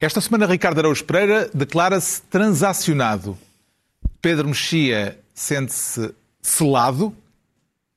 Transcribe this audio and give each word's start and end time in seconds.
Esta 0.00 0.18
semana, 0.22 0.46
Ricardo 0.46 0.78
Araújo 0.78 1.04
Pereira 1.04 1.50
declara-se 1.52 2.22
transacionado. 2.22 3.36
Pedro 4.22 4.48
Mexia 4.48 5.20
sente-se 5.34 6.14
selado 6.40 7.14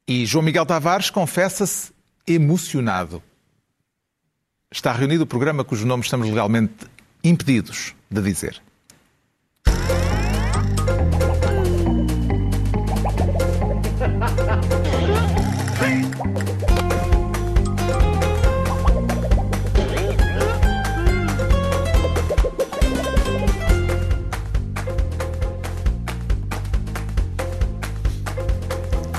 e 0.05 0.25
João 0.25 0.43
Miguel 0.43 0.65
Tavares 0.65 1.09
confessa-se 1.09 1.93
emocionado. 2.27 3.23
Está 4.69 4.91
reunido 4.91 5.23
o 5.23 5.27
programa 5.27 5.63
cujos 5.63 5.85
nomes 5.85 6.07
estamos 6.07 6.27
legalmente 6.27 6.87
impedidos 7.23 7.95
de 8.11 8.21
dizer. 8.21 8.61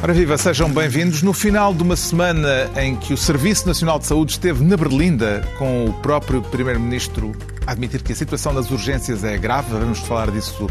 Ora 0.05 0.13
viva, 0.13 0.37
sejam 0.37 0.71
bem-vindos. 0.71 1.23
No 1.23 1.33
final 1.33 1.73
de 1.73 1.83
uma 1.83 1.97
semana 1.97 2.71
em 2.77 2.95
que 2.95 3.15
o 3.15 3.17
Serviço 3.17 3.67
Nacional 3.67 3.99
de 3.99 4.05
Saúde 4.05 4.33
esteve 4.33 4.63
na 4.63 4.77
Berlinda 4.77 5.41
com 5.57 5.87
o 5.87 5.95
próprio 5.95 6.43
Primeiro-Ministro 6.43 7.33
a 7.67 7.73
admitir 7.73 8.03
que 8.03 8.13
a 8.13 8.15
situação 8.15 8.55
das 8.55 8.71
urgências 8.71 9.25
é 9.25 9.39
grave, 9.39 9.73
vamos 9.73 10.01
falar 10.01 10.31
disso 10.31 10.67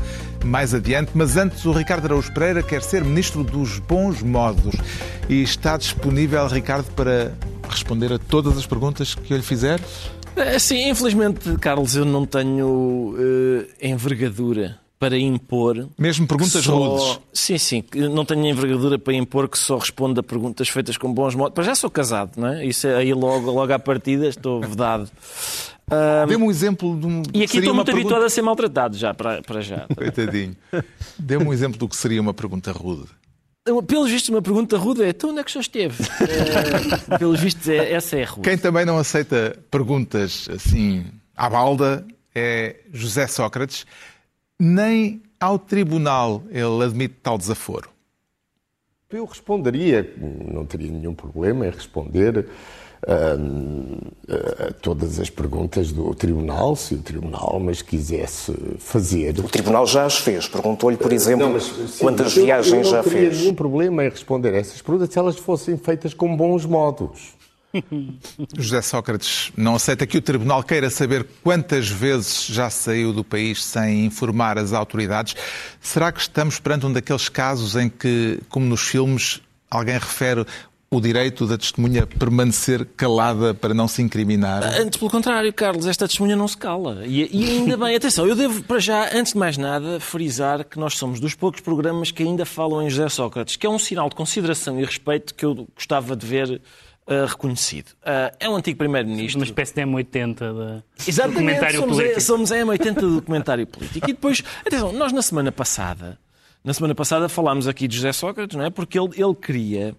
mais 0.46 0.76
adiante, 0.76 1.14
mas 1.16 1.36
antes 1.36 1.66
o 1.66 1.72
Ricardo 1.72 2.06
Araújo 2.06 2.32
Pereira 2.32 2.62
quer 2.62 2.84
ser 2.84 3.04
Ministro 3.04 3.44
dos 3.44 3.80
Bons 3.80 4.22
Modos 4.22 4.76
e 5.28 5.42
está 5.42 5.78
disponível, 5.78 6.46
Ricardo, 6.46 6.92
para 6.92 7.34
responder 7.68 8.14
a 8.14 8.20
todas 8.20 8.56
as 8.56 8.68
perguntas 8.68 9.16
que 9.16 9.34
eu 9.34 9.38
lhe 9.38 9.44
fizer? 9.44 9.82
É, 10.36 10.60
sim, 10.60 10.92
infelizmente, 10.92 11.58
Carlos, 11.58 11.96
eu 11.96 12.06
não 12.06 12.24
tenho 12.24 13.16
uh, 13.18 13.66
envergadura 13.82 14.83
para 15.04 15.18
impor. 15.18 15.90
Mesmo 15.98 16.26
perguntas 16.26 16.64
só... 16.64 16.78
rudes. 16.78 17.20
Sim, 17.34 17.58
sim. 17.58 17.84
Não 17.94 18.24
tenho 18.24 18.46
envergadura 18.46 18.98
para 18.98 19.14
impor 19.14 19.50
que 19.50 19.58
só 19.58 19.78
responda 19.78 20.22
a 20.22 20.24
perguntas 20.24 20.70
feitas 20.70 20.96
com 20.96 21.14
bons 21.14 21.36
modos. 21.36 21.54
Mas 21.58 21.66
já 21.66 21.76
sou 21.76 21.90
casado, 21.90 22.40
não 22.40 22.48
é? 22.48 22.66
Isso 22.66 22.88
é 22.88 22.96
aí 22.96 23.14
logo, 23.14 23.52
logo 23.52 23.74
à 23.74 23.78
partida 23.78 24.28
estou 24.28 24.62
vedado. 24.62 25.12
Um... 25.92 26.28
Dê-me 26.28 26.44
um 26.46 26.50
exemplo 26.50 26.98
de 26.98 27.06
um. 27.06 27.22
E 27.34 27.44
aqui 27.44 27.58
estou 27.58 27.74
muito 27.74 27.88
pergunta... 27.88 27.92
habituado 27.92 28.24
a 28.24 28.30
ser 28.30 28.42
maltratado 28.42 28.96
já, 28.96 29.14
para, 29.14 29.42
para 29.42 29.60
já. 29.60 29.86
Coitadinho. 29.94 30.56
Dê-me 31.20 31.44
um 31.44 31.52
exemplo 31.52 31.78
do 31.78 31.90
que 31.90 31.98
seria 31.98 32.22
uma 32.22 32.34
pergunta 32.34 32.72
rude. 32.72 33.10
Pelos 33.86 34.10
vistos, 34.10 34.30
uma 34.30 34.42
pergunta 34.42 34.78
rude 34.78 35.04
é: 35.04 35.10
então 35.10 35.32
onde 35.32 35.40
é 35.40 35.44
que 35.44 35.52
já 35.52 35.60
esteve? 35.60 36.02
é, 37.12 37.18
pelos 37.18 37.42
vistos, 37.42 37.68
é, 37.68 37.92
essa 37.92 38.16
é 38.16 38.24
rude. 38.24 38.48
Quem 38.48 38.58
também 38.58 38.86
não 38.86 38.98
aceita 38.98 39.58
perguntas 39.70 40.48
assim 40.50 41.06
à 41.36 41.50
balda 41.50 42.06
é 42.34 42.78
José 42.94 43.28
Sócrates 43.28 43.86
nem 44.60 45.22
ao 45.40 45.60
tribunal 45.60 46.44
ele 46.50 46.84
admite 46.84 47.16
tal 47.22 47.38
desaforo. 47.38 47.90
Eu 49.10 49.26
responderia, 49.26 50.12
não 50.52 50.66
teria 50.66 50.92
nenhum 50.92 51.14
problema 51.14 51.68
em 51.68 51.70
responder 51.70 52.48
a, 53.08 54.68
a 54.70 54.74
todas 54.74 55.20
as 55.20 55.30
perguntas 55.30 55.92
do 55.92 56.16
Tribunal, 56.16 56.76
se 56.76 56.96
o 56.96 56.98
Tribunal 56.98 57.60
mas 57.60 57.82
quisesse 57.82 58.54
fazer. 58.80 59.38
O 59.40 59.44
Tribunal 59.44 59.86
já 59.86 60.06
as 60.06 60.18
fez. 60.18 60.48
Perguntou-lhe, 60.48 60.98
por 60.98 61.14
exemplo, 61.14 61.46
não, 61.46 61.54
mas, 61.54 61.64
sim, 61.66 62.00
quantas 62.00 62.34
viagens 62.34 62.90
já 62.90 63.04
fez. 63.04 63.14
Eu 63.14 63.20
não 63.20 63.30
teria 63.30 63.40
nenhum 63.40 63.54
problema 63.54 64.06
em 64.06 64.10
responder 64.10 64.56
a 64.56 64.58
essas 64.58 64.82
perguntas 64.82 65.10
se 65.12 65.20
elas 65.20 65.38
fossem 65.38 65.78
feitas 65.78 66.14
com 66.14 66.36
bons 66.36 66.66
modos. 66.66 67.36
José 68.58 68.82
Sócrates 68.82 69.52
não 69.58 69.76
aceita 69.76 70.06
que 70.06 70.18
o 70.18 70.22
Tribunal 70.22 70.64
queira 70.64 70.90
saber 70.90 71.26
quantas 71.44 71.90
vezes 71.90 72.46
já 72.46 72.70
saiu 72.70 73.12
do 73.12 73.24
país 73.24 73.64
sem 73.64 74.06
informar 74.06 74.58
as 74.58 74.74
autoridades. 74.74 75.36
Será 75.82 76.12
que 76.12 76.22
estamos 76.22 76.60
perante 76.60 76.86
um 76.86 76.94
daqueles 76.94 77.30
casos 77.30 77.76
em 77.76 77.90
que, 77.90 78.40
como 78.50 78.66
nos 78.66 78.82
filmes, 78.82 79.42
alguém 79.70 79.96
refere 79.96 80.46
o 80.96 81.02
direito 81.02 81.48
da 81.48 81.58
testemunha 81.58 82.06
permanecer 82.06 82.86
calada 82.96 83.54
para 83.54 83.74
não 83.74 83.88
se 83.88 84.02
incriminar? 84.02 84.64
Antes, 84.80 84.98
pelo 85.00 85.10
contrário, 85.10 85.52
Carlos, 85.52 85.88
esta 85.88 86.08
testemunha 86.08 86.36
não 86.36 86.48
se 86.48 86.56
cala. 86.56 87.04
E, 87.06 87.28
e, 87.32 87.50
ainda 87.58 87.76
bem, 87.76 87.96
atenção, 87.96 88.28
eu 88.28 88.36
devo, 88.36 88.64
para 88.64 88.80
já, 88.80 89.10
antes 89.12 89.34
de 89.34 89.40
mais 89.40 89.58
nada, 89.58 90.00
frisar 90.00 90.64
que 90.64 90.78
nós 90.78 90.96
somos 90.96 91.20
dos 91.20 91.34
poucos 91.34 91.62
programas 91.62 92.12
que 92.12 92.22
ainda 92.22 92.46
falam 92.46 92.84
em 92.84 92.90
José 92.90 93.10
Sócrates, 93.10 93.56
que 93.56 93.66
é 93.66 93.70
um 93.70 93.80
sinal 93.80 94.08
de 94.08 94.16
consideração 94.16 94.80
e 94.80 94.86
respeito 94.86 95.34
que 95.34 95.44
eu 95.44 95.68
gostava 95.76 96.16
de 96.16 96.28
ver 96.28 96.62
Uh, 97.06 97.26
reconhecido. 97.28 97.90
Uh, 98.02 98.34
é 98.40 98.50
um 98.50 98.56
antigo 98.56 98.78
primeiro-ministro. 98.78 99.40
Uma 99.40 99.46
espécie 99.46 99.76
de 99.76 99.82
M80 99.82 100.36
do 100.36 100.84
Exatamente, 101.06 101.34
documentário 101.34 101.80
somos, 101.82 101.98
político. 101.98 102.22
somos 102.22 102.52
a 102.54 102.58
M80 102.58 102.94
do 102.94 103.16
documentário 103.16 103.68
político. 103.68 104.10
E 104.10 104.14
depois, 104.14 104.42
atenção, 104.66 104.94
nós 104.94 105.12
na 105.12 105.22
semana 105.22 105.52
passada, 105.52 106.18
na 106.64 106.74
semana 106.74 106.96
passada 106.96 107.28
falámos 107.28 107.68
aqui 107.68 107.90
de 107.90 107.98
José 107.98 108.14
Sócrates, 108.14 108.56
não 108.56 108.64
é? 108.64 108.70
Porque 108.70 108.98
ele, 108.98 109.10
ele 109.22 109.36
queria. 109.36 109.94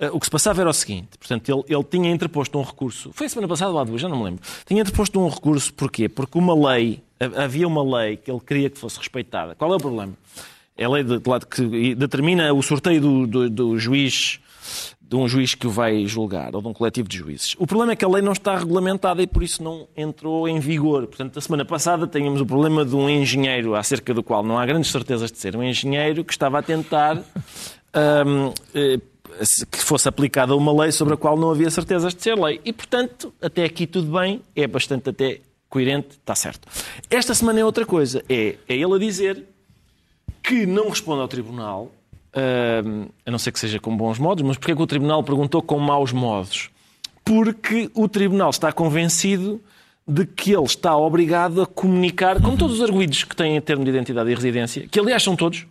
Uh, 0.00 0.16
o 0.16 0.18
que 0.18 0.26
se 0.26 0.30
passava 0.32 0.60
era 0.60 0.68
o 0.68 0.72
seguinte: 0.72 1.16
portanto, 1.16 1.48
ele, 1.48 1.62
ele 1.68 1.84
tinha 1.84 2.10
interposto 2.10 2.58
um 2.58 2.62
recurso. 2.62 3.12
Foi 3.12 3.26
a 3.26 3.30
semana 3.30 3.46
passada 3.46 3.70
ou 3.70 3.78
há 3.78 3.84
duas, 3.84 4.00
já 4.00 4.08
não 4.08 4.18
me 4.18 4.24
lembro. 4.24 4.42
Tinha 4.66 4.80
interposto 4.80 5.20
um 5.20 5.28
recurso, 5.28 5.72
porquê? 5.72 6.08
Porque 6.08 6.36
uma 6.36 6.72
lei, 6.72 7.04
havia 7.36 7.68
uma 7.68 7.84
lei 7.98 8.16
que 8.16 8.28
ele 8.28 8.40
queria 8.40 8.68
que 8.68 8.78
fosse 8.78 8.98
respeitada. 8.98 9.54
Qual 9.54 9.72
é 9.72 9.76
o 9.76 9.78
problema? 9.78 10.12
É 10.76 10.86
a 10.86 10.88
lei 10.88 11.04
de, 11.04 11.18
de, 11.18 11.46
que 11.48 11.94
determina 11.94 12.52
o 12.52 12.62
sorteio 12.64 13.00
do, 13.00 13.26
do, 13.26 13.50
do 13.50 13.78
juiz 13.78 14.40
de 15.08 15.16
um 15.16 15.26
juiz 15.26 15.54
que 15.54 15.66
o 15.66 15.70
vai 15.70 16.04
julgar, 16.06 16.54
ou 16.54 16.60
de 16.60 16.68
um 16.68 16.72
coletivo 16.74 17.08
de 17.08 17.16
juízes. 17.16 17.56
O 17.58 17.66
problema 17.66 17.92
é 17.92 17.96
que 17.96 18.04
a 18.04 18.08
lei 18.08 18.20
não 18.20 18.32
está 18.32 18.54
regulamentada 18.56 19.22
e 19.22 19.26
por 19.26 19.42
isso 19.42 19.62
não 19.62 19.88
entrou 19.96 20.46
em 20.46 20.60
vigor. 20.60 21.06
Portanto, 21.06 21.34
na 21.34 21.40
semana 21.40 21.64
passada 21.64 22.06
tínhamos 22.06 22.42
o 22.42 22.46
problema 22.46 22.84
de 22.84 22.94
um 22.94 23.08
engenheiro, 23.08 23.74
acerca 23.74 24.12
do 24.12 24.22
qual 24.22 24.42
não 24.42 24.58
há 24.58 24.66
grandes 24.66 24.90
certezas 24.90 25.32
de 25.32 25.38
ser 25.38 25.56
um 25.56 25.62
engenheiro, 25.62 26.22
que 26.22 26.32
estava 26.32 26.58
a 26.58 26.62
tentar 26.62 27.16
um, 27.16 28.52
eh, 28.74 29.00
que 29.70 29.78
fosse 29.78 30.06
aplicada 30.06 30.54
uma 30.54 30.78
lei 30.78 30.92
sobre 30.92 31.14
a 31.14 31.16
qual 31.16 31.38
não 31.38 31.50
havia 31.50 31.70
certezas 31.70 32.14
de 32.14 32.22
ser 32.22 32.36
lei. 32.36 32.60
E, 32.62 32.70
portanto, 32.70 33.32
até 33.40 33.64
aqui 33.64 33.86
tudo 33.86 34.12
bem, 34.18 34.42
é 34.54 34.66
bastante 34.66 35.08
até 35.08 35.40
coerente, 35.70 36.18
está 36.20 36.34
certo. 36.34 36.68
Esta 37.08 37.34
semana 37.34 37.60
é 37.60 37.64
outra 37.64 37.86
coisa, 37.86 38.22
é, 38.28 38.56
é 38.68 38.76
ele 38.76 38.94
a 38.94 38.98
dizer 38.98 39.42
que 40.42 40.66
não 40.66 40.90
responde 40.90 41.22
ao 41.22 41.28
tribunal 41.28 41.92
Uh, 42.28 43.10
a 43.24 43.30
não 43.30 43.38
ser 43.38 43.52
que 43.52 43.58
seja 43.58 43.78
com 43.78 43.96
bons 43.96 44.18
modos, 44.18 44.44
mas 44.44 44.58
porquê 44.58 44.74
que 44.76 44.82
o 44.82 44.86
Tribunal 44.86 45.22
perguntou 45.24 45.62
com 45.62 45.78
maus 45.78 46.12
modos? 46.12 46.70
Porque 47.24 47.90
o 47.94 48.06
Tribunal 48.06 48.50
está 48.50 48.70
convencido 48.70 49.60
de 50.06 50.24
que 50.24 50.52
ele 50.52 50.64
está 50.64 50.96
obrigado 50.96 51.62
a 51.62 51.66
comunicar, 51.66 52.40
como 52.40 52.56
todos 52.56 52.76
os 52.76 52.82
arguídos 52.82 53.24
que 53.24 53.36
têm 53.36 53.60
termo 53.60 53.84
de 53.84 53.90
identidade 53.90 54.30
e 54.30 54.34
residência, 54.34 54.88
que 54.88 54.98
aliás 54.98 55.22
são 55.22 55.36
todos, 55.36 55.66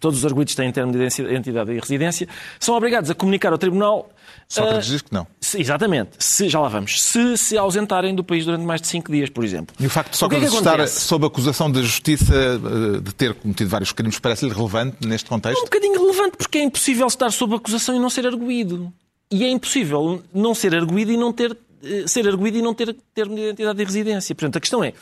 todos 0.00 0.18
os 0.18 0.24
arguídos 0.24 0.54
têm 0.54 0.72
termo 0.72 0.92
de 0.92 0.98
identidade 0.98 1.72
e 1.72 1.78
residência, 1.78 2.28
são 2.58 2.74
obrigados 2.74 3.10
a 3.10 3.14
comunicar 3.14 3.52
ao 3.52 3.58
Tribunal 3.58 4.10
Sócrates 4.48 4.88
uh, 4.88 4.92
diz 4.92 5.02
que 5.02 5.12
não. 5.12 5.26
Se, 5.40 5.60
exatamente. 5.60 6.10
Se, 6.18 6.48
já 6.48 6.60
lá 6.60 6.68
vamos. 6.68 7.02
Se 7.02 7.36
se 7.36 7.56
ausentarem 7.56 8.14
do 8.14 8.22
país 8.22 8.44
durante 8.44 8.64
mais 8.64 8.80
de 8.80 8.88
cinco 8.88 9.10
dias, 9.10 9.30
por 9.30 9.44
exemplo. 9.44 9.74
E 9.78 9.86
o 9.86 9.90
facto 9.90 10.12
de 10.12 10.16
Sócrates 10.16 10.52
é 10.52 10.56
estar 10.56 10.88
sob 10.88 11.26
acusação 11.26 11.70
da 11.70 11.82
justiça 11.82 12.34
eh, 12.34 13.00
de 13.00 13.14
ter 13.14 13.34
cometido 13.34 13.70
vários 13.70 13.92
crimes 13.92 14.18
parece-lhe 14.18 14.52
relevante 14.52 15.06
neste 15.06 15.28
contexto? 15.28 15.58
É 15.58 15.60
um 15.60 15.64
bocadinho 15.64 16.00
relevante, 16.00 16.36
porque 16.36 16.58
é 16.58 16.62
impossível 16.62 17.06
estar 17.06 17.30
sob 17.30 17.54
acusação 17.54 17.94
e 17.96 17.98
não 17.98 18.10
ser 18.10 18.26
arguído. 18.26 18.92
E 19.30 19.44
é 19.44 19.48
impossível 19.48 20.22
não 20.32 20.54
ser 20.54 20.74
arguído 20.74 21.12
e 21.12 21.16
não 21.16 21.32
ter 21.32 21.56
eh, 21.82 22.04
ser 22.06 22.26
arguído 22.26 22.58
e 22.58 22.62
não 22.62 22.74
ter 22.74 22.94
termo 23.14 23.34
de 23.36 23.42
identidade 23.42 23.80
e 23.80 23.84
residência. 23.84 24.34
Portanto, 24.34 24.56
a 24.56 24.60
questão 24.60 24.82
é, 24.82 24.92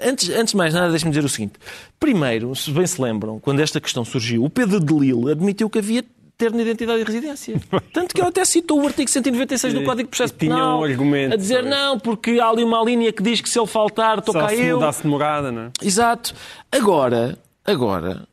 antes, 0.00 0.28
antes 0.30 0.52
de 0.52 0.56
mais 0.56 0.74
nada, 0.74 0.90
deixe-me 0.90 1.10
dizer 1.10 1.24
o 1.24 1.28
seguinte. 1.28 1.54
Primeiro, 1.98 2.54
se 2.54 2.70
bem 2.70 2.86
se 2.86 3.00
lembram, 3.00 3.40
quando 3.40 3.60
esta 3.60 3.80
questão 3.80 4.04
surgiu, 4.04 4.44
o 4.44 4.50
Pedro 4.50 4.80
de 4.80 4.92
Lille 4.92 5.30
admitiu 5.30 5.70
que 5.70 5.78
havia 5.78 6.04
termo 6.36 6.56
de 6.56 6.62
identidade 6.62 7.00
e 7.00 7.04
residência. 7.04 7.60
Tanto 7.92 8.14
que 8.14 8.20
ele 8.20 8.28
até 8.28 8.44
citou 8.44 8.82
o 8.82 8.86
artigo 8.86 9.08
196 9.08 9.74
do 9.74 9.84
Código 9.84 10.08
de 10.08 10.16
Processo 10.16 10.34
Penal 10.34 10.80
um 10.80 10.84
argumento, 10.84 11.34
a 11.34 11.36
dizer 11.36 11.62
não, 11.62 11.98
porque 11.98 12.38
há 12.38 12.48
ali 12.48 12.62
uma 12.62 12.82
linha 12.84 13.12
que 13.12 13.22
diz 13.22 13.40
que 13.40 13.48
se 13.48 13.58
ele 13.58 13.66
faltar, 13.66 14.20
toca 14.20 14.54
eu. 14.54 14.80
Só 14.80 14.92
se 14.92 15.02
de 15.02 15.08
morada, 15.08 15.50
não 15.50 15.62
é? 15.62 15.70
Exato. 15.82 16.34
Agora, 16.70 17.38
agora, 17.64 18.26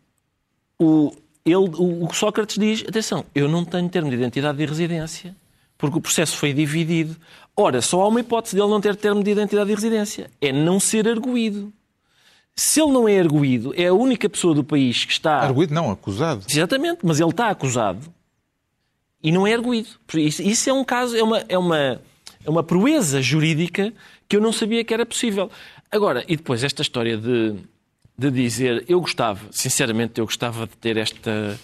o, 0.80 1.14
ele, 1.46 1.56
o, 1.56 2.06
o 2.06 2.14
Sócrates 2.14 2.58
diz, 2.58 2.84
atenção, 2.88 3.26
eu 3.34 3.48
não 3.48 3.64
tenho 3.64 3.88
termo 3.90 4.10
de 4.10 4.16
identidade 4.16 4.62
e 4.62 4.66
residência, 4.66 5.36
porque 5.78 5.98
o 5.98 6.02
processo 6.02 6.38
foi 6.38 6.54
dividido. 6.54 7.16
Ora, 7.56 7.82
só 7.82 8.02
há 8.02 8.08
uma 8.08 8.20
hipótese 8.20 8.56
dele 8.56 8.68
não 8.68 8.82
ter 8.82 8.96
termo 8.96 9.24
de 9.24 9.32
identidade 9.32 9.72
e 9.72 9.76
residência, 9.76 10.30
é 10.42 10.52
não 10.52 10.80
ser 10.80 11.08
arguído. 11.08 11.72
Se 12.56 12.82
ele 12.82 12.92
não 12.92 13.08
é 13.08 13.20
arguído, 13.20 13.74
é 13.76 13.88
a 13.88 13.94
única 13.94 14.30
pessoa 14.30 14.54
do 14.54 14.64
país 14.64 15.06
que 15.06 15.12
está. 15.12 15.40
Arguído 15.40 15.74
não, 15.74 15.90
acusado. 15.90 16.46
Exatamente, 16.48 17.00
mas 17.04 17.20
ele 17.20 17.32
está 17.32 17.50
acusado 17.50 18.14
e 19.24 19.32
não 19.32 19.48
é 19.48 19.54
arguído. 19.54 19.88
Isso, 20.16 20.70
é 20.70 20.74
um 20.74 20.84
caso, 20.84 21.16
é 21.16 21.24
uma, 21.24 21.44
é, 21.48 21.58
uma, 21.58 22.02
é 22.46 22.50
uma 22.50 22.62
proeza 22.62 23.22
jurídica 23.22 23.94
que 24.28 24.36
eu 24.36 24.42
não 24.42 24.52
sabia 24.52 24.84
que 24.84 24.94
era 24.94 25.06
possível. 25.06 25.50
Agora, 25.90 26.26
e 26.28 26.36
depois 26.36 26.64
esta 26.64 26.82
história 26.82 27.18
de, 27.18 27.56
de 28.18 28.30
dizer, 28.30 28.84
eu 28.90 29.00
gostava, 29.00 29.40
sinceramente, 29.50 30.20
eu 30.20 30.26
gostava 30.26 30.68
de 30.68 30.76
ter 30.76 30.98
esta 30.98 31.58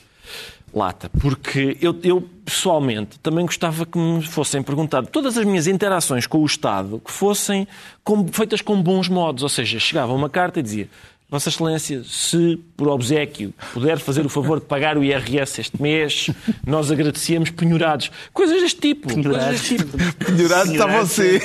lata, 0.74 1.10
porque 1.20 1.78
eu, 1.82 1.98
eu, 2.04 2.22
pessoalmente 2.46 3.20
também 3.20 3.46
gostava 3.46 3.86
que 3.86 3.98
me 3.98 4.24
fossem 4.24 4.62
perguntadas 4.62 5.10
todas 5.12 5.38
as 5.38 5.46
minhas 5.46 5.68
interações 5.68 6.28
com 6.28 6.40
o 6.40 6.46
Estado 6.46 7.02
que 7.04 7.12
fossem 7.12 7.68
com, 8.04 8.28
feitas 8.28 8.62
com 8.62 8.82
bons 8.82 9.08
modos, 9.08 9.44
ou 9.44 9.50
seja, 9.50 9.80
chegava 9.80 10.14
uma 10.14 10.30
carta 10.30 10.60
e 10.60 10.64
dizia 10.64 10.90
Vossa 11.30 11.50
Excelência, 11.50 12.04
se 12.04 12.60
por 12.76 12.88
obsequio 12.88 13.54
puder 13.72 14.00
fazer 14.00 14.26
o 14.26 14.30
favor 14.30 14.60
de 14.60 14.66
pagar 14.66 14.98
o 14.98 15.04
IRS 15.04 15.62
este 15.62 15.80
mês, 15.80 16.32
nós 16.66 16.92
agradecíamos 16.92 17.52
penhorados. 17.52 18.10
Coisas 18.34 18.60
deste 18.60 18.82
tipo. 18.82 19.14
Coisas 19.14 19.46
deste 19.46 19.78
tipo. 19.78 19.96
Penhorado 20.26 20.72
está 20.72 20.88
você. 20.88 21.40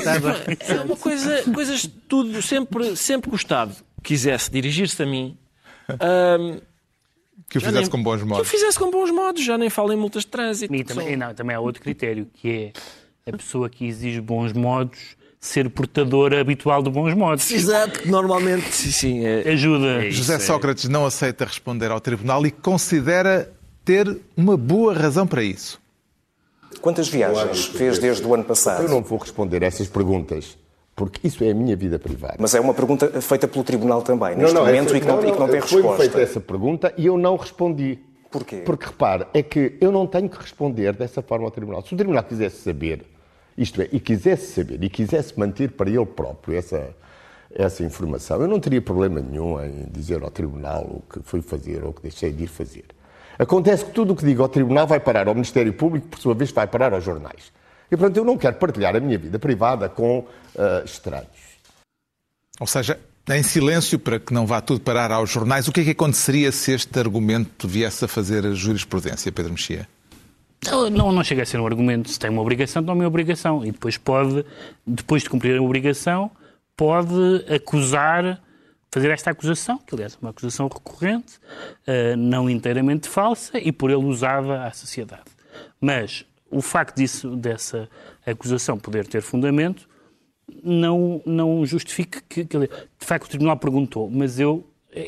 É 0.61 0.81
uma 0.81 0.97
coisa, 0.97 1.43
coisas 1.53 1.87
tudo, 2.09 2.41
sempre, 2.41 2.97
sempre 2.97 3.29
que 3.29 3.37
o 3.37 3.39
Estado 3.39 3.75
quisesse 4.03 4.51
dirigir-se 4.51 5.03
a 5.03 5.07
mim. 5.07 5.37
hum, 5.91 6.61
Que 7.49 7.59
o 7.59 7.61
já 7.61 7.67
fizesse 7.69 7.83
nem- 7.83 7.91
com 7.91 8.03
bons 8.03 8.19
Que 8.23 8.25
modos. 8.29 8.39
eu 8.39 8.45
fizesse 8.45 8.79
com 8.79 8.91
bons 8.91 9.11
modos, 9.11 9.45
já 9.45 9.57
nem 9.59 9.69
falo 9.71 9.93
em 9.93 9.97
multas 9.97 10.23
de 10.23 10.29
trânsito. 10.29 10.75
E 10.75 10.79
que 10.79 10.85
também, 10.85 11.17
não, 11.17 11.35
também 11.35 11.55
há 11.55 11.61
outro 11.61 11.81
critério, 11.83 12.27
que 12.35 12.73
é 13.27 13.31
a 13.33 13.37
pessoa 13.37 13.69
que 13.69 13.87
exige 13.87 14.21
bons 14.21 14.53
modos 14.53 14.99
ser 15.41 15.69
portadora 15.69 16.41
habitual 16.41 16.83
de 16.83 16.89
bons 16.91 17.13
modos. 17.15 17.51
Exato, 17.51 18.01
que 18.01 18.09
normalmente 18.09 18.73
sim, 18.75 18.91
sim, 18.91 19.25
é- 19.27 19.51
Ajuda. 19.51 20.11
José 20.11 20.39
Sócrates 20.39 20.89
não 20.89 21.05
aceita 21.05 21.45
responder 21.45 21.91
ao 21.91 22.01
tribunal 22.01 22.47
e 22.47 22.51
considera 22.51 23.53
ter 23.85 24.19
uma 24.37 24.57
boa 24.57 24.95
razão 24.95 25.27
para 25.27 25.43
isso. 25.43 25.79
Quantas 26.81 27.09
viagens 27.09 27.67
fez 27.67 27.99
desde 27.99 28.25
o 28.27 28.33
ano 28.35 28.43
Eu 28.43 28.47
passado? 28.49 28.89
não 28.89 29.03
vou 29.03 29.19
responder 29.19 29.63
a 29.63 29.67
essas 29.67 29.87
perguntas, 29.89 30.57
porque 30.97 31.27
isso 31.27 31.43
é 31.45 31.51
a 31.51 31.55
minha 31.55 31.75
vida 31.77 31.99
privada. 31.99 32.37
Mas 32.39 32.55
é 32.55 32.61
uma 32.61 32.73
pergunta 32.75 33.21
feita 33.21 33.49
pelo 33.49 33.65
Tribunal 33.65 34.03
também, 34.03 34.37
neste 34.37 34.55
momento, 34.55 34.87
essa- 34.89 34.97
e, 34.97 35.01
que 35.01 35.07
não, 35.07 35.21
e 35.27 35.33
que 35.33 35.39
não 35.39 35.49
tem 35.49 35.61
resposta. 35.61 35.97
feita 36.03 36.21
essa 36.21 36.41
pergunta 36.41 36.95
e 36.97 37.07
eu 37.07 37.19
não 37.19 37.37
respondi. 37.37 37.99
Porquê? 38.31 38.57
Porque, 38.65 38.87
repare, 38.87 39.27
é 39.33 39.43
que 39.43 39.77
eu 39.81 39.93
não 39.93 40.07
tenho 40.07 40.29
que 40.29 40.37
responder 40.37 40.93
dessa 40.95 41.23
forma 41.23 41.45
ao 41.45 41.51
Tribunal. 41.51 41.83
Se 41.83 41.95
o 41.95 41.97
Tribunal 41.97 42.23
quisesse 42.25 42.57
saber, 42.63 43.05
isto 43.57 43.81
é, 43.83 43.89
e 43.93 44.01
quisesse 44.01 44.53
saber, 44.53 44.83
e 44.83 44.89
quisesse 44.89 45.39
manter 45.39 45.71
para 45.73 45.89
ele 45.89 46.05
próprio 46.05 46.57
essa, 46.59 46.91
essa 47.55 47.85
informação, 47.85 48.41
eu 48.41 48.49
não 48.49 48.59
teria 48.59 48.83
problema 48.83 49.21
nenhum 49.21 49.63
em 49.65 49.87
dizer 49.91 50.21
ao 50.23 50.31
Tribunal 50.31 50.83
o 50.83 51.03
que 51.13 51.21
fui 51.23 51.41
fazer 51.43 51.85
ou 51.85 51.91
o 51.91 51.93
que 51.93 52.03
deixei 52.03 52.33
de 52.33 52.43
ir 52.45 52.49
fazer. 52.49 52.85
Acontece 53.39 53.85
que 53.85 53.91
tudo 53.93 54.13
o 54.13 54.17
que 54.17 54.25
digo 54.25 54.43
ao 54.43 54.49
Tribunal 54.49 54.87
vai 54.87 54.99
parar 55.01 55.29
ao 55.29 55.35
Ministério 55.35 55.73
Público, 55.73 56.09
por 56.09 56.19
sua 56.19 56.35
vez 56.35 56.51
vai 56.51 56.67
parar 56.67 56.93
aos 56.93 57.05
jornais. 57.05 57.53
E, 57.95 57.97
portanto, 57.97 58.17
eu 58.17 58.25
não 58.25 58.37
quero 58.37 58.57
partilhar 58.57 58.97
a 58.97 59.01
minha 59.01 59.17
vida 59.17 59.39
privada 59.39 59.89
com 59.89 60.27
ah, 60.59 60.83
estranhos. 60.85 61.29
Ou 62.59 62.67
seja, 62.67 62.99
em 63.31 63.43
silêncio 63.43 64.01
para 64.01 64.19
que 64.19 64.35
não 64.35 64.47
vá 64.47 64.61
tudo 64.61 64.81
parar 64.81 65.13
aos 65.13 65.31
jornais, 65.31 65.69
o 65.69 65.73
que 65.73 65.81
é 65.81 65.85
que 65.85 65.91
aconteceria 65.91 66.51
se 66.51 66.73
este 66.73 66.99
argumento 66.99 67.69
viesse 67.69 68.05
a 68.05 68.09
fazer 68.09 68.45
a 68.45 68.53
jurisprudência, 68.53 69.31
Pedro 69.31 69.53
Mexia? 69.53 69.89
Não, 70.91 71.13
não, 71.13 71.23
chega 71.23 71.43
a 71.43 71.47
ser 71.47 71.61
um 71.61 71.67
argumento. 71.67 72.09
Se 72.09 72.19
tem 72.19 72.31
uma 72.31 72.43
obrigação, 72.43 72.83
tem 72.83 72.93
uma 72.93 73.07
obrigação. 73.07 73.65
E 73.65 73.71
depois 73.71 73.97
pode, 73.97 74.45
depois 74.85 75.23
de 75.23 75.31
cumprir 75.31 75.57
a 75.57 75.63
obrigação, 75.63 76.31
pode 76.77 77.45
acusar, 77.49 78.41
fazer 78.91 79.11
esta 79.11 79.31
acusação, 79.31 79.79
que 79.79 79.95
aliás 79.95 80.15
é 80.15 80.17
uma 80.21 80.31
acusação 80.31 80.67
recorrente, 80.67 81.35
eh, 81.87 82.17
não 82.17 82.51
inteiramente 82.51 83.09
falsa 83.09 83.59
e 83.59 83.71
por 83.71 83.91
ele 83.91 84.05
usada 84.05 84.65
à 84.65 84.73
sociedade. 84.73 85.31
Mas 85.81 86.25
o 86.57 86.63
facto 86.63 86.97
disso, 86.97 87.37
dessa 87.37 87.89
acusação 88.27 88.79
poder 88.79 89.07
ter 89.07 89.23
fundamento 89.23 89.89
não, 90.63 91.23
não 91.25 91.65
justifica 91.67 92.23
que, 92.29 92.45
que 92.45 92.59
de 92.59 92.69
facto 92.99 93.25
o 93.27 93.29
Tribunal 93.29 93.57
perguntou, 93.57 94.11
mas 94.11 94.39
eu 94.39 94.65
é, 94.93 95.01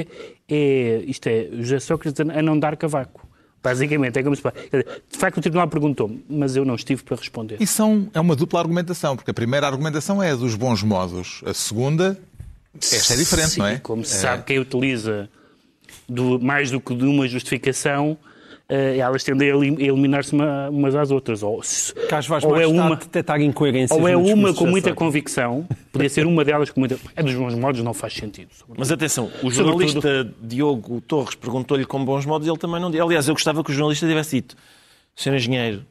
é, 0.00 0.06
é- 0.48 1.02
isto 1.06 1.26
é 1.28 1.48
José 1.52 1.78
Sócrates 1.80 2.20
a 2.20 2.42
não 2.42 2.58
dar 2.58 2.76
cavaco. 2.76 3.26
Basicamente, 3.62 4.18
é 4.18 4.22
como 4.24 4.34
se 4.34 4.42
De 4.42 5.16
facto, 5.16 5.38
o 5.38 5.40
Tribunal 5.40 5.68
perguntou, 5.68 6.10
mas 6.28 6.56
eu 6.56 6.64
não 6.64 6.74
estive 6.74 7.02
para 7.04 7.16
responder. 7.16 7.56
E 7.60 7.66
são, 7.66 8.10
é 8.12 8.18
uma 8.20 8.34
dupla 8.34 8.58
argumentação, 8.58 9.14
porque 9.16 9.30
a 9.30 9.34
primeira 9.34 9.66
argumentação 9.68 10.20
é 10.20 10.32
a 10.32 10.34
dos 10.34 10.56
bons 10.56 10.82
modos, 10.82 11.42
a 11.46 11.54
segunda, 11.54 12.18
esta 12.76 13.14
é 13.14 13.16
diferente, 13.16 13.50
Sim, 13.50 13.60
não 13.60 13.66
é? 13.68 13.78
Como 13.78 14.04
se 14.04 14.16
É. 14.16 14.18
sabe, 14.18 14.42
quem 14.42 14.58
utiliza 14.58 15.30
do- 16.08 16.40
mais 16.40 16.72
do 16.72 16.80
que 16.80 16.92
de 16.94 17.04
uma 17.04 17.28
justificação, 17.28 18.18
elas 18.98 19.22
tendem 19.24 19.50
a 19.50 19.54
elim- 19.56 19.76
a 19.76 19.82
eliminar-se 19.82 20.32
uma- 20.32 20.68
umas 20.70 20.94
às 20.94 21.10
outras. 21.10 21.42
Ou, 21.42 21.62
se- 21.62 21.92
Caso 22.08 22.28
vais 22.28 22.44
ou 22.44 22.60
é 22.60 22.66
uma, 22.66 22.96
detectar 22.96 23.40
incoerências 23.40 23.98
ou 23.98 24.08
é 24.08 24.16
uma 24.16 24.54
com 24.54 24.66
muita 24.66 24.94
convicção, 24.94 25.66
podia 25.92 26.08
ser 26.08 26.26
uma 26.26 26.44
delas 26.44 26.70
com 26.70 26.80
muita. 26.80 26.98
É 27.16 27.22
dos 27.22 27.34
bons 27.34 27.54
modos, 27.54 27.82
não 27.82 27.92
faz 27.94 28.14
sentido. 28.14 28.48
Mas 28.76 28.90
atenção, 28.90 29.30
o 29.42 29.50
jornalista 29.50 30.32
Diogo 30.42 31.00
Torres 31.02 31.34
perguntou-lhe 31.34 31.84
com 31.84 32.04
bons 32.04 32.24
modos 32.26 32.46
e 32.46 32.50
ele 32.50 32.58
também 32.58 32.80
não 32.80 32.90
disse. 32.90 33.02
Aliás, 33.02 33.28
eu 33.28 33.34
gostava 33.34 33.62
que 33.62 33.70
o 33.70 33.74
jornalista 33.74 34.06
tivesse 34.06 34.36
dito: 34.36 34.56
Sr. 35.14 35.34
Engenheiro, 35.34 35.84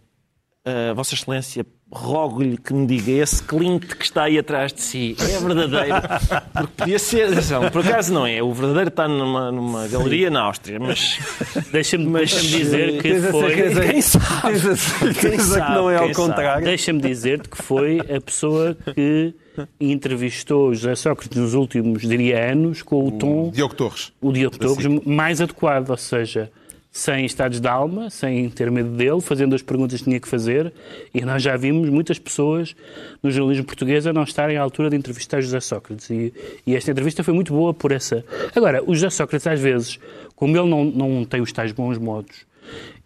ah, 0.65 0.93
Vossa 0.93 1.13
Excelência, 1.15 1.65
rogo-lhe 1.93 2.57
que 2.57 2.73
me 2.73 2.85
diga 2.87 3.11
esse 3.11 3.43
Clint 3.43 3.85
que 3.85 4.03
está 4.05 4.23
aí 4.23 4.37
atrás 4.39 4.71
de 4.71 4.81
si 4.81 5.15
é 5.19 5.39
verdadeiro. 5.39 5.95
Porque 6.53 6.73
podia 6.77 6.99
ser, 6.99 7.23
atenção, 7.31 7.69
por 7.69 7.85
acaso 7.85 8.13
não 8.13 8.25
é. 8.25 8.41
O 8.41 8.53
verdadeiro 8.53 8.89
está 8.89 9.07
numa, 9.07 9.51
numa 9.51 9.87
galeria 9.87 10.29
na 10.29 10.41
Áustria, 10.43 10.79
mas. 10.79 11.19
Deixa-me 11.71 12.11
deixa 12.13 12.39
dizer 12.39 13.01
que 13.01 13.19
foi. 13.21 13.55
certeza, 13.55 13.81
Quem 13.81 14.01
sabe? 14.01 14.41
tens 14.41 14.65
a 14.65 14.69
Quem 14.69 14.75
certeza 15.13 15.37
que 15.37 15.41
sabe? 15.59 15.75
não 15.75 15.89
é 15.89 15.95
ao 15.95 16.01
sabe? 16.03 16.15
contrário. 16.15 16.65
Deixa-me 16.65 17.01
dizer-te 17.01 17.49
que 17.49 17.57
foi 17.61 17.99
a 17.99 18.21
pessoa 18.21 18.77
que 18.95 19.33
entrevistou 19.79 20.73
José 20.73 20.95
Sócrates 20.95 21.37
nos 21.37 21.53
últimos, 21.53 22.01
diria, 22.03 22.51
anos, 22.51 22.81
com 22.81 23.05
o 23.07 23.11
tom, 23.11 23.49
Diogo 23.51 23.75
Torres. 23.75 24.13
o 24.21 24.31
Diogo 24.31 24.57
Torres, 24.57 24.85
mais 25.05 25.41
adequado, 25.41 25.89
ou 25.89 25.97
seja, 25.97 26.49
sem 26.91 27.25
estados 27.25 27.61
de 27.61 27.67
alma, 27.67 28.09
sem 28.09 28.49
ter 28.49 28.69
medo 28.69 28.89
dele, 28.89 29.21
fazendo 29.21 29.55
as 29.55 29.61
perguntas 29.61 29.99
que 29.99 30.03
tinha 30.03 30.19
que 30.19 30.27
fazer, 30.27 30.73
e 31.13 31.21
nós 31.21 31.41
já 31.41 31.55
vimos 31.55 31.89
muitas 31.89 32.19
pessoas 32.19 32.75
no 33.23 33.31
jornalismo 33.31 33.65
português 33.65 34.05
a 34.05 34.11
não 34.11 34.23
estarem 34.23 34.57
à 34.57 34.61
altura 34.61 34.89
de 34.89 34.97
entrevistar 34.97 35.39
José 35.39 35.61
Sócrates, 35.61 36.09
e, 36.09 36.33
e 36.67 36.75
esta 36.75 36.91
entrevista 36.91 37.23
foi 37.23 37.33
muito 37.33 37.53
boa 37.53 37.73
por 37.73 37.93
essa... 37.93 38.25
Agora, 38.53 38.83
o 38.83 38.93
José 38.93 39.09
Sócrates, 39.09 39.47
às 39.47 39.59
vezes, 39.59 39.99
como 40.35 40.57
ele 40.57 40.69
não, 40.69 40.83
não 40.83 41.23
tem 41.23 41.39
os 41.39 41.53
tais 41.53 41.71
bons 41.71 41.97
modos, 41.97 42.45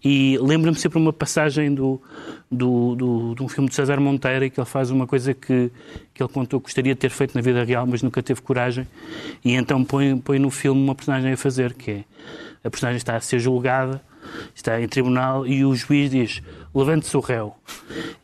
e 0.04 0.38
lembra-me 0.40 0.78
sempre 0.78 1.00
uma 1.00 1.14
passagem 1.14 1.74
do, 1.74 2.00
do, 2.52 2.96
do, 2.96 3.36
de 3.36 3.42
um 3.42 3.48
filme 3.48 3.70
de 3.70 3.76
César 3.76 4.00
Monteiro 4.00 4.46
em 4.46 4.50
que 4.52 4.60
ele 4.60 4.68
faz 4.68 4.92
uma 4.92 5.08
coisa 5.08 5.34
que, 5.34 5.72
que 6.14 6.22
ele 6.22 6.30
contou 6.31 6.60
que 6.60 6.66
gostaria 6.66 6.94
de 6.94 7.00
ter 7.00 7.10
feito 7.10 7.34
na 7.34 7.42
vida 7.42 7.64
real, 7.64 7.88
mas 7.88 8.04
nunca 8.04 8.22
teve 8.22 8.42
coragem. 8.42 8.88
E 9.44 9.54
então 9.54 9.84
põe, 9.84 10.16
põe 10.18 10.38
no 10.38 10.52
filme 10.52 10.80
uma 10.80 10.94
personagem 10.94 11.34
a 11.34 11.38
fazer, 11.38 11.74
que 11.74 11.92
é 11.92 12.04
a 12.66 12.70
personagem 12.70 12.98
está 12.98 13.16
a 13.16 13.22
ser 13.22 13.40
julgada, 13.40 14.02
está 14.56 14.82
em 14.82 14.88
tribunal 14.88 15.46
e 15.46 15.64
o 15.64 15.76
juiz 15.76 16.10
diz: 16.10 16.42
levante-se 16.74 17.16
o 17.16 17.20
réu. 17.20 17.56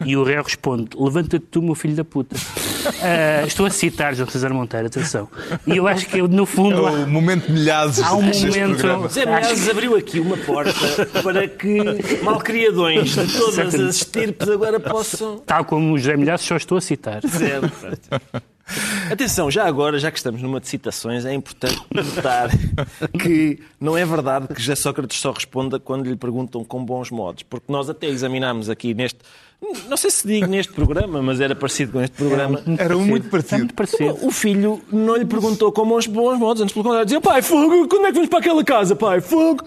E 0.04 0.18
o 0.18 0.24
réu 0.24 0.44
responde: 0.44 0.90
levanta-te 0.98 1.46
tu, 1.46 1.62
meu 1.62 1.76
filho 1.76 1.96
da 1.96 2.04
puta. 2.04 2.36
Ah, 3.04 3.46
estou 3.46 3.68
a 3.68 3.70
citar 3.70 4.16
João 4.16 4.28
César 4.28 4.50
Monteiro, 4.50 4.88
atenção. 4.88 5.30
E 5.68 5.78
eu 5.78 5.88
acho 5.88 6.08
que 6.08 6.20
no 6.20 6.48
fundo. 6.48 6.88
É 6.88 6.92
o 7.04 7.08
momento 7.08 7.52
milhares 7.52 8.02
Há 8.02 8.16
um 8.16 8.24
momento-. 8.24 9.08
Zé 9.08 9.24
Milhares 9.24 9.70
abriu 9.70 9.96
aqui 9.96 10.20
uma 10.20 10.36
porta 10.36 11.06
para 11.24 11.48
que 11.48 11.78
malcriadões 12.24 13.12
de 13.12 13.38
todas 13.38 13.76
as 13.76 13.96
estirpes 13.98 14.50
agora 14.50 14.80
possam 14.80 15.38
Tal 15.46 15.64
como 15.64 15.94
o 15.94 15.98
José 15.98 16.18
Milhares, 16.18 16.42
só 16.42 16.56
estou 16.56 16.80
a 16.80 16.82
citar. 16.82 17.22
Certo. 17.22 17.72
Atenção, 19.12 19.52
já 19.52 19.66
agora, 19.66 20.00
já 20.00 20.12
que 20.12 20.18
estamos 20.18 20.42
numa 20.42 20.60
de 20.60 20.68
citações, 20.68 21.26
é 21.26 21.34
importante 21.34 21.82
notar 21.94 22.50
que 23.22 23.60
não 23.80 23.98
é 23.98 24.06
verdade 24.06 24.48
que 24.48 24.62
José 24.62 24.76
Sócrates 24.76 25.20
só 25.20 25.32
responda 25.32 25.80
quando 25.80 26.08
lhe 26.08 26.16
perguntam 26.16 26.64
com 26.64 26.84
bons 26.84 27.12
modos, 27.12 27.44
porque 27.44 27.72
nós 27.72 27.90
até 27.90 28.08
examinámos 28.08 28.70
aqui 28.70 28.94
neste, 28.94 29.20
não 29.88 29.96
sei 29.96 30.10
se 30.10 30.28
digo 30.28 30.48
neste 30.48 30.74
programa, 30.74 31.22
mas 31.22 31.40
era 31.40 31.56
parecido 31.56 31.92
com 31.94 32.02
este 32.02 32.16
programa. 32.18 32.62
Era 32.78 32.98
muito 32.98 33.30
parecido. 33.30 33.58
muito 33.60 33.74
parecido. 33.74 34.18
O 34.26 34.32
filho 34.32 34.82
não 34.92 35.16
lhe 35.16 35.26
perguntou 35.26 35.72
com 35.72 35.86
bons, 35.88 36.08
bons 36.08 36.38
modos, 36.40 36.62
antes 36.62 36.74
pelo 36.74 36.84
contrário, 36.84 37.06
dizia 37.06 37.22
pai, 37.22 37.42
fogo, 37.42 37.88
quando 37.88 38.06
é 38.06 38.08
que 38.08 38.14
vamos 38.14 38.30
para 38.30 38.40
aquela 38.40 38.64
casa, 38.64 38.96
pai, 38.96 39.22
fogo? 39.22 39.64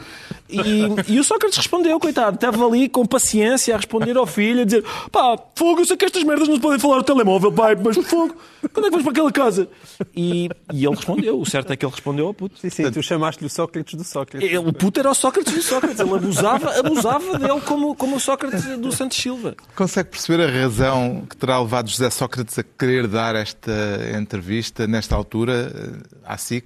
E, 0.48 0.82
e 1.08 1.18
o 1.18 1.24
Sócrates 1.24 1.56
respondeu, 1.56 1.98
coitado, 1.98 2.34
estava 2.36 2.66
ali 2.66 2.86
com 2.88 3.04
paciência 3.06 3.74
a 3.74 3.78
responder 3.78 4.16
ao 4.16 4.26
filho, 4.26 4.60
a 4.60 4.64
dizer 4.64 4.84
pá, 5.10 5.38
fogo, 5.54 5.80
eu 5.80 5.84
sei 5.86 5.96
que 5.96 6.04
estas 6.04 6.22
merdas 6.22 6.46
não 6.46 6.56
se 6.56 6.60
podem 6.60 6.78
falar 6.78 6.96
no 6.98 7.02
telemóvel, 7.02 7.50
pai, 7.50 7.74
mas 7.82 7.96
fogo, 8.06 8.36
quando 8.72 8.86
é 8.86 8.90
que 8.90 8.90
vamos 8.90 9.02
para 9.04 9.12
aquela 9.12 9.32
casa? 9.32 9.68
E, 10.14 10.50
e 10.72 10.84
ele 10.84 10.94
respondeu, 10.94 11.40
o 11.40 11.46
certo 11.46 11.72
é 11.72 11.76
que 11.76 11.84
ele 11.84 11.90
respondeu 11.92 12.26
ao 12.26 12.34
puto. 12.34 12.58
Sim, 12.58 12.68
sim, 12.68 12.90
tu 12.90 13.02
chamaste-lhe 13.02 13.46
o 13.46 13.50
Sócrates 13.50 13.94
do 13.94 14.04
Sócrates. 14.04 14.46
Ele- 14.46 14.58
o 14.58 14.72
puto 14.72 15.00
era 15.00 15.10
o 15.10 15.14
Sócrates 15.14 15.52
do 15.52 15.62
Sócrates, 15.62 15.98
ele 15.98 16.12
abusava, 16.14 16.78
abusava 16.78 17.38
dele 17.38 17.60
como, 17.62 17.94
como 17.96 18.16
o 18.16 18.20
Sócrates 18.20 18.64
do 18.78 18.92
Santos 18.92 19.16
Silva. 19.16 19.54
Consegue 19.84 20.08
perceber 20.08 20.42
a 20.42 20.50
razão 20.50 21.26
que 21.28 21.36
terá 21.36 21.60
levado 21.60 21.90
José 21.90 22.08
Sócrates 22.08 22.58
a 22.58 22.62
querer 22.62 23.06
dar 23.06 23.34
esta 23.34 23.70
entrevista 24.18 24.86
nesta 24.86 25.14
altura 25.14 25.70
eh, 25.74 26.18
à 26.24 26.38
SIC, 26.38 26.64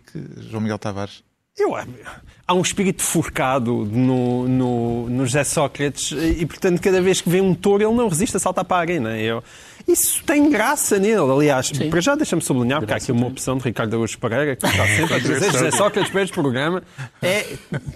João 0.48 0.62
Miguel 0.62 0.78
Tavares? 0.78 1.24
Eu, 1.56 1.72
há 1.74 2.54
um 2.54 2.60
espírito 2.60 3.02
forcado 3.02 3.84
no, 3.86 4.46
no, 4.46 5.10
no 5.10 5.26
José 5.26 5.42
Sócrates 5.42 6.12
e, 6.12 6.46
portanto, 6.46 6.80
cada 6.80 7.02
vez 7.02 7.20
que 7.20 7.28
vê 7.28 7.40
um 7.40 7.56
touro, 7.56 7.82
ele 7.82 7.92
não 7.92 8.08
resiste 8.08 8.36
a 8.36 8.38
saltar 8.38 8.64
para 8.64 8.76
a 8.76 8.80
arena. 8.82 9.18
Eu, 9.18 9.42
Isso 9.88 10.22
tem 10.22 10.50
graça 10.50 10.98
nele, 10.98 11.32
aliás. 11.32 11.72
Para 11.72 12.00
já 12.00 12.14
deixa-me 12.14 12.42
sublinhar, 12.42 12.80
porque 12.80 12.92
há 12.92 12.96
aqui 12.96 13.10
uma 13.10 13.26
opção 13.26 13.56
de 13.56 13.64
Ricardo 13.64 13.94
Araújo 13.94 14.18
Pereira, 14.18 14.54
que 14.54 14.66
está 14.66 14.86
sempre 14.86 15.14
a 15.14 15.18
dizer 15.18 15.50
José 15.50 15.70
Sócrates 15.70 16.12
para 16.12 16.22
este 16.22 16.34
programa. 16.34 16.82
É 17.22 17.46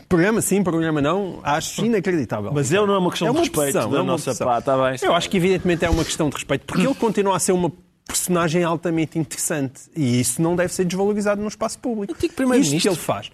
programa 0.08 0.40
sim, 0.40 0.62
programa 0.62 1.02
não, 1.02 1.40
acho 1.42 1.84
inacreditável. 1.84 2.50
Mas 2.52 2.72
ele 2.72 2.86
não 2.86 2.94
é 2.94 2.98
uma 2.98 3.10
questão 3.10 3.28
É 3.28 3.30
uma 3.30 3.42
de 3.42 3.48
respeito 3.50 3.76
opção, 3.76 3.90
da 3.90 3.98
é 3.98 4.00
uma 4.00 4.12
nossa 4.12 4.30
opção. 4.30 4.46
pá, 4.46 4.58
está 4.58 4.76
bem. 4.76 4.96
Eu 5.02 5.14
acho 5.14 5.28
que 5.28 5.36
evidentemente 5.36 5.84
é 5.84 5.90
uma 5.90 6.04
questão 6.04 6.30
de 6.30 6.36
respeito, 6.36 6.64
porque 6.64 6.86
ele 6.86 6.94
continua 6.94 7.36
a 7.36 7.38
ser 7.38 7.52
uma 7.52 7.70
personagem 8.06 8.64
altamente 8.64 9.18
interessante 9.18 9.82
e 9.94 10.20
isso 10.20 10.40
não 10.40 10.56
deve 10.56 10.72
ser 10.72 10.84
desvalorizado 10.84 11.42
no 11.42 11.48
espaço 11.48 11.78
público. 11.78 12.14
Antigo 12.14 12.32
primeiro-ministro. 12.32 12.76
Isto 12.76 12.88
que 12.88 12.88
ele 12.88 12.96
faz 12.96 13.30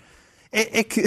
é, 0.52 0.80
é 0.80 0.82
que 0.84 1.02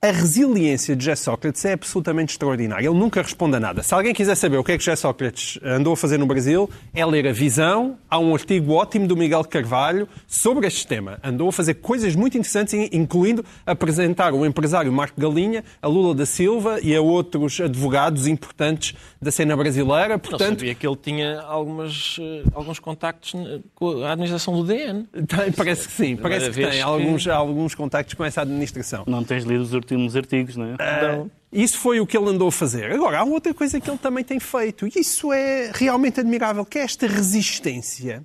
a 0.00 0.12
resiliência 0.12 0.94
de 0.94 1.04
José 1.04 1.16
Sócrates 1.16 1.64
é 1.64 1.72
absolutamente 1.72 2.30
extraordinária. 2.32 2.86
Ele 2.86 2.96
nunca 2.96 3.20
responde 3.20 3.56
a 3.56 3.60
nada. 3.60 3.82
Se 3.82 3.92
alguém 3.92 4.14
quiser 4.14 4.36
saber 4.36 4.56
o 4.56 4.62
que 4.62 4.70
é 4.70 4.78
que 4.78 4.84
José 4.84 4.94
Sócrates 4.94 5.58
andou 5.60 5.92
a 5.94 5.96
fazer 5.96 6.18
no 6.18 6.26
Brasil, 6.26 6.70
é 6.94 7.04
ler 7.04 7.26
a 7.26 7.32
visão. 7.32 7.98
Há 8.08 8.16
um 8.16 8.32
artigo 8.32 8.74
ótimo 8.74 9.08
do 9.08 9.16
Miguel 9.16 9.42
Carvalho 9.44 10.08
sobre 10.24 10.68
este 10.68 10.86
tema. 10.86 11.18
Andou 11.20 11.48
a 11.48 11.52
fazer 11.52 11.74
coisas 11.74 12.14
muito 12.14 12.38
interessantes, 12.38 12.74
incluindo 12.92 13.44
apresentar 13.66 14.32
o 14.32 14.46
empresário 14.46 14.92
Marco 14.92 15.20
Galinha, 15.20 15.64
a 15.82 15.88
Lula 15.88 16.14
da 16.14 16.24
Silva 16.26 16.78
e 16.80 16.94
a 16.94 17.02
outros 17.02 17.60
advogados 17.60 18.28
importantes 18.28 18.94
da 19.20 19.32
cena 19.32 19.56
brasileira. 19.56 20.16
Portanto, 20.16 20.60
sabia 20.60 20.76
que 20.76 20.86
ele 20.86 20.96
tinha 20.96 21.40
algumas, 21.40 22.16
eh, 22.20 22.44
alguns 22.54 22.78
contactos 22.78 23.34
com 23.74 24.02
a 24.04 24.12
administração 24.12 24.54
do 24.54 24.62
DN. 24.64 25.08
tem- 25.26 25.50
parece 25.50 25.88
que 25.88 25.92
sim. 25.92 26.14
Parece 26.16 26.50
que 26.50 26.60
tem 26.62 26.70
que- 26.70 26.80
alguns, 26.80 27.26
alguns 27.26 27.74
contactos 27.74 28.14
com 28.14 28.24
essa 28.24 28.42
administração. 28.42 29.02
Não 29.08 29.24
tens 29.24 29.42
lido 29.42 29.62
os 29.62 29.74
últimos 29.92 30.16
artigos, 30.16 30.56
não 30.56 30.66
é? 30.66 30.76
Ah, 30.78 31.24
Isso 31.52 31.78
foi 31.78 32.00
o 32.00 32.06
que 32.06 32.16
ele 32.16 32.28
andou 32.28 32.48
a 32.48 32.52
fazer. 32.52 32.92
Agora, 32.92 33.20
há 33.20 33.24
outra 33.24 33.54
coisa 33.54 33.80
que 33.80 33.88
ele 33.88 33.98
também 33.98 34.22
tem 34.22 34.38
feito, 34.38 34.86
e 34.86 35.00
isso 35.00 35.32
é 35.32 35.70
realmente 35.74 36.20
admirável, 36.20 36.64
que 36.64 36.78
é 36.78 36.82
esta 36.82 37.06
resistência 37.06 38.24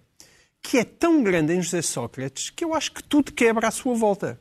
que 0.63 0.77
é 0.77 0.83
tão 0.85 1.21
grande 1.21 1.53
em 1.53 1.61
José 1.61 1.81
Sócrates 1.81 2.49
que 2.49 2.63
eu 2.63 2.73
acho 2.73 2.93
que 2.93 3.03
tudo 3.03 3.33
quebra 3.33 3.67
à 3.67 3.71
sua 3.71 3.93
volta. 3.93 4.39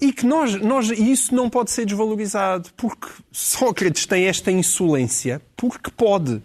E 0.00 0.12
que 0.12 0.24
nós, 0.24 0.54
nós, 0.60 0.90
e 0.90 1.10
isso 1.10 1.34
não 1.34 1.50
pode 1.50 1.72
ser 1.72 1.84
desvalorizado, 1.84 2.68
porque 2.76 3.08
Sócrates 3.32 4.06
tem 4.06 4.26
esta 4.26 4.52
insolência, 4.52 5.42
porque 5.56 5.90
pode. 5.90 6.40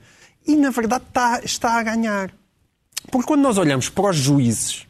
E, 0.47 0.55
na 0.55 0.71
verdade, 0.71 1.03
está, 1.07 1.41
está 1.43 1.73
a 1.73 1.83
ganhar. 1.83 2.33
Porque 3.11 3.27
quando 3.27 3.41
nós 3.41 3.59
olhamos 3.59 3.89
para 3.89 4.09
os 4.09 4.15
juízes, 4.15 4.87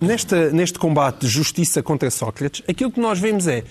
nesta, 0.00 0.50
neste 0.50 0.78
combate 0.78 1.20
de 1.20 1.28
justiça 1.28 1.82
contra 1.82 2.10
Sócrates, 2.10 2.62
aquilo 2.66 2.90
que 2.90 3.00
nós 3.00 3.18
vemos 3.18 3.46
é 3.46 3.64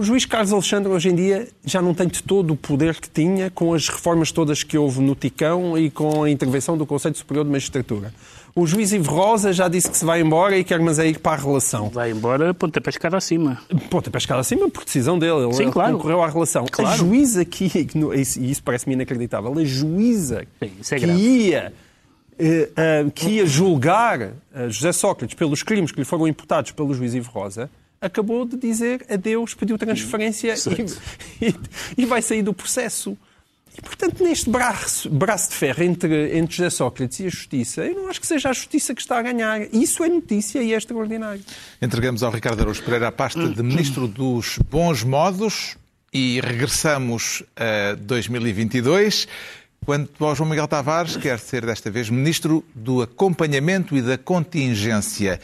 o 0.00 0.02
juiz 0.02 0.24
Carlos 0.24 0.50
Alexandre 0.50 0.90
hoje 0.90 1.10
em 1.10 1.14
dia 1.14 1.46
já 1.62 1.82
não 1.82 1.92
tem 1.92 2.08
de 2.08 2.22
todo 2.22 2.54
o 2.54 2.56
poder 2.56 2.98
que 2.98 3.10
tinha 3.10 3.50
com 3.50 3.74
as 3.74 3.86
reformas 3.86 4.32
todas 4.32 4.62
que 4.62 4.78
houve 4.78 4.98
no 4.98 5.14
Ticão 5.14 5.76
e 5.76 5.90
com 5.90 6.22
a 6.24 6.30
intervenção 6.30 6.74
do 6.78 6.86
Conselho 6.86 7.14
Superior 7.14 7.44
de 7.44 7.50
Magistratura. 7.50 8.14
O 8.54 8.66
juiz 8.66 8.92
Ivo 8.92 9.12
Rosa 9.12 9.52
já 9.52 9.68
disse 9.68 9.90
que 9.90 9.98
se 9.98 10.04
vai 10.06 10.22
embora 10.22 10.56
e 10.56 10.64
quer 10.64 10.80
mas 10.80 10.98
é 10.98 11.06
ir 11.06 11.18
para 11.18 11.32
a 11.32 11.44
relação. 11.44 11.90
Vai 11.90 12.12
embora, 12.12 12.54
ponta 12.54 12.80
pescada 12.80 13.18
acima. 13.18 13.60
Ponta 13.90 14.10
pescada 14.10 14.40
acima 14.40 14.70
por 14.70 14.84
decisão 14.86 15.18
dele. 15.18 15.44
Ele, 15.44 15.52
Sim, 15.52 15.70
claro. 15.70 15.92
concorreu 15.98 16.22
à 16.22 16.28
relação. 16.30 16.64
A 16.64 16.68
Claro. 16.70 16.96
juíza 16.96 17.44
que, 17.44 17.70
e 17.94 18.50
isso, 18.50 18.62
parece-me 18.62 18.94
inacreditável, 18.94 19.52
a 19.56 19.64
juíza 19.64 20.46
Sim, 20.82 20.94
é 20.94 20.98
que 20.98 21.04
grave. 21.06 21.20
ia 21.20 21.72
eh, 22.38 22.70
eh, 22.74 23.06
que 23.14 23.28
ia 23.28 23.44
julgar 23.46 24.20
eh, 24.22 24.32
José 24.70 24.92
Sócrates 24.92 25.34
pelos 25.34 25.62
crimes 25.62 25.92
que 25.92 25.98
lhe 25.98 26.06
foram 26.06 26.26
imputados 26.26 26.72
pelo 26.72 26.94
juiz 26.94 27.14
Ivo 27.14 27.30
Rosa, 27.30 27.68
acabou 28.00 28.44
de 28.44 28.56
dizer 28.56 29.04
adeus, 29.10 29.54
pediu 29.54 29.76
transferência 29.76 30.54
e, 31.40 31.44
e- 31.48 31.54
e 31.98 32.06
vai 32.06 32.22
sair 32.22 32.42
do 32.42 32.54
processo. 32.54 33.16
E, 33.76 33.80
portanto, 33.82 34.22
neste 34.24 34.50
braço, 34.50 35.08
braço 35.08 35.50
de 35.50 35.56
ferro 35.56 35.82
entre, 35.84 36.36
entre 36.36 36.56
José 36.56 36.70
Sócrates 36.70 37.20
e 37.20 37.26
a 37.26 37.28
Justiça, 37.28 37.84
eu 37.86 37.94
não 37.94 38.08
acho 38.08 38.20
que 38.20 38.26
seja 38.26 38.48
a 38.50 38.52
Justiça 38.52 38.94
que 38.94 39.00
está 39.00 39.18
a 39.18 39.22
ganhar. 39.22 39.62
Isso 39.72 40.02
é 40.02 40.08
notícia 40.08 40.60
e 40.62 40.72
é 40.72 40.76
extraordinário. 40.76 41.42
Entregamos 41.80 42.22
ao 42.22 42.32
Ricardo 42.32 42.60
Araújo 42.60 42.82
Pereira 42.82 43.08
a 43.08 43.12
pasta 43.12 43.48
de 43.48 43.62
Ministro 43.62 44.08
dos 44.08 44.58
Bons 44.70 45.04
Modos 45.04 45.76
e 46.12 46.40
regressamos 46.40 47.44
a 47.56 47.94
2022. 47.94 49.28
Quanto 49.86 50.24
ao 50.24 50.34
João 50.34 50.50
Miguel 50.50 50.66
Tavares, 50.68 51.16
quer 51.16 51.38
ser 51.38 51.64
desta 51.64 51.90
vez 51.90 52.10
Ministro 52.10 52.64
do 52.74 53.00
Acompanhamento 53.02 53.96
e 53.96 54.02
da 54.02 54.18
Contingência. 54.18 55.40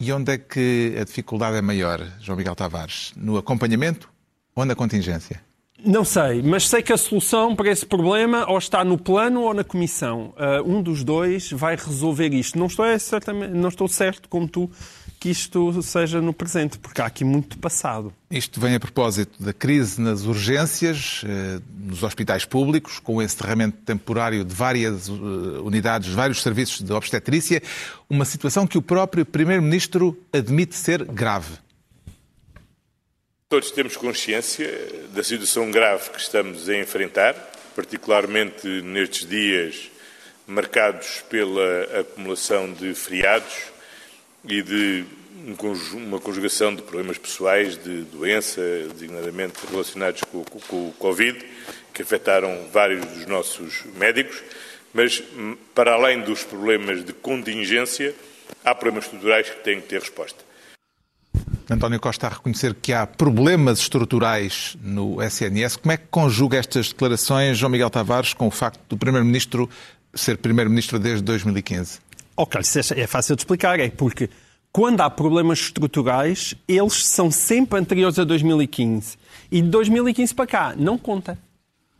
E 0.00 0.12
onde 0.12 0.32
é 0.32 0.38
que 0.38 0.96
a 1.00 1.04
dificuldade 1.04 1.56
é 1.56 1.62
maior, 1.62 2.00
João 2.20 2.38
Miguel 2.38 2.54
Tavares? 2.54 3.12
No 3.16 3.36
acompanhamento 3.36 4.08
ou 4.54 4.64
na 4.64 4.74
contingência? 4.74 5.40
Não 5.84 6.04
sei, 6.04 6.42
mas 6.42 6.68
sei 6.68 6.82
que 6.82 6.92
a 6.92 6.96
solução 6.96 7.54
para 7.54 7.70
esse 7.70 7.86
problema 7.86 8.48
ou 8.50 8.58
está 8.58 8.84
no 8.84 8.98
plano 8.98 9.42
ou 9.42 9.54
na 9.54 9.62
comissão. 9.62 10.34
Ah, 10.36 10.60
um 10.64 10.82
dos 10.82 11.04
dois 11.04 11.50
vai 11.52 11.76
resolver 11.76 12.32
isto. 12.34 12.58
Não 12.58 12.66
estou, 12.66 12.84
é 12.84 12.98
certamente, 12.98 13.54
não 13.54 13.68
estou 13.68 13.86
certo, 13.86 14.28
como 14.28 14.48
tu, 14.48 14.68
que 15.18 15.30
isto 15.30 15.82
seja 15.82 16.20
no 16.20 16.32
presente, 16.32 16.78
porque 16.78 17.02
há 17.02 17.06
aqui 17.06 17.24
muito 17.24 17.58
passado. 17.58 18.12
Isto 18.30 18.60
vem 18.60 18.74
a 18.74 18.80
propósito 18.80 19.42
da 19.42 19.52
crise 19.52 20.00
nas 20.00 20.22
urgências, 20.22 21.22
eh, 21.24 21.60
nos 21.76 22.02
hospitais 22.02 22.44
públicos, 22.44 22.98
com 23.00 23.16
o 23.16 23.22
encerramento 23.22 23.78
temporário 23.78 24.44
de 24.44 24.54
várias 24.54 25.08
eh, 25.08 25.12
unidades, 25.62 26.12
vários 26.12 26.42
serviços 26.42 26.82
de 26.82 26.92
obstetrícia, 26.92 27.62
uma 28.08 28.24
situação 28.24 28.66
que 28.66 28.78
o 28.78 28.82
próprio 28.82 29.26
Primeiro-Ministro 29.26 30.16
admite 30.32 30.76
ser 30.76 31.04
grave. 31.04 31.58
Todos 33.48 33.70
temos 33.70 33.96
consciência 33.96 34.68
da 35.14 35.24
situação 35.24 35.70
grave 35.70 36.10
que 36.10 36.20
estamos 36.20 36.68
a 36.68 36.76
enfrentar, 36.76 37.34
particularmente 37.74 38.66
nestes 38.82 39.26
dias 39.26 39.90
marcados 40.46 41.22
pela 41.28 42.00
acumulação 42.00 42.72
de 42.72 42.94
feriados 42.94 43.77
e 44.44 44.62
de 44.62 45.04
um 45.46 45.98
uma 45.98 46.20
conjugação 46.20 46.74
de 46.74 46.82
problemas 46.82 47.16
pessoais, 47.16 47.76
de 47.82 48.02
doença, 48.02 48.60
designadamente 48.92 49.54
relacionados 49.70 50.22
com, 50.24 50.44
com- 50.44 50.60
com 50.60 50.88
o 50.88 50.92
Covid, 50.92 51.38
que 51.94 52.02
afetaram 52.02 52.66
vários 52.72 53.04
dos 53.06 53.26
nossos 53.26 53.84
médicos, 53.96 54.42
mas 54.92 55.22
hum, 55.36 55.56
para 55.74 55.94
além 55.94 56.20
dos 56.20 56.42
problemas 56.44 57.04
de 57.04 57.12
contingência, 57.12 58.14
há 58.64 58.74
problemas 58.74 59.04
estruturais 59.04 59.48
que 59.48 59.62
têm 59.64 59.80
que 59.80 59.88
ter 59.88 60.00
resposta. 60.00 60.44
António 61.70 62.00
Costa 62.00 62.26
a 62.26 62.30
reconhecer 62.30 62.74
que 62.74 62.92
há 62.94 63.06
problemas 63.06 63.78
estruturais 63.80 64.76
no 64.82 65.22
SNS. 65.22 65.76
Como 65.76 65.92
é 65.92 65.96
que 65.98 66.06
conjuga 66.10 66.56
estas 66.58 66.88
declarações, 66.88 67.58
João 67.58 67.70
Miguel 67.70 67.90
Tavares, 67.90 68.32
com 68.32 68.46
o 68.46 68.50
facto 68.50 68.80
do 68.88 68.96
Primeiro-Ministro 68.96 69.68
ser 70.14 70.38
Primeiro-Ministro 70.38 70.98
desde 70.98 71.22
2015? 71.24 72.00
Ok, 72.40 72.60
é 72.60 73.00
é 73.00 73.06
fácil 73.08 73.34
de 73.34 73.40
explicar, 73.42 73.80
é 73.80 73.90
porque 73.90 74.30
quando 74.70 75.00
há 75.00 75.10
problemas 75.10 75.58
estruturais, 75.58 76.54
eles 76.68 77.04
são 77.04 77.32
sempre 77.32 77.80
anteriores 77.80 78.16
a 78.16 78.22
2015. 78.22 79.18
E 79.50 79.60
de 79.60 79.68
2015 79.68 80.34
para 80.36 80.46
cá, 80.46 80.74
não 80.78 80.96
conta. 80.96 81.36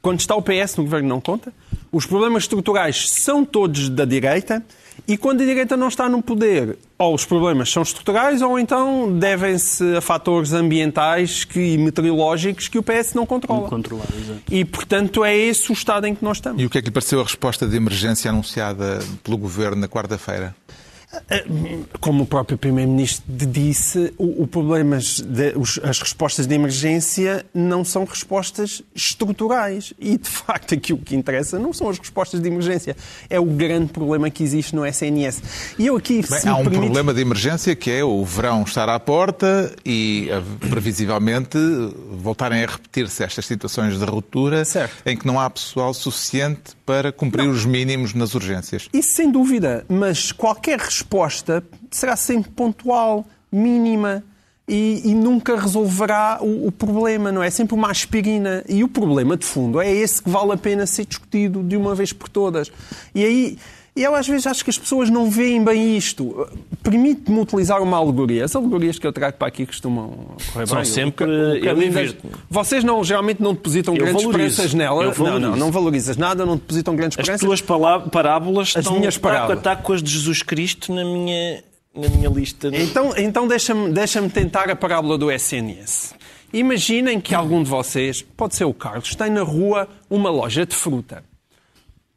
Quando 0.00 0.20
está 0.20 0.36
o 0.36 0.42
PS 0.42 0.76
no 0.76 0.84
governo, 0.84 1.08
não 1.08 1.20
conta. 1.20 1.52
Os 1.90 2.06
problemas 2.06 2.44
estruturais 2.44 3.06
são 3.16 3.44
todos 3.44 3.88
da 3.88 4.04
direita. 4.04 4.64
E 5.06 5.16
quando 5.16 5.42
a 5.42 5.44
direita 5.46 5.76
não 5.76 5.88
está 5.88 6.08
no 6.08 6.20
poder, 6.22 6.76
ou 6.98 7.14
os 7.14 7.24
problemas 7.24 7.70
são 7.70 7.82
estruturais, 7.82 8.42
ou 8.42 8.58
então 8.58 9.16
devem-se 9.18 9.96
a 9.96 10.00
fatores 10.00 10.52
ambientais 10.52 11.44
que- 11.44 11.74
e 11.74 11.78
meteorológicos 11.78 12.68
que 12.68 12.78
o 12.78 12.82
PS 12.82 13.14
não 13.14 13.24
controla. 13.24 13.68
Controlar, 13.68 14.06
exato. 14.18 14.40
E, 14.50 14.64
portanto, 14.64 15.24
é 15.24 15.36
esse 15.36 15.70
o 15.70 15.72
estado 15.72 16.06
em 16.06 16.14
que 16.14 16.24
nós 16.24 16.38
estamos. 16.38 16.60
E 16.60 16.66
o 16.66 16.70
que 16.70 16.78
é 16.78 16.80
que 16.82 16.88
lhe 16.88 16.92
pareceu 16.92 17.20
a 17.20 17.22
resposta 17.22 17.66
de 17.66 17.76
emergência 17.76 18.30
anunciada 18.30 18.98
pelo 19.22 19.36
Governo 19.38 19.76
na 19.80 19.88
quarta-feira? 19.88 20.54
Como 22.00 22.24
o 22.24 22.26
próprio 22.26 22.58
Primeiro-Ministro 22.58 23.24
disse, 23.28 24.12
o, 24.18 24.42
o 24.42 24.46
problemas 24.46 25.20
de- 25.20 25.54
os- 25.56 25.80
as 25.82 25.98
respostas 26.00 26.46
de 26.46 26.54
emergência 26.54 27.46
não 27.54 27.82
são 27.84 28.04
respostas 28.04 28.82
estruturais. 28.94 29.94
E, 29.98 30.18
de 30.18 30.28
facto, 30.28 30.74
aqui 30.74 30.92
o 30.92 30.98
que 30.98 31.16
interessa 31.16 31.58
não 31.58 31.72
são 31.72 31.88
as 31.88 31.98
respostas 31.98 32.40
de 32.40 32.48
emergência. 32.48 32.94
É 33.30 33.40
o 33.40 33.44
grande 33.46 33.90
problema 33.92 34.28
que 34.28 34.42
existe 34.42 34.74
no 34.76 34.84
SNS. 34.84 35.42
E 35.78 35.86
eu 35.86 35.96
aqui, 35.96 36.20
Bem, 36.28 36.40
há 36.46 36.54
um 36.56 36.62
permite- 36.64 36.80
problema 36.82 37.14
de 37.14 37.20
emergência 37.22 37.74
que 37.74 37.90
é 37.90 38.04
o 38.04 38.22
verão 38.24 38.62
estar 38.62 38.88
à 38.88 39.00
porta 39.00 39.74
e, 39.84 40.28
eh, 40.30 40.42
previsivelmente, 40.68 41.56
voltarem 42.20 42.62
a 42.64 42.66
repetir-se 42.66 43.22
estas 43.24 43.46
situações 43.46 43.98
de 43.98 44.04
ruptura 44.04 44.62
Certo. 44.64 44.94
em 45.06 45.16
que 45.16 45.26
não 45.26 45.40
há 45.40 45.48
pessoal 45.48 45.94
suficiente 45.94 46.76
para 46.84 47.10
cumprir 47.12 47.48
os 47.48 47.64
mínimos 47.64 48.12
nas 48.14 48.34
urgências. 48.34 48.88
Isso 48.92 49.14
sem 49.16 49.30
dúvida, 49.30 49.84
mas 49.88 50.32
qualquer 50.32 50.78
resposta 50.78 50.97
será 51.90 52.16
sempre 52.16 52.50
pontual, 52.50 53.26
mínima 53.50 54.22
e, 54.68 55.00
e 55.04 55.14
nunca 55.14 55.58
resolverá 55.58 56.38
o, 56.42 56.66
o 56.66 56.72
problema, 56.72 57.32
não 57.32 57.42
é? 57.42 57.46
É 57.46 57.50
sempre 57.50 57.74
uma 57.74 57.90
aspirina. 57.90 58.62
E 58.68 58.84
o 58.84 58.88
problema 58.88 59.36
de 59.36 59.46
fundo 59.46 59.80
é 59.80 59.90
esse 59.90 60.22
que 60.22 60.28
vale 60.28 60.52
a 60.52 60.56
pena 60.56 60.86
ser 60.86 61.06
discutido 61.06 61.62
de 61.62 61.76
uma 61.76 61.94
vez 61.94 62.12
por 62.12 62.28
todas. 62.28 62.70
E 63.14 63.24
aí 63.24 63.58
E 63.98 64.04
eu 64.04 64.14
às 64.14 64.28
vezes 64.28 64.46
acho 64.46 64.62
que 64.62 64.70
as 64.70 64.78
pessoas 64.78 65.10
não 65.10 65.28
veem 65.28 65.62
bem 65.64 65.96
isto. 65.96 66.46
Permite-me 66.82 67.40
utilizar 67.40 67.82
uma 67.82 67.96
alegoria. 67.96 68.44
As 68.44 68.54
alegorias 68.54 68.98
que 68.98 69.06
eu 69.06 69.12
trago 69.12 69.36
para 69.36 69.48
aqui 69.48 69.66
costumam 69.66 70.36
correr 70.52 70.66
São 70.68 70.76
bem. 70.76 70.84
sempre- 70.84 71.24
O 71.26 71.28
o 71.28 71.56
eu 71.56 71.74
das- 71.74 71.84
divirto-me. 71.84 72.32
Vocês 72.48 72.84
não, 72.84 73.02
geralmente 73.02 73.42
não 73.42 73.52
depositam 73.54 73.94
Eu 73.94 74.04
grandes 74.04 74.22
valorizo. 74.22 74.48
esperanças 74.50 74.74
nela. 74.74 75.12
Não, 75.18 75.40
não, 75.40 75.56
não 75.56 75.72
valorizas 75.72 76.16
nada, 76.16 76.46
não 76.46 76.56
depositam 76.56 76.94
grandes 76.94 77.18
As 77.18 77.22
esperanças. 77.24 77.44
tuas 77.46 77.60
palá- 77.60 77.98
parábolas 78.00 78.68
As 78.76 78.84
estão 78.84 78.98
minhas 78.98 79.18
parábolas. 79.18 79.82
com 79.82 79.92
as 79.92 80.02
de 80.02 80.10
Jesus 80.12 80.42
Cristo 80.44 80.92
na 80.94 81.04
minha, 81.04 81.64
na 81.94 82.08
minha 82.08 82.28
lista. 82.30 82.68
Então, 82.72 83.12
então 83.16 83.48
deixa-me 83.48 83.90
deixa 83.92 84.22
tentar 84.28 84.70
a 84.70 84.76
parábola 84.76 85.18
do 85.18 85.28
SNS. 85.30 86.14
Imaginem 86.52 87.20
que 87.20 87.34
algum 87.34 87.62
de 87.62 87.68
vocês, 87.68 88.22
pode 88.36 88.54
ser 88.54 88.64
o 88.64 88.72
Carlos, 88.72 89.14
tem 89.14 89.28
na 89.30 89.42
rua 89.42 89.86
uma 90.08 90.30
loja 90.30 90.64
de 90.64 90.74
fruta. 90.74 91.22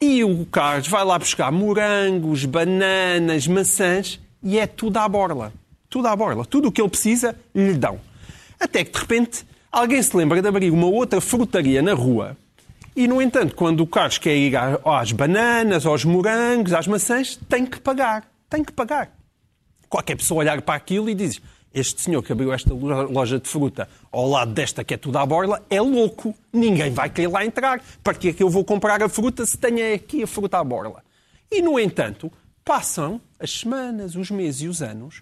E 0.01 0.23
o 0.23 0.45
Carlos 0.47 0.87
vai 0.87 1.05
lá 1.05 1.19
buscar 1.19 1.51
morangos, 1.51 2.45
bananas, 2.45 3.45
maçãs 3.45 4.19
e 4.41 4.57
é 4.57 4.65
tudo 4.65 4.97
à 4.97 5.07
borla. 5.07 5.53
Tudo 5.89 6.07
à 6.07 6.15
borla. 6.15 6.43
Tudo 6.43 6.69
o 6.69 6.71
que 6.71 6.81
ele 6.81 6.89
precisa, 6.89 7.35
lhe 7.53 7.73
dão. 7.73 7.99
Até 8.59 8.83
que, 8.83 8.91
de 8.91 8.99
repente, 8.99 9.45
alguém 9.71 10.01
se 10.01 10.17
lembra 10.17 10.41
de 10.41 10.47
abrir 10.47 10.71
uma 10.71 10.87
outra 10.87 11.21
frutaria 11.21 11.81
na 11.81 11.93
rua 11.93 12.35
e, 12.95 13.07
no 13.07 13.21
entanto, 13.21 13.55
quando 13.55 13.81
o 13.81 13.87
Carlos 13.87 14.17
quer 14.17 14.35
ir 14.35 14.53
às 14.83 15.11
bananas, 15.11 15.85
aos 15.85 16.03
morangos, 16.03 16.73
às 16.73 16.87
maçãs, 16.87 17.39
tem 17.47 17.65
que 17.65 17.79
pagar. 17.79 18.25
Tem 18.49 18.63
que 18.63 18.71
pagar 18.71 19.11
qualquer 19.91 20.15
pessoa 20.15 20.39
olhar 20.39 20.61
para 20.61 20.75
aquilo 20.75 21.09
e 21.09 21.13
diz 21.13 21.41
este 21.73 22.01
senhor 22.01 22.21
que 22.21 22.31
abriu 22.31 22.51
esta 22.51 22.73
lo- 22.73 23.11
loja 23.11 23.39
de 23.39 23.47
fruta 23.47 23.87
ao 24.11 24.27
lado 24.29 24.51
desta 24.53 24.83
que 24.83 24.93
é 24.93 24.97
tudo 24.97 25.17
à 25.17 25.25
borla 25.25 25.63
é 25.69 25.79
louco. 25.81 26.35
Ninguém 26.51 26.91
vai 26.91 27.09
querer 27.09 27.27
lá 27.29 27.45
entrar. 27.45 27.81
Para 28.03 28.13
que 28.13 28.29
é 28.29 28.33
que 28.33 28.43
eu 28.43 28.49
vou 28.49 28.63
comprar 28.65 29.01
a 29.01 29.07
fruta 29.09 29.45
se 29.45 29.57
tenho 29.57 29.95
aqui 29.95 30.23
a 30.23 30.27
fruta 30.27 30.57
à 30.59 30.63
borla? 30.63 31.03
E, 31.49 31.61
no 31.61 31.79
entanto, 31.79 32.31
passam 32.63 33.19
as 33.39 33.51
semanas, 33.59 34.15
os 34.15 34.29
meses 34.31 34.61
e 34.61 34.67
os 34.67 34.81
anos 34.81 35.21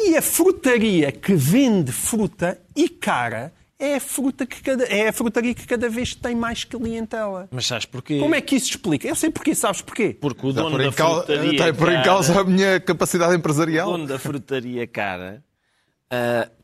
e 0.00 0.16
a 0.16 0.22
frutaria 0.22 1.12
que 1.12 1.34
vende 1.34 1.92
fruta 1.92 2.58
e 2.74 2.88
cara 2.88 3.52
é 3.78 3.96
a, 3.96 4.00
fruta 4.00 4.44
que 4.46 4.62
cada, 4.62 4.84
é 4.84 5.08
a 5.08 5.12
frutaria 5.12 5.54
que 5.54 5.66
cada 5.66 5.88
vez 5.88 6.14
tem 6.14 6.34
mais 6.34 6.64
clientela. 6.64 7.48
Mas 7.50 7.66
sabes 7.66 7.86
porquê? 7.86 8.18
Como 8.18 8.34
é 8.34 8.40
que 8.40 8.56
isso 8.56 8.70
explica? 8.70 9.06
Eu 9.08 9.14
sei 9.14 9.30
porquê, 9.30 9.54
sabes 9.54 9.80
porquê? 9.80 10.16
Porque 10.20 10.46
o 10.46 10.50
Está 10.50 10.62
dono 10.62 10.76
por 10.76 10.84
da 10.84 10.92
frutaria 10.92 11.50
está 11.52 11.72
por 11.72 11.88
em 11.88 11.92
cara- 11.92 12.04
causa 12.04 12.40
a 12.40 12.44
minha 12.44 12.78
capacidade 12.80 13.32
O 13.32 13.36
empresarial. 13.36 13.90
dono 13.92 14.06
da 14.06 14.18
frutaria 14.18 14.86
cara 14.86 15.42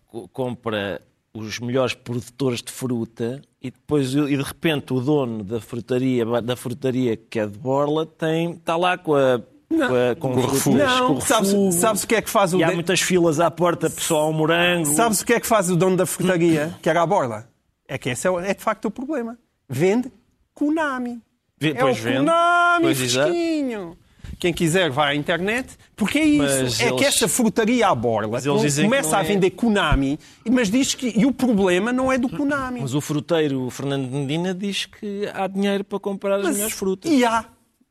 co- 0.06 0.28
compra 0.28 1.00
os 1.32 1.58
melhores 1.58 1.94
produtores 1.94 2.62
de 2.62 2.72
fruta 2.72 3.42
e 3.60 3.70
depois 3.70 4.14
e 4.14 4.26
de 4.26 4.42
repente 4.42 4.92
o 4.94 5.00
dono 5.00 5.44
da 5.44 5.60
frutaria 5.60 6.24
da 6.40 6.56
frutaria 6.56 7.16
que 7.16 7.38
é 7.38 7.46
de 7.46 7.58
Borla 7.58 8.06
tem 8.06 8.52
está 8.52 8.76
lá 8.76 8.96
com 8.96 9.14
a 9.14 9.40
Não. 9.68 9.88
com, 9.88 9.94
a, 9.94 10.16
com. 10.16 10.70
Não, 10.74 11.06
com 11.08 11.12
o 11.14 11.20
sabes, 11.20 11.52
sabes 11.74 12.04
o 12.04 12.06
que 12.06 12.14
é 12.14 12.22
que 12.22 12.30
faz 12.30 12.54
o 12.54 12.58
e 12.58 12.64
há 12.64 12.72
muitas 12.72 13.00
filas 13.02 13.38
à 13.38 13.50
porta 13.50 13.90
pessoal 13.90 14.22
ao 14.24 14.32
morango 14.32 14.86
Sabes 14.94 15.20
o 15.20 15.26
que 15.26 15.34
é 15.34 15.40
que 15.40 15.46
faz 15.46 15.68
o 15.70 15.76
dono 15.76 15.96
da 15.96 16.06
frutaria, 16.06 16.74
que 16.82 16.88
era 16.88 17.02
a 17.02 17.06
borla? 17.06 17.46
É 17.86 17.98
que 17.98 18.08
esse 18.08 18.26
é, 18.26 18.30
é 18.50 18.54
de 18.54 18.62
facto 18.62 18.86
o 18.86 18.90
problema. 18.90 19.38
Vende 19.68 20.10
Konami. 20.54 21.20
Vê- 21.60 21.70
é 21.70 21.74
pois 21.74 21.98
o 21.98 22.02
vende. 22.02 22.16
Konami 22.18 22.82
Pois, 22.84 23.00
exato. 23.00 23.28
fresquinho. 23.32 23.96
Quem 24.38 24.52
quiser 24.52 24.90
vai 24.90 25.12
à 25.12 25.14
internet, 25.14 25.68
porque 25.96 26.18
é 26.18 26.24
isso. 26.24 26.42
Mas 26.42 26.80
é 26.80 26.84
que 26.92 27.04
eles- 27.04 27.06
essa 27.16 27.26
frutaria 27.28 27.88
à 27.88 27.94
borla 27.94 28.38
que 28.40 28.82
começa 28.82 29.16
a 29.16 29.20
é- 29.20 29.24
vender 29.24 29.50
Konami, 29.50 30.18
mas 30.50 30.70
diz 30.70 30.94
que. 30.94 31.12
E 31.18 31.24
o 31.24 31.32
problema 31.32 31.92
não 31.92 32.12
é 32.12 32.18
do 32.18 32.28
Konami. 32.28 32.80
mas 32.82 32.94
o 32.94 33.00
fruteiro 33.00 33.68
Fernando 33.70 34.10
Medina 34.10 34.52
diz 34.54 34.84
que 34.86 35.28
há 35.32 35.46
dinheiro 35.46 35.82
para 35.84 35.98
comprar 35.98 36.36
as 36.36 36.42
Mas- 36.44 36.54
melhores 36.54 36.74
frutas 36.74 37.10
E 37.10 37.24
há. 37.24 37.46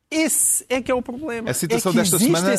Esse 0.10 0.64
é 0.70 0.82
que 0.82 0.92
é 0.92 0.96
o 0.96 1.02
problema. 1.02 1.50
A 1.50 1.54
situação 1.54 1.92
é 1.92 1.96
desta 1.96 2.20
semana 2.20 2.56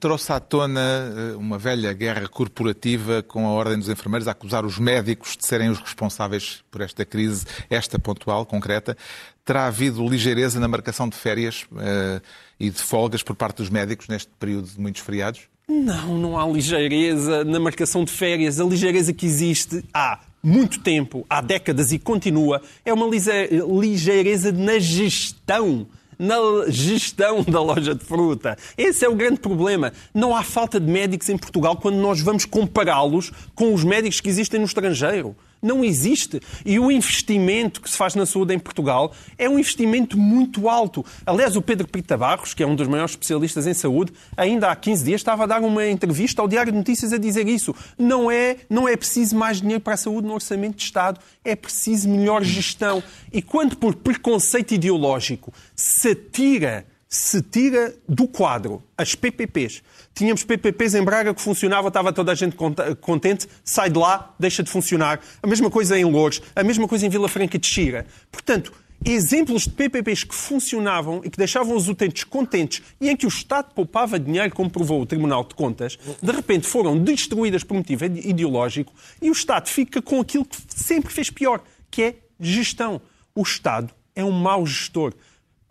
trouxe 0.00 0.32
à 0.32 0.40
tona 0.40 0.80
eh, 0.80 1.36
uma 1.36 1.58
velha 1.58 1.92
guerra 1.92 2.26
corporativa 2.26 3.22
com 3.22 3.46
a 3.46 3.50
Ordem 3.50 3.78
dos 3.78 3.88
Enfermeiros 3.88 4.26
a 4.26 4.30
acusar 4.30 4.64
os 4.64 4.78
médicos 4.78 5.36
de 5.36 5.46
serem 5.46 5.68
os 5.68 5.78
responsáveis 5.78 6.64
por 6.70 6.80
esta 6.80 7.04
crise, 7.04 7.44
esta 7.68 7.98
pontual, 7.98 8.46
concreta. 8.46 8.96
Terá 9.44 9.66
havido 9.66 10.06
ligeireza 10.08 10.58
na 10.58 10.66
marcação 10.66 11.08
de 11.08 11.16
férias 11.16 11.66
eh, 11.78 12.22
e 12.58 12.70
de 12.70 12.80
folgas 12.80 13.22
por 13.22 13.36
parte 13.36 13.58
dos 13.58 13.68
médicos 13.68 14.08
neste 14.08 14.30
período 14.38 14.68
de 14.68 14.80
muitos 14.80 15.02
feriados? 15.02 15.42
Não, 15.68 16.16
não 16.16 16.38
há 16.38 16.46
ligeireza 16.48 17.44
na 17.44 17.60
marcação 17.60 18.02
de 18.02 18.10
férias. 18.10 18.58
A 18.58 18.64
ligeireza 18.64 19.12
que 19.12 19.26
existe 19.26 19.84
há 19.92 20.20
muito 20.42 20.80
tempo, 20.80 21.26
há 21.28 21.42
décadas 21.42 21.92
e 21.92 21.98
continua, 21.98 22.62
é 22.84 22.92
uma 22.92 23.06
ligeireza 23.06 24.50
na 24.50 24.78
gestão. 24.78 25.86
Na 26.18 26.36
gestão 26.68 27.42
da 27.48 27.62
loja 27.62 27.94
de 27.94 28.04
fruta. 28.04 28.56
Esse 28.76 29.04
é 29.04 29.08
o 29.08 29.14
grande 29.14 29.40
problema. 29.40 29.92
Não 30.12 30.36
há 30.36 30.42
falta 30.42 30.80
de 30.80 30.90
médicos 30.90 31.28
em 31.28 31.38
Portugal 31.38 31.76
quando 31.76 31.96
nós 31.96 32.20
vamos 32.20 32.44
compará-los 32.44 33.30
com 33.54 33.72
os 33.72 33.84
médicos 33.84 34.20
que 34.20 34.28
existem 34.28 34.58
no 34.58 34.66
estrangeiro. 34.66 35.36
Não 35.60 35.84
existe. 35.84 36.40
E 36.64 36.78
o 36.78 36.90
investimento 36.90 37.80
que 37.80 37.90
se 37.90 37.96
faz 37.96 38.14
na 38.14 38.24
saúde 38.24 38.54
em 38.54 38.58
Portugal 38.58 39.12
é 39.36 39.48
um 39.48 39.58
investimento 39.58 40.16
muito 40.16 40.68
alto. 40.68 41.04
Aliás, 41.26 41.56
o 41.56 41.62
Pedro 41.62 41.88
Pita 41.88 42.16
Barros, 42.16 42.54
que 42.54 42.62
é 42.62 42.66
um 42.66 42.76
dos 42.76 42.86
maiores 42.86 43.12
especialistas 43.12 43.66
em 43.66 43.74
saúde, 43.74 44.12
ainda 44.36 44.70
há 44.70 44.76
15 44.76 45.04
dias 45.04 45.20
estava 45.20 45.44
a 45.44 45.46
dar 45.46 45.60
uma 45.60 45.86
entrevista 45.86 46.40
ao 46.40 46.48
Diário 46.48 46.72
de 46.72 46.78
Notícias 46.78 47.12
a 47.12 47.18
dizer 47.18 47.48
isso. 47.48 47.74
Não 47.98 48.30
é, 48.30 48.56
não 48.70 48.88
é 48.88 48.96
preciso 48.96 49.36
mais 49.36 49.60
dinheiro 49.60 49.80
para 49.80 49.94
a 49.94 49.96
saúde 49.96 50.26
no 50.26 50.34
orçamento 50.34 50.76
de 50.76 50.84
Estado, 50.84 51.20
é 51.44 51.56
preciso 51.56 52.08
melhor 52.08 52.44
gestão. 52.44 53.02
E 53.32 53.42
quando 53.42 53.76
por 53.76 53.94
preconceito 53.94 54.72
ideológico 54.74 55.52
se 55.74 56.14
tira 56.14 56.86
se 57.08 57.40
tira 57.40 57.94
do 58.06 58.28
quadro 58.28 58.82
as 58.96 59.14
PPPs. 59.14 59.82
Tínhamos 60.14 60.44
PPPs 60.44 60.94
em 60.94 61.02
Braga 61.02 61.32
que 61.32 61.40
funcionava, 61.40 61.88
estava 61.88 62.12
toda 62.12 62.32
a 62.32 62.34
gente 62.34 62.56
contente, 63.00 63.48
sai 63.64 63.88
de 63.88 63.98
lá, 63.98 64.34
deixa 64.38 64.62
de 64.62 64.70
funcionar. 64.70 65.20
A 65.42 65.46
mesma 65.46 65.70
coisa 65.70 65.98
em 65.98 66.04
Louros, 66.04 66.42
a 66.54 66.62
mesma 66.62 66.86
coisa 66.86 67.06
em 67.06 67.08
Vila 67.08 67.28
Franca 67.28 67.58
de 67.58 67.66
Xira. 67.66 68.06
Portanto, 68.30 68.72
exemplos 69.04 69.62
de 69.62 69.70
PPPs 69.70 70.24
que 70.24 70.34
funcionavam 70.34 71.22
e 71.24 71.30
que 71.30 71.38
deixavam 71.38 71.76
os 71.76 71.88
utentes 71.88 72.24
contentes 72.24 72.82
e 73.00 73.08
em 73.08 73.16
que 73.16 73.26
o 73.26 73.28
Estado 73.28 73.72
poupava 73.74 74.18
dinheiro, 74.18 74.54
como 74.54 74.68
provou 74.68 75.00
o 75.00 75.06
Tribunal 75.06 75.44
de 75.44 75.54
Contas, 75.54 75.98
de 76.20 76.32
repente 76.32 76.66
foram 76.66 76.98
destruídas 76.98 77.62
por 77.62 77.74
motivo 77.74 78.04
ideológico 78.04 78.92
e 79.22 79.30
o 79.30 79.32
Estado 79.32 79.68
fica 79.68 80.02
com 80.02 80.20
aquilo 80.20 80.44
que 80.44 80.56
sempre 80.68 81.12
fez 81.12 81.30
pior, 81.30 81.62
que 81.90 82.02
é 82.02 82.16
gestão. 82.38 83.00
O 83.34 83.42
Estado 83.42 83.94
é 84.14 84.24
um 84.24 84.32
mau 84.32 84.66
gestor. 84.66 85.14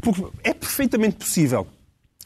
Por- 0.02 0.32
É 0.44 0.54
perfeitamente 0.54 1.18
possível 1.18 1.68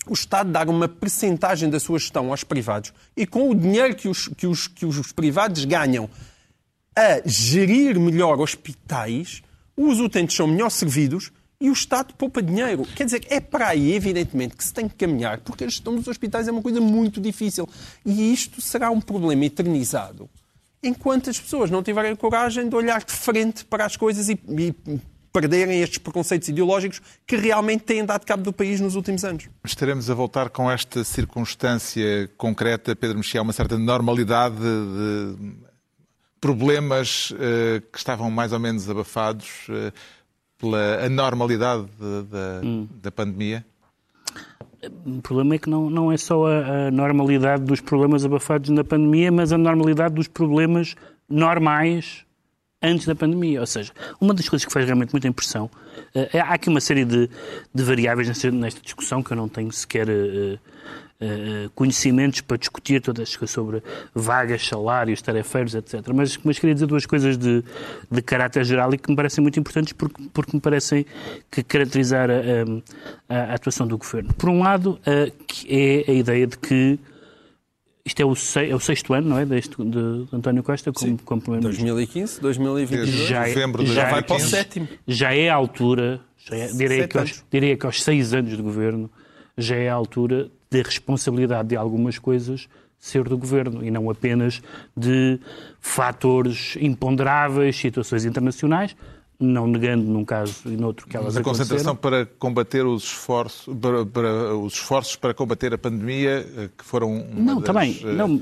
o 0.08 0.14
Estado 0.14 0.52
dar 0.52 0.68
uma 0.68 0.88
percentagem 0.88 1.70
da 1.70 1.80
sua 1.80 2.00
gestão 2.00 2.32
aos 2.32 2.44
privados 2.44 2.92
e 3.16 3.26
com 3.26 3.50
o 3.50 3.56
dinheiro 3.56 3.96
que 3.96 4.08
os, 4.08 4.28
que 4.30 4.48
os, 4.48 4.68
que 4.68 4.86
os 4.86 5.12
privados 5.12 5.64
ganham 5.66 6.10
a 6.96 7.22
gerir 7.26 8.00
melhor 8.00 8.40
hospitais, 8.40 9.42
os 9.78 10.00
utentes 10.00 10.36
são 10.36 10.48
melhor 10.48 10.70
servidos 10.70 11.32
e 11.60 11.70
o 11.70 11.74
Estado 11.74 12.14
poupa 12.16 12.42
dinheiro. 12.42 12.84
Quer 12.96 13.06
dizer, 13.06 13.26
é 13.30 13.40
para 13.40 13.68
aí, 13.70 13.94
evidentemente, 13.94 14.58
que 14.58 14.64
se 14.64 14.74
tem 14.74 14.90
que 14.90 14.96
caminhar, 14.96 15.40
porque 15.42 15.64
a 15.64 15.68
gestão 15.68 15.96
dos 15.96 16.08
hospitais 16.08 16.48
é 16.48 16.52
uma 16.52 16.62
coisa 16.62 16.82
muito 16.82 17.22
difícil. 17.22 17.70
E 18.04 18.34
isto 18.34 18.60
será 18.60 18.90
um 18.90 19.00
problema 19.00 19.46
eternizado 19.46 20.30
enquanto 20.84 21.30
as 21.30 21.40
pessoas 21.40 21.70
não 21.70 21.84
tiverem 21.84 22.16
coragem 22.16 22.68
de 22.68 22.76
olhar 22.76 23.04
de 23.04 23.12
frente 23.12 23.64
para 23.64 23.86
as 23.86 23.96
coisas 23.96 24.30
e, 24.30 24.34
e 24.34 25.00
perderem 25.32 25.82
estes 25.82 25.98
preconceitos 25.98 26.50
ideológicos 26.50 27.02
que 27.26 27.36
realmente 27.36 27.84
têm 27.84 28.04
dado 28.06 28.26
cabo 28.26 28.44
do 28.44 28.52
país 28.52 28.80
nos 28.82 28.96
últimos 28.96 29.24
anos. 29.24 29.48
Estaremos 29.64 30.10
a 30.10 30.14
voltar 30.14 30.50
com 30.50 30.70
esta 30.70 31.04
circunstância 31.04 32.30
concreta, 32.38 32.96
Pedro 32.96 33.18
Mexia, 33.18 33.42
uma 33.42 33.54
certa 33.54 33.78
normalidade 33.78 34.56
de 34.56 35.36
problemas 36.40 37.34
eh, 37.40 37.82
que 37.92 37.98
estavam 37.98 38.30
mais 38.32 38.52
ou 38.52 38.60
menos 38.60 38.90
abafados 38.90 39.68
eh, 39.70 39.92
pela 40.58 41.06
anormalidade 41.06 41.84
de- 42.00 42.24
da, 42.30 42.62
da 43.04 43.12
pandemia? 43.12 43.64
O 45.06 45.22
problema 45.22 45.56
é 45.56 45.58
que 45.60 45.70
não, 45.70 45.90
não 45.90 46.12
é 46.12 46.18
só 46.18 46.48
a, 46.48 46.88
a 46.88 46.92
normalidade 46.92 47.64
dos 47.64 47.80
problemas 47.82 48.26
abafados 48.26 48.70
na 48.72 48.84
pandemia, 48.84 49.32
mas 49.32 49.54
a 49.54 49.58
normalidade 49.58 50.16
dos 50.16 50.28
problemas 50.28 50.96
normais 51.30 52.26
antes 52.82 53.06
da 53.06 53.16
pandemia. 53.16 53.60
Ou 53.60 53.68
seja, 53.68 53.92
uma 54.20 54.34
das 54.34 54.48
coisas 54.50 54.66
que 54.66 54.72
faz 54.74 54.86
realmente 54.86 55.12
muita 55.12 55.28
impressão, 55.28 55.70
eh, 56.16 56.30
é- 56.34 56.40
há 56.40 56.54
aqui 56.54 56.70
uma 56.70 56.82
série 56.82 57.06
de, 57.06 57.30
de 57.74 57.84
variáveis 57.84 58.28
nesta, 58.28 58.50
nesta 58.52 58.82
discussão 58.82 59.22
que 59.22 59.32
eu 59.32 59.38
não 59.38 59.48
tenho 59.48 59.72
sequer 59.72 60.10
eh, 60.10 60.58
eh, 61.24 61.70
conhecimentos 61.76 62.42
para 62.42 62.58
discutir 62.58 63.00
todas 63.02 63.30
sobre 63.46 63.84
vagas, 64.16 64.68
salários, 64.68 65.22
tarefeiros, 65.22 65.76
etc. 65.76 66.02
Mas, 66.14 66.38
mas 66.44 66.58
queria 66.58 66.74
dizer 66.74 66.88
duas 66.88 67.06
coisas 67.06 67.38
de, 67.38 67.64
de 68.10 68.22
caráter 68.24 68.66
geral 68.66 68.92
e 68.94 68.98
que 68.98 69.10
me 69.10 69.16
parecem 69.16 69.42
muito 69.44 69.60
importantes 69.60 69.94
porque, 69.94 70.24
porque 70.34 70.52
me 70.58 70.60
parecem 70.62 71.06
que 71.52 71.62
caracterizar 71.64 72.30
a, 72.32 72.34
a- 73.30 73.52
a 73.52 73.54
atuação 73.54 73.86
do 73.88 73.98
governo. 74.00 74.34
Por 74.34 74.50
um 74.50 74.60
lado, 74.64 75.00
que 75.48 75.68
é 76.08 76.12
a 76.12 76.14
ideia 76.16 76.48
de 76.48 76.58
que 76.58 77.00
isto 78.06 78.20
é 78.22 78.26
o, 78.26 78.36
sei- 78.36 78.72
é 78.72 78.76
o 78.76 78.80
sexto 78.80 79.14
ano, 79.14 79.30
não 79.30 79.38
é? 79.38 79.46
Deste, 79.46 79.76
de, 79.78 80.26
de 80.26 80.28
António 80.36 80.64
Costa 80.64 80.92
como, 80.92 81.18
como 81.24 81.42
Primeiro-Ministro. 81.42 81.86
2015, 81.88 82.42
2022. 82.42 83.10
Desde 83.10 83.26
Já 83.28 83.46
é- 83.46 83.50
novembro 83.54 83.84
de 83.84 83.94
já 83.94 84.04
vai 84.10 84.22
para 84.24 84.36
o 84.36 84.38
2015. 84.40 84.50
sétimo. 84.50 84.88
Já 85.08 85.34
é 85.36 85.50
a 85.50 85.56
altura, 85.56 86.20
já 86.38 86.56
é- 86.56 86.68
diria, 86.72 87.08
que 87.08 87.18
aos, 87.18 87.46
diria 87.52 87.78
que 87.78 87.86
aos 87.86 88.04
seis 88.04 88.34
anos 88.34 88.56
de 88.56 88.62
governo, 88.62 89.10
já 89.58 89.76
é 89.76 89.90
a 89.90 89.94
altura 89.94 90.50
da 90.72 90.80
responsabilidade 90.82 91.70
de 91.70 91.76
algumas 91.76 92.18
coisas 92.18 92.68
ser 92.98 93.24
do 93.28 93.38
governo 93.38 93.84
e 93.84 93.90
não 93.92 94.10
apenas 94.10 94.62
de 94.96 95.40
fatores 95.80 96.78
imponderáveis, 96.80 97.76
situações 97.76 98.26
internacionais, 98.26 98.96
não 99.42 99.66
negando 99.68 100.04
num 100.04 100.24
caso 100.24 100.54
e 100.66 100.78
noutro 100.78 101.08
que 101.08 101.18
elas 101.18 101.34
Mas 101.34 101.38
a 101.38 101.44
concentração 101.44 101.96
para 101.96 102.26
combater 102.40 102.86
os 102.86 103.04
esforços 103.04 103.74
para, 103.82 104.06
para, 104.06 104.56
os 104.56 104.74
esforços 104.74 105.16
para 105.16 105.34
combater 105.34 105.74
a 105.74 105.78
pandemia 105.78 106.46
eh, 106.58 106.70
que 106.78 106.86
foram 106.86 107.26
não 107.34 107.56
das, 107.56 107.66
também 107.66 108.00
eh, 108.04 108.14
não 108.14 108.42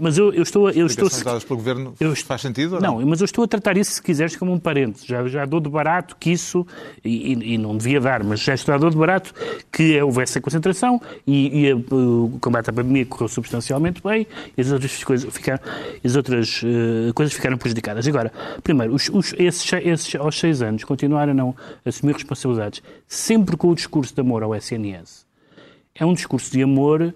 mas 0.00 0.16
eu, 0.18 0.32
eu 0.32 0.42
estou 0.42 0.70
eu 0.70 0.86
estou 0.86 1.08
dadas 1.22 1.44
pelo 1.44 1.58
governo 1.58 1.94
eu 2.00 2.16
faz 2.16 2.40
sentido 2.40 2.80
não? 2.80 2.98
não? 3.00 3.06
mas 3.06 3.20
eu 3.20 3.26
estou 3.26 3.44
a 3.44 3.48
tratar 3.48 3.76
isso 3.76 3.92
se 3.92 4.02
quiseres 4.02 4.34
como 4.36 4.52
um 4.52 4.58
parente. 4.58 5.06
Já 5.06 5.26
já 5.28 5.44
dou 5.44 5.60
de 5.60 5.68
barato 5.68 6.16
que 6.18 6.30
isso 6.30 6.66
e, 7.04 7.32
e- 7.54 7.58
não 7.58 7.76
devia 7.76 8.00
dar 8.00 8.24
mas 8.24 8.40
já 8.40 8.54
estou 8.54 8.74
a 8.74 8.78
dor 8.78 8.90
de 8.90 8.96
barato 8.96 9.34
que 9.70 10.00
houvesse 10.00 10.38
a 10.38 10.40
concentração 10.40 11.00
e, 11.26 11.66
e 11.66 11.70
a- 11.70 11.76
o 11.76 12.38
combate 12.40 12.70
à 12.70 12.72
pandemia 12.72 13.04
correu 13.06 13.28
substancialmente 13.28 14.00
bem 14.02 14.26
e 14.56 14.60
as 14.60 14.70
outras 14.72 15.04
coisas 15.04 15.32
ficaram 15.34 15.60
as 16.04 16.16
outras 16.16 16.62
eh, 16.64 17.12
coisas 17.12 17.34
ficaram 17.34 17.58
prejudicadas. 17.58 18.06
Agora 18.08 18.32
primeiro 18.62 18.94
os, 18.94 19.08
os- 19.10 19.34
esses, 19.38 19.70
esses 19.84 20.14
aos 20.24 20.38
seis 20.38 20.62
anos 20.62 20.84
continuaram 20.84 21.32
a 21.32 21.34
não 21.34 21.56
assumir 21.84 22.14
responsabilidades 22.14 22.82
sempre 23.06 23.56
com 23.56 23.68
o 23.68 23.74
discurso 23.74 24.14
de 24.14 24.20
amor 24.20 24.42
ao 24.42 24.54
SNS 24.54 25.26
é 25.94 26.04
um 26.04 26.14
discurso 26.14 26.50
de 26.50 26.62
amor 26.62 27.14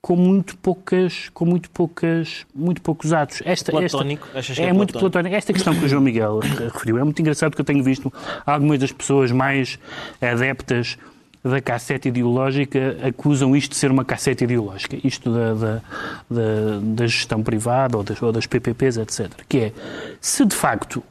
com 0.00 0.16
muito 0.16 0.56
poucas, 0.58 1.28
com 1.32 1.44
muito 1.44 1.70
poucas, 1.70 2.44
muito 2.52 2.82
poucos 2.82 3.12
atos. 3.12 3.40
Esta, 3.44 3.70
Platónico? 3.70 4.26
esta 4.34 4.60
é, 4.60 4.66
é 4.66 4.72
muito 4.72 4.92
platónico? 4.92 4.98
platónico. 4.98 5.36
Esta 5.36 5.52
questão 5.52 5.74
que 5.74 5.84
o 5.84 5.88
João 5.88 6.02
Miguel 6.02 6.40
referiu 6.40 6.98
é 6.98 7.04
muito 7.04 7.20
engraçado 7.20 7.50
porque 7.50 7.60
eu 7.60 7.64
tenho 7.64 7.84
visto 7.84 8.12
algumas 8.44 8.80
das 8.80 8.90
pessoas 8.90 9.30
mais 9.30 9.78
adeptas 10.20 10.98
da 11.44 11.60
cassete 11.60 12.08
ideológica 12.08 12.96
acusam 13.02 13.54
isto 13.54 13.72
de 13.72 13.76
ser 13.76 13.90
uma 13.90 14.04
cassete 14.04 14.44
ideológica, 14.44 14.96
isto 15.04 15.32
da, 15.32 15.54
da, 15.54 15.82
da, 16.30 16.80
da 16.80 17.06
gestão 17.06 17.42
privada 17.42 17.96
ou 17.96 18.02
das, 18.02 18.20
ou 18.22 18.32
das 18.32 18.46
PPPs, 18.46 18.96
etc. 18.96 19.30
Que 19.48 19.58
é, 19.58 19.72
se 20.20 20.44
de 20.44 20.54
facto 20.54 21.02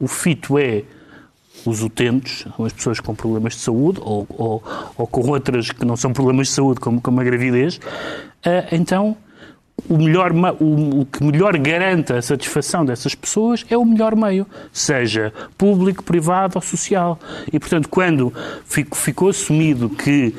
o 0.00 0.06
fito 0.06 0.58
é 0.58 0.82
os 1.66 1.82
utentes, 1.82 2.46
são 2.56 2.64
as 2.64 2.72
pessoas 2.72 3.00
com 3.00 3.14
problemas 3.14 3.54
de 3.54 3.60
saúde 3.60 4.00
ou, 4.02 4.26
ou, 4.30 4.62
ou 4.96 5.06
com 5.06 5.28
outras 5.28 5.70
que 5.70 5.84
não 5.84 5.96
são 5.96 6.12
problemas 6.12 6.48
de 6.48 6.54
saúde, 6.54 6.78
como, 6.80 7.00
como 7.00 7.20
a 7.20 7.24
gravidez, 7.24 7.80
ah, 8.44 8.68
então 8.70 9.16
o, 9.88 9.96
melhor, 9.96 10.32
o, 10.60 11.00
o 11.00 11.06
que 11.06 11.22
melhor 11.22 11.56
garanta 11.58 12.18
a 12.18 12.22
satisfação 12.22 12.84
dessas 12.84 13.14
pessoas 13.14 13.64
é 13.70 13.76
o 13.76 13.84
melhor 13.84 14.14
meio, 14.16 14.46
seja 14.72 15.32
público, 15.56 16.02
privado 16.02 16.54
ou 16.56 16.62
social. 16.62 17.18
E, 17.52 17.58
portanto, 17.58 17.88
quando 17.88 18.32
fico- 18.64 18.96
ficou 18.96 19.28
assumido 19.28 19.88
que 19.88 20.34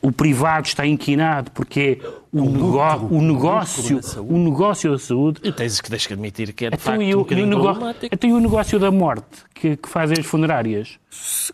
o 0.00 0.12
privado 0.12 0.66
está 0.66 0.86
inquinado 0.86 1.50
porque 1.50 1.98
é 2.02 2.08
o, 2.32 2.44
nego- 2.44 3.08
o 3.10 3.20
negócio, 3.22 4.00
o 4.22 4.38
negócio 4.38 4.92
da 4.92 4.98
saúde, 4.98 5.40
E 5.42 5.50
tens 5.52 5.80
que, 5.80 5.90
tens 5.90 6.06
que 6.06 6.12
admitir 6.12 6.52
que 6.52 6.66
é 6.66 6.70
de 6.70 6.76
então, 6.76 6.84
facto 6.92 7.02
e 7.02 7.14
um 7.14 7.18
o, 7.18 7.22
o 7.22 7.24
problemático. 7.24 8.06
então, 8.14 8.30
e 8.30 8.32
o 8.32 8.40
negócio 8.40 8.78
da 8.78 8.90
morte 8.90 9.26
que, 9.54 9.76
que 9.76 9.88
fazem 9.88 10.18
as 10.20 10.26
funerárias? 10.26 10.98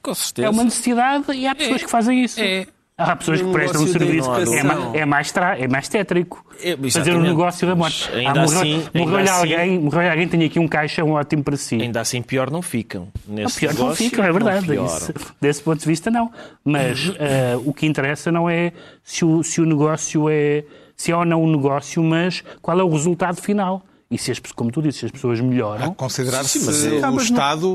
Com 0.03 0.15
certeza. 0.15 0.49
É 0.49 0.51
uma 0.51 0.65
necessidade 0.65 1.33
e 1.33 1.47
há 1.47 1.55
pessoas 1.55 1.83
que 1.85 1.91
fazem 1.91 2.23
isso. 2.25 2.41
É. 2.41 2.67
Há 2.97 3.17
pessoas 3.17 3.43
que 3.43 3.51
prestam 3.53 3.83
um 3.83 3.87
serviço. 3.89 4.31
É, 4.95 4.99
é 5.01 5.05
mais 5.05 5.33
tra- 5.33 5.59
é 5.59 5.67
mais 5.67 5.89
tétrico. 5.89 6.45
É, 6.63 6.77
fazer 6.91 7.17
um 7.17 7.21
negócio 7.23 7.67
da 7.67 7.75
morte. 7.75 8.09
Mas 8.13 8.17
ainda 8.17 8.31
Ah, 8.41 8.45
morreu 8.45 8.59
assim- 8.61 8.89
morreu 8.95 9.17
ainda 9.17 9.31
assim- 9.33 9.41
alguém, 9.55 9.79
morreu 9.81 10.11
alguém, 10.11 10.29
tem 10.29 10.45
aqui 10.45 10.59
um 10.61 10.69
caixão 10.69 11.11
ótimo 11.11 11.43
para 11.43 11.57
si. 11.57 11.75
Ainda 11.83 12.01
assim, 12.01 12.23
pior 12.23 12.53
não 12.53 12.63
ficam. 12.63 13.09
Não, 13.27 13.35
Nesse 13.35 13.59
pior 13.59 13.75
não 13.75 13.81
negócio, 13.83 14.05
fica, 14.09 14.23
é 14.25 14.33
verdade. 14.33 14.61
não 14.69 14.75
pioram. 14.87 15.15
desse 15.41 15.61
ponto 15.63 15.81
de 15.81 15.87
vista, 15.87 16.09
não. 16.09 16.31
Mas 16.65 17.13
eh, 17.19 17.59
o 17.65 17.75
que 17.75 17.85
interessa 17.85 18.31
não 18.31 18.49
é 18.49 18.73
se 19.03 19.25
o, 19.25 19.43
se 19.43 19.61
o 19.61 19.67
negócio 19.67 20.29
é. 20.31 20.63
se 20.97 21.11
é 21.11 21.17
ou 21.17 21.25
não 21.25 21.43
um 21.43 21.51
negócio, 21.51 22.01
mas 22.01 22.45
qual 22.63 22.79
é 22.79 22.85
o 22.85 22.89
resultado 22.89 23.43
final. 23.43 23.83
E 24.15 24.19
se 24.19 24.31
as, 24.31 24.39
como 24.55 24.71
tu 24.71 24.81
dizes, 24.81 25.01
se 25.01 25.07
as 25.07 25.11
pessoas 25.11 25.41
melhoram. 25.41 25.93
considerar-se 25.95 26.61
Sim, 26.61 26.67
mas- 26.67 26.85
o 26.85 27.05
Ah, 27.05 27.11
não- 27.11 27.17
Estado 27.19 27.69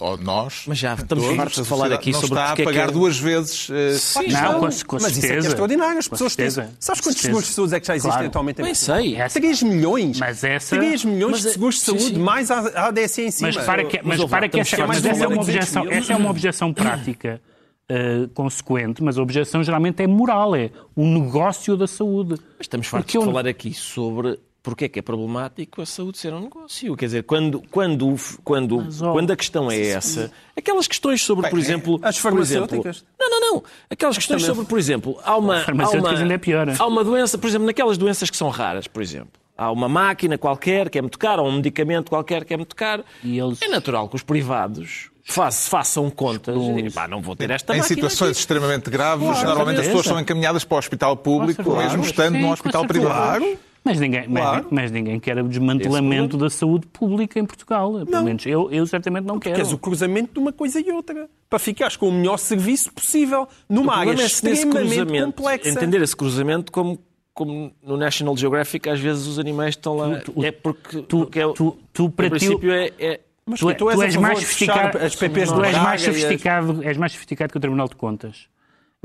ou- 0.00 0.16
nós 0.16 0.62
Mas 0.66 0.78
já 0.78 0.94
estamos 0.94 1.24
fartos 1.36 1.54
de 1.56 1.60
a 1.60 1.64
falar 1.66 1.92
aqui 1.92 2.12
não 2.12 2.20
sobre 2.20 2.34
está 2.38 2.48
a 2.48 2.52
é 2.52 2.56
que 2.56 2.64
pagar 2.64 2.88
é- 2.88 2.92
duas 2.92 3.18
vezes 3.18 3.68
eh, 3.70 3.98
Sim, 3.98 4.28
Não, 4.28 4.54
com, 4.54 4.58
com 4.60 4.66
Mas 4.68 4.72
isso 4.72 4.94
é 4.94 4.96
que 4.96 4.98
é 4.98 5.20
certeza. 5.20 5.48
extraordinário. 5.48 5.98
As 5.98 6.08
pessoas 6.08 6.34
têm... 6.34 6.50
certeza. 6.50 6.74
Sabes 6.80 7.00
quantos 7.02 7.20
certeza. 7.20 7.22
seguros 7.22 7.48
de 7.48 7.54
saúde 7.54 7.74
é 7.74 7.80
que 7.80 7.86
já 7.86 7.94
existem 7.94 8.10
Claro. 8.12 8.26
atualmente 8.28 8.60
em 8.60 8.64
Bem 8.64 8.72
Portugal? 8.72 8.96
sei. 9.02 9.16
Essa- 9.16 9.38
3 9.40 9.62
milhões. 9.62 10.18
Mas 10.18 10.42
essa- 10.44 10.76
3 10.76 11.04
milhões 11.04 11.32
Mas 11.32 11.40
de 11.42 11.48
é- 11.48 11.52
seguros 11.52 11.74
de 11.74 11.80
sim, 11.82 11.86
saúde, 11.86 12.04
sim. 12.04 12.18
mais 12.18 12.50
a 12.50 12.58
a 12.60 12.86
ADSE 12.88 13.20
em 13.22 13.30
cima. 13.30 13.50
Mas 13.54 13.64
para 13.66 13.84
que, 13.84 14.00
mas 14.02 14.24
para 14.24 14.48
que 14.48 14.58
essa, 14.60 14.82
a 14.82 14.86
mas 14.86 15.04
essa 15.04 15.24
é 15.24 15.26
uma 15.28 15.36
200 15.36 15.48
objeção, 15.48 15.90
essa 15.90 16.12
é 16.12 16.16
uma 16.16 16.30
objeção 16.30 16.72
prática 16.72 17.40
eh, 17.88 18.28
consequente, 18.34 19.02
mas 19.02 19.16
a 19.18 19.22
objeção 19.22 19.62
geralmente 19.62 20.02
é 20.02 20.06
moral, 20.08 20.56
é 20.56 20.70
o 20.96 21.04
negócio 21.06 21.76
da 21.76 21.86
saúde. 21.86 22.30
Mas 22.58 22.62
estamos 22.62 22.86
fartos 22.88 23.12
Porque 23.12 23.18
de 23.18 23.24
eu- 23.24 23.30
falar 23.32 23.46
aqui 23.46 23.72
sobre 23.74 24.38
porque 24.66 24.86
é 24.86 24.88
que 24.88 24.98
é 24.98 25.02
problemático 25.02 25.80
a 25.80 25.86
saúde 25.86 26.18
ser 26.18 26.34
um 26.34 26.40
negócio. 26.40 26.96
Quer 26.96 27.04
dizer, 27.06 27.22
quando, 27.22 27.62
quando, 27.70 28.16
quando, 28.42 28.78
Mas, 28.82 29.00
ó, 29.00 29.12
quando 29.12 29.30
a 29.30 29.36
questão 29.36 29.70
é 29.70 29.80
essa, 29.80 30.28
aquelas 30.56 30.88
questões 30.88 31.22
sobre, 31.22 31.48
por 31.48 31.56
exemplo... 31.56 32.00
as 32.02 32.18
por 32.20 32.36
exemplo- 32.40 32.66
farmacêuticas? 32.68 33.04
não, 33.16 33.30
não, 33.30 33.40
não. 33.52 33.62
Aquelas 33.88 34.16
questões 34.16 34.42
sobre, 34.42 34.64
por 34.64 34.76
exemplo, 34.76 35.20
há 35.24 35.36
uma... 35.36 35.54
As 35.58 35.62
Há 35.62 35.64
farmacêuticas 35.66 36.12
uma, 36.14 36.20
ainda 36.22 36.34
é 36.34 36.38
pior. 36.38 36.66
Há 36.76 36.86
uma 36.86 37.04
doença, 37.04 37.38
por 37.38 37.46
exemplo, 37.46 37.64
naquelas 37.68 37.96
doenças 37.96 38.28
que 38.28 38.36
são 38.36 38.48
raras, 38.48 38.88
por 38.88 39.00
exemplo. 39.00 39.30
Há 39.56 39.70
uma 39.70 39.88
máquina 39.88 40.36
qualquer 40.36 40.90
que 40.90 40.98
é 40.98 41.00
muito 41.00 41.16
cara, 41.18 41.40
ou 41.40 41.48
um 41.48 41.52
medicamento 41.58 42.10
qualquer 42.10 42.44
que 42.44 42.52
é 42.52 42.56
muito 42.56 42.74
caro. 42.74 43.04
E 43.22 43.38
eles- 43.38 43.62
É 43.62 43.68
natural 43.68 44.08
que 44.08 44.16
os 44.16 44.22
privados 44.24 45.10
fa- 45.24 45.50
façam 45.52 46.10
contas. 46.10 46.56
E, 46.76 46.90
pá, 46.90 47.06
não 47.06 47.22
vou 47.22 47.36
ter 47.36 47.50
esta 47.52 47.74
Em 47.76 47.82
situações 47.82 48.32
aqui. 48.32 48.40
extremamente 48.40 48.90
graves, 48.90 49.26
Claro, 49.26 49.46
normalmente 49.48 49.80
as 49.80 49.86
pessoas 49.86 50.06
são 50.06 50.18
encaminhadas 50.20 50.64
para 50.64 50.74
o 50.74 50.78
hospital 50.78 51.16
público, 51.16 51.62
certeza. 51.62 51.86
mesmo 51.88 52.02
estando 52.04 52.34
Sim, 52.34 52.42
num 52.42 52.50
hospital 52.50 52.84
privado. 52.86 53.46
Mas 53.86 54.00
ninguém, 54.00 54.26
mas- 54.28 54.42
Claro. 54.42 54.66
mas, 54.70 54.90
ninguém 54.90 55.18
quer 55.20 55.38
o 55.38 55.48
desmantelamento 55.48 56.36
da 56.36 56.50
saúde 56.50 56.86
pública 56.88 57.38
em 57.38 57.44
Portugal. 57.46 58.04
Pelo 58.04 58.24
menos 58.24 58.44
eu, 58.44 58.70
eu 58.70 58.86
certamente 58.86 59.24
não 59.24 59.38
quero. 59.38 59.54
Queres 59.56 59.72
o 59.72 59.78
cruzamento 59.78 60.32
de 60.34 60.38
uma 60.40 60.52
coisa 60.52 60.80
e 60.80 60.90
outra. 60.90 61.28
Para 61.48 61.58
ficares 61.58 61.96
com 61.96 62.08
o 62.08 62.12
melhor 62.12 62.36
serviço 62.36 62.92
possível 62.92 63.46
numa 63.68 63.92
O 63.92 63.96
área 64.10 64.10
é 64.10 64.26
extremamente 64.26 64.88
cruzamento, 64.88 65.26
complexa. 65.32 65.68
entender 65.68 66.02
esse 66.02 66.16
cruzamento 66.16 66.72
como, 66.72 66.98
como 67.32 67.72
no 67.82 67.96
National 67.96 68.36
Geographic 68.36 68.88
às 68.88 68.98
vezes 68.98 69.26
os 69.26 69.38
animais 69.38 69.70
estão 69.70 69.96
lá. 69.96 70.16
Tu- 70.18 70.32
tu- 70.32 70.44
é 70.44 70.50
porque, 70.50 71.02
tu- 71.02 71.18
porque 71.18 71.40
é, 71.40 71.52
tu- 71.52 71.78
tu, 71.92 72.10
para 72.10 72.28
princípio 72.30 72.72
é, 72.72 72.90
é- 72.98 73.20
Mas 73.48 73.60
tu, 73.60 73.66
tu 73.66 73.88
és 73.88 73.96
tu 73.96 74.02
a 74.02 74.04
és 74.06 74.14
favor 74.14 74.26
mais 74.26 74.38
sofisticado, 74.40 74.98
as 74.98 75.14
PPs 75.14 75.52
tu 75.52 75.62
és 75.64 75.76
mais 75.78 76.02
sofisticado, 76.02 76.82
és 76.82 76.96
mais 76.96 77.12
sofisticado 77.12 77.52
que 77.52 77.56
o 77.58 77.60
Tribunal 77.60 77.88
de 77.88 77.94
Contas. 77.94 78.48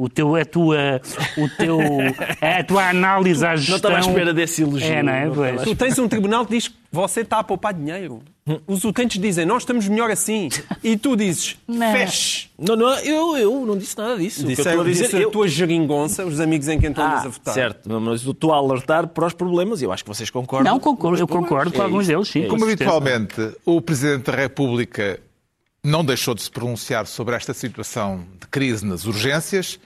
O 0.03 0.09
teu, 0.09 0.35
a 0.35 0.43
tua, 0.43 0.99
o 1.37 1.47
teu, 1.57 1.77
a 2.41 2.63
tua 2.63 2.89
análise 2.89 3.45
à 3.45 3.49
não 3.51 3.57
gestão... 3.57 3.75
estava 3.75 3.97
à 3.97 3.99
espera 3.99 4.33
desse 4.33 4.63
elogio. 4.63 4.91
É, 4.91 5.03
não 5.03 5.13
é? 5.13 5.25
Não 5.53 5.63
Tu 5.63 5.75
tens 5.75 5.99
um 5.99 6.07
tribunal 6.07 6.43
que 6.45 6.53
diz 6.55 6.67
que 6.67 6.75
você 6.91 7.21
está 7.21 7.37
a 7.39 7.43
poupar 7.43 7.73
dinheiro. 7.73 8.21
Os 8.65 8.83
utentes 8.83 9.21
dizem, 9.21 9.45
nós 9.45 9.61
estamos 9.61 9.87
melhor 9.87 10.09
assim. 10.09 10.49
E 10.83 10.97
tu 10.97 11.15
dizes, 11.15 11.55
Não. 11.67 11.91
feche. 11.91 12.49
Não, 12.57 12.75
não, 12.75 12.89
eu, 13.01 13.37
eu 13.37 13.65
não 13.65 13.77
disse 13.77 13.95
nada 13.95 14.17
disso. 14.17 14.43
Disse, 14.43 14.61
eu 14.61 14.65
estou 14.67 14.81
a 14.81 14.85
dizer, 14.85 15.03
disse 15.03 15.15
a 15.15 15.19
eu- 15.19 15.29
tua 15.29 15.47
geringonça, 15.47 16.25
os 16.25 16.39
amigos 16.39 16.67
em 16.67 16.79
quem 16.79 16.91
tu 16.91 16.99
andas 16.99 17.19
Ah, 17.23 17.25
a 17.25 17.29
votar. 17.29 17.53
certo, 17.53 17.87
mas 18.01 18.25
eu 18.25 18.31
estou 18.31 18.51
a 18.51 18.57
alertar 18.57 19.05
para 19.07 19.27
os 19.27 19.33
problemas 19.33 19.81
e 19.81 19.85
eu 19.85 19.91
acho 19.91 20.03
que 20.03 20.09
vocês 20.09 20.31
concordam. 20.31 20.73
Não, 20.73 20.79
concordo, 20.79 21.19
eu 21.21 21.27
concordo 21.27 21.71
problemas. 21.71 21.73
com 21.75 21.81
É 21.81 21.85
alguns 21.85 22.07
deles, 22.07 22.27
sim. 22.27 22.39
é 22.39 22.43
com 22.45 22.49
Como 22.57 22.65
habitualmente, 22.65 23.35
o 23.63 23.79
Presidente 23.79 24.31
da 24.31 24.35
República 24.35 25.19
não 25.83 26.03
deixou 26.03 26.33
de 26.33 26.41
se 26.41 26.49
pronunciar 26.49 27.05
sobre 27.05 27.35
esta 27.35 27.53
situação 27.53 28.23
de 28.39 28.47
crise 28.47 28.83
nas 28.85 29.05
urgências, 29.05 29.79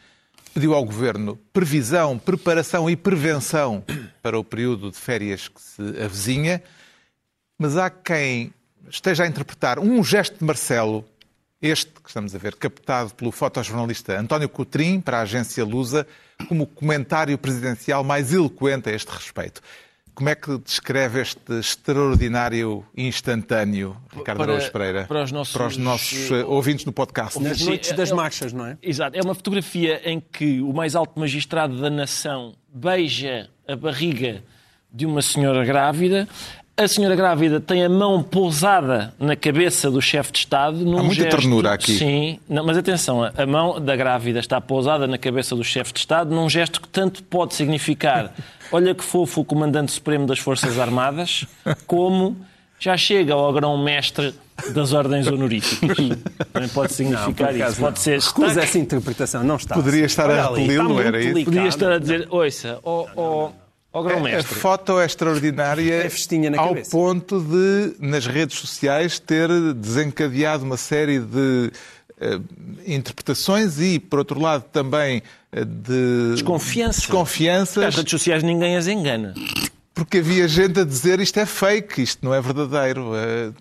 pediu 0.56 0.74
ao 0.74 0.86
Governo 0.86 1.38
previsão, 1.52 2.18
preparação 2.18 2.90
e 2.90 2.96
prevenção 2.96 3.84
para 4.24 4.40
o 4.40 4.44
período 4.44 4.90
de 4.90 4.96
férias 4.96 5.50
que 5.50 5.62
se 5.62 5.82
avizinha, 6.02 6.64
mas 7.60 7.76
há 7.76 7.90
quem 7.90 8.54
esteja 8.90 9.26
a 9.26 9.28
interpretar 9.28 9.80
um 9.80 10.02
gesto 10.02 10.40
de 10.40 10.46
Marcelo, 10.46 11.04
este 11.62 11.92
que 11.92 12.08
estamos 12.08 12.34
a 12.34 12.38
ver, 12.38 12.56
captado 12.56 13.14
pelo 13.16 13.34
fotojornalista 13.34 14.18
António 14.18 14.48
Coutrin 14.48 15.02
para 15.02 15.18
a 15.18 15.22
agência 15.24 15.66
Lusa, 15.66 16.08
como 16.48 16.66
comentário 16.66 17.38
presidencial 17.38 18.02
mais 18.02 18.32
eloquente 18.32 18.90
a 18.90 18.94
este 18.94 19.10
respeito. 19.10 19.62
Como 20.16 20.30
é 20.30 20.36
que 20.36 20.58
descreve 20.60 21.22
este 21.22 21.60
extraordinário 21.60 22.86
instantâneo, 22.96 23.98
Ricardo 24.16 24.38
Para- 24.40 24.54
Araújo 24.54 24.72
Pereira? 24.72 25.04
para 25.06 25.24
os 25.24 25.32
nossos- 25.32 25.54
para 25.54 25.68
os 25.68 25.78
nossos, 25.78 26.32
eh, 26.32 26.44
ouvintes 26.46 26.86
no 26.86 26.94
podcast? 26.94 27.38
Nas 27.42 27.60
noites 27.62 27.92
das 27.92 28.12
é- 28.12 28.14
marchas, 28.16 28.54
não 28.54 28.66
é? 28.66 28.78
Exato. 28.82 29.18
É 29.18 29.22
uma 29.22 29.36
fotografia 29.36 30.02
em 30.10 30.20
que 30.22 30.62
o 30.62 30.72
mais 30.74 30.96
alto 30.96 31.20
magistrado 31.20 31.82
da 31.82 31.90
nação 31.90 32.56
beija 32.74 33.50
a 33.68 33.76
barriga 33.76 34.42
de 34.92 35.06
uma 35.06 35.22
senhora 35.22 35.66
grávida. 35.66 36.28
A 36.78 36.90
senhora 36.90 37.16
grávida 37.16 37.62
tem 37.62 37.86
a 37.86 37.90
mão 37.90 38.22
pousada 38.22 39.14
na 39.18 39.34
cabeça 39.34 39.90
do 39.90 40.02
chefe 40.02 40.34
de 40.34 40.40
Estado. 40.40 40.78
Num 40.80 41.00
Há 41.00 41.04
muita 41.04 41.22
gesto- 41.24 41.38
ternura 41.38 41.72
aqui. 41.72 41.98
Sim, 41.98 42.38
não, 42.50 42.66
mas 42.66 42.78
atenção, 42.78 43.24
a- 43.24 43.46
mão 43.46 43.80
da 43.80 43.96
grávida 43.96 44.40
está 44.40 44.60
pousada 44.60 45.08
na 45.08 45.18
cabeça 45.18 45.56
do 45.56 45.64
chefe 45.64 45.94
de 45.94 46.00
Estado 46.00 46.36
num 46.36 46.50
gesto 46.50 46.82
que 46.82 46.88
tanto 46.90 47.24
pode 47.24 47.54
significar 47.56 48.34
olha 48.74 48.94
que 48.94 49.06
fofo 49.06 49.40
o 49.42 49.46
comandante 49.46 49.90
supremo 49.94 50.28
das 50.28 50.38
Forças 50.40 50.78
Armadas, 50.78 51.46
como 51.88 52.36
já 52.78 52.98
chega 52.98 53.34
ao 53.34 53.54
grão-mestre 53.54 54.34
das 54.74 54.92
ordens 54.92 55.28
honoríficas. 55.28 55.98
Também 56.52 56.70
pode 56.70 56.92
significar 56.94 57.52
acaso, 57.56 57.72
isso. 57.72 57.82
Pode 57.82 58.00
ser. 58.00 58.20
Recusa 58.20 58.62
essa 58.62 58.78
interpretação, 58.78 59.44
não 59.46 59.56
está. 59.56 59.76
Poderia 59.76 60.06
estar 60.06 60.30
Olha 60.30 60.44
a 60.44 60.48
ali, 60.50 60.62
repeli-lo, 60.64 60.90
está 60.98 61.08
era 61.08 61.22
isso? 61.24 61.46
Podia 61.46 61.68
estar 61.68 61.92
a 61.94 61.98
dizer, 62.00 62.28
ouça, 62.30 62.80
ó 62.84 63.06
ó- 63.16 63.50
A 64.00 64.02
grão-mestre. 64.04 64.56
foto 64.56 65.00
é 65.00 65.06
extraordinária 65.06 65.94
É 66.06 66.10
festinha 66.10 66.50
na 66.50 66.60
ao 66.60 66.70
cabeça. 66.70 66.92
ponto 66.92 67.40
de, 67.42 67.96
nas 68.00 68.26
redes 68.28 68.58
sociais, 68.60 69.20
ter 69.20 69.50
desencadeado 69.74 70.64
uma 70.66 70.78
série 70.78 71.20
de 71.20 71.72
eh, 72.20 72.40
interpretações 72.86 73.80
e, 73.80 74.00
por 74.00 74.20
outro 74.20 74.40
lado, 74.40 74.64
também 74.72 75.22
eh, 75.52 75.64
de 75.66 76.32
Desconfiança. 76.34 77.00
desconfianças, 77.02 77.84
As 77.84 77.96
redes 77.96 78.12
sociais 78.12 78.44
ninguém 78.44 78.76
as 78.76 78.88
engana. 78.88 79.34
porque 79.94 80.18
havia 80.18 80.48
gente 80.48 80.80
a 80.80 80.84
dizer 80.84 81.20
isto 81.20 81.40
é 81.40 81.46
fake, 81.46 82.02
isto 82.02 82.26
não 82.26 82.34
é 82.34 82.42
verdadeiro. 82.42 83.12
Eh, 83.16 83.52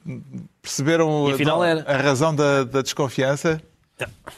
perceberam 0.61 1.27
a, 1.29 1.67
era. 1.67 1.85
a 1.87 1.97
razão 1.97 2.35
da, 2.35 2.65
da 2.65 2.83
desconfiança? 2.83 3.61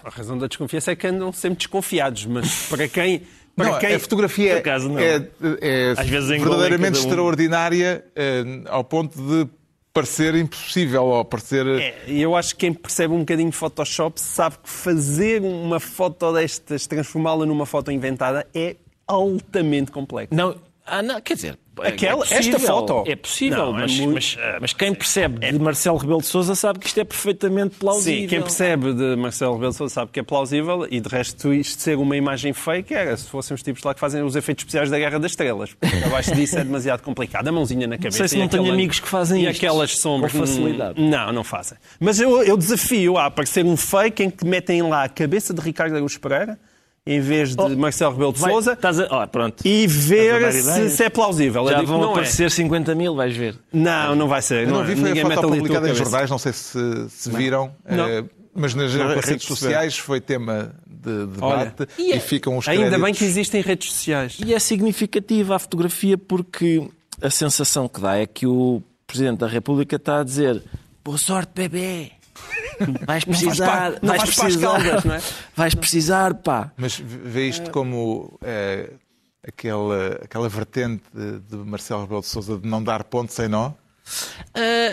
A 0.04 0.10
razão 0.10 0.36
da 0.36 0.46
desconfiança 0.46 0.90
é 0.92 0.96
que 0.96 1.06
andam 1.06 1.32
sempre 1.32 1.58
desconfiados, 1.58 2.26
mas 2.26 2.66
para 2.68 2.86
quem. 2.88 3.22
Para 3.56 3.70
Não, 3.70 3.78
quem... 3.78 3.94
a 3.94 3.98
fotografia 3.98 4.58
acaso, 4.58 4.88
não. 4.90 4.98
é, 4.98 5.26
é 5.62 5.94
Às 5.96 6.06
vezes 6.06 6.28
verdadeiramente 6.28 6.98
um. 6.98 7.00
extraordinária 7.00 8.04
eh, 8.14 8.44
ao 8.66 8.84
ponto 8.84 9.18
de 9.18 9.48
parecer 9.94 10.34
impossível 10.34 11.04
ou 11.04 11.24
parecer. 11.24 11.66
É, 11.66 11.94
e 12.06 12.20
eu 12.20 12.36
acho 12.36 12.50
que 12.50 12.66
quem 12.66 12.74
percebe 12.74 13.14
um 13.14 13.20
bocadinho 13.20 13.48
de 13.48 13.56
Photoshop 13.56 14.20
sabe 14.20 14.58
que 14.62 14.68
fazer 14.68 15.40
uma 15.40 15.80
foto 15.80 16.34
destas, 16.34 16.86
transformá-la 16.86 17.46
numa 17.46 17.64
foto 17.64 17.90
inventada, 17.90 18.46
é 18.54 18.76
altamente 19.06 19.90
complexo. 19.90 20.34
Não, 20.34 20.54
ah, 20.84 21.02
não, 21.02 21.18
quer 21.22 21.34
dizer, 21.34 21.58
Aquela- 21.82 22.24
é 22.24 22.26
possível, 22.38 22.54
esta 22.54 22.58
foto? 22.66 23.04
É 23.06 23.16
possível, 23.16 23.58
Não, 23.58 23.76
é 23.78 23.80
mas, 23.82 23.92
muito- 23.98 24.14
mas, 24.14 24.38
mas 24.60 24.72
quem 24.72 24.94
percebe 24.94 25.50
de 25.52 25.58
Marcelo 25.58 25.98
Rebelo 25.98 26.20
de 26.20 26.26
Sousa 26.26 26.54
sabe 26.54 26.78
que 26.78 26.86
isto 26.86 26.98
é 27.00 27.04
perfeitamente 27.04 27.76
plausível. 27.76 28.20
Sim, 28.22 28.26
quem 28.28 28.40
percebe 28.40 28.92
de 28.94 29.16
Marcelo 29.16 29.54
Rebelo 29.54 29.72
de 29.72 29.76
Sousa 29.78 29.92
sabe 29.94 30.10
que 30.10 30.20
é 30.20 30.22
plausível 30.22 30.86
e 30.90 31.00
de 31.00 31.08
resto 31.08 31.52
isto 31.52 31.80
ser 31.82 31.96
uma 31.98 32.16
imagem 32.16 32.52
fake 32.52 32.94
era 32.94 33.16
se 33.16 33.28
fossem 33.28 33.54
os 33.54 33.62
tipos 33.62 33.82
lá 33.82 33.92
que 33.92 34.00
fazem 34.00 34.22
os 34.22 34.34
efeitos 34.36 34.62
especiais 34.62 34.90
da 34.90 34.98
Guerra 34.98 35.18
das 35.18 35.32
Estrelas. 35.32 35.76
Abaixo 36.04 36.34
disso 36.34 36.58
é 36.58 36.64
demasiado 36.64 37.02
complicado. 37.02 37.46
A 37.48 37.52
mãozinha 37.52 37.86
na 37.86 37.96
cabeça. 37.96 38.18
sei 38.18 38.28
se 38.28 38.36
e 38.36 38.38
não 38.38 38.48
tenho 38.48 38.70
amigos 38.72 38.98
que 39.00 39.08
fazem 39.08 39.42
E 39.44 39.50
isto 39.50 39.56
aquelas 39.58 39.98
sombras. 39.98 40.32
com 40.32 40.38
facilidade. 40.38 41.00
Não, 41.00 41.32
não 41.32 41.44
fazem. 41.44 41.76
Mas 42.00 42.20
eu, 42.20 42.42
eu 42.42 42.56
desafio 42.56 43.18
a 43.18 43.26
aparecer 43.26 43.64
um 43.64 43.76
fake 43.76 44.22
em 44.22 44.30
que 44.30 44.44
metem 44.46 44.82
lá 44.82 45.04
a 45.04 45.08
cabeça 45.08 45.52
de 45.52 45.60
Ricardo 45.60 45.92
Araújo 45.94 46.18
Pereira 46.20 46.58
em 47.06 47.20
vez 47.20 47.54
de 47.54 47.62
Oh, 47.62 47.68
Marcelo 47.70 48.12
Rebelo 48.12 48.32
de 48.32 48.40
Vai, 48.40 48.50
Sousa 48.50 48.72
estás 48.72 48.98
a, 48.98 49.06
ó, 49.10 49.26
pronto. 49.26 49.62
e 49.64 49.86
ver 49.86 50.52
se, 50.52 50.90
se 50.90 51.04
é 51.04 51.08
plausível. 51.08 51.68
Já 51.68 51.82
vão 51.82 52.00
não 52.00 52.08
é. 52.08 52.12
aparecer 52.12 52.50
50 52.50 52.94
mil, 52.94 53.14
vais 53.14 53.36
ver. 53.36 53.56
Não, 53.72 54.14
não 54.16 54.26
vai 54.28 54.42
ser. 54.42 54.66
Eu 54.66 54.72
não 54.74 54.84
vi, 54.84 54.96
foi 54.96 55.04
ninguém 55.10 55.22
a 55.22 55.30
foto 55.34 55.48
publicada 55.48 55.88
em 55.88 55.94
jornais, 55.94 56.28
não 56.30 56.38
sei 56.38 56.52
se, 56.52 56.78
se 57.08 57.30
viram, 57.30 57.72
Não. 57.88 58.08
eh, 58.08 58.24
mas 58.54 58.74
nas 58.74 58.92
Não 58.94 59.06
redes 59.08 59.20
perceber. 59.24 59.40
sociais 59.44 59.96
foi 59.98 60.20
tema 60.20 60.74
de 60.86 61.26
debate 61.26 61.86
e 61.98 62.08
e, 62.08 62.12
é- 62.14 62.18
ficam 62.20 62.56
os 62.58 62.66
Ainda 62.66 62.90
bem 62.90 62.98
créditos. 62.98 63.18
que 63.18 63.24
existem 63.26 63.60
redes 63.62 63.92
sociais. 63.92 64.38
E 64.44 64.52
é 64.52 64.58
significativa 64.58 65.54
a 65.54 65.58
fotografia 65.60 66.18
porque 66.18 66.88
a 67.22 67.30
sensação 67.30 67.86
que 67.88 68.00
dá 68.00 68.16
é 68.16 68.26
que 68.26 68.46
o 68.46 68.82
Presidente 69.06 69.38
da 69.38 69.46
República 69.46 69.94
está 69.96 70.20
a 70.20 70.24
dizer 70.24 70.60
boa 71.04 71.18
sorte, 71.18 71.52
bebê. 71.54 72.10
Vais 73.06 73.24
precisar, 73.24 73.92
não 74.02 74.08
vais 74.08 74.22
vais 74.22 74.22
para 74.22 74.28
as 74.28 74.34
precisar, 74.54 74.82
caldas, 74.82 75.04
não 75.04 75.14
é? 75.14 75.22
vais 75.56 75.74
precisar, 75.74 76.34
pá. 76.34 76.72
Mas 76.76 76.96
vê 76.98 77.48
isto 77.48 77.70
como 77.70 78.38
eh, 78.42 78.90
aquela, 79.46 80.20
aquela 80.22 80.48
vertente 80.48 81.02
de, 81.14 81.40
de 81.40 81.56
Marcelo 81.56 82.02
Rebelo 82.02 82.20
de 82.20 82.26
Sousa 82.26 82.58
de 82.58 82.68
não 82.68 82.82
dar 82.82 83.04
ponto 83.04 83.32
sem 83.32 83.48
nó? 83.48 83.72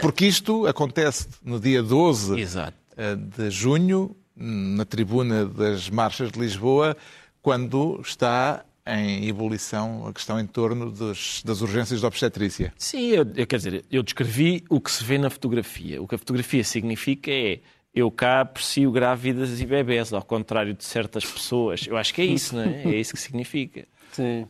Porque 0.01 0.25
isto 0.25 0.65
acontece 0.65 1.27
no 1.43 1.59
dia 1.59 1.83
12 1.83 2.39
Exato. 2.39 2.73
eh, 2.97 3.15
de 3.15 3.49
junho, 3.51 4.15
na 4.35 4.85
tribuna 4.85 5.45
das 5.45 5.89
Marchas 5.89 6.31
de 6.31 6.39
Lisboa, 6.39 6.97
quando 7.41 8.01
está 8.03 8.63
em 8.85 9.27
ebulição 9.27 10.05
a 10.07 10.13
questão 10.13 10.39
em 10.39 10.45
torno 10.45 10.91
dos- 10.91 11.41
das 11.43 11.61
urgências 11.61 11.99
de 12.01 12.05
obstetrícia. 12.05 12.73
Sim, 12.77 13.07
eu, 13.07 13.25
eu 13.35 13.47
quer 13.47 13.57
dizer, 13.57 13.85
eu 13.91 14.03
descrevi 14.03 14.63
o 14.69 14.81
que 14.81 14.91
se 14.91 15.03
vê 15.03 15.17
na 15.17 15.29
fotografia. 15.29 16.01
O 16.01 16.07
que 16.07 16.15
a 16.15 16.17
fotografia 16.17 16.63
significa 16.63 17.31
é 17.31 17.59
eu 17.95 18.09
cá 18.11 18.41
aprecio 18.41 18.91
grávidas 18.91 19.61
e 19.61 19.65
bebés, 19.65 20.11
ao 20.11 20.21
contrário 20.23 20.73
de 20.73 20.83
certas 20.83 21.23
pessoas. 21.23 21.85
Eu 21.87 21.95
acho 21.95 22.13
que 22.13 22.21
é 22.21 22.25
isso, 22.25 22.55
não 22.55 22.63
é? 22.63 22.83
É 22.85 22.95
isso 22.99 23.13
que 23.13 23.19
significa. 23.21 23.85
Sim, 24.11 24.47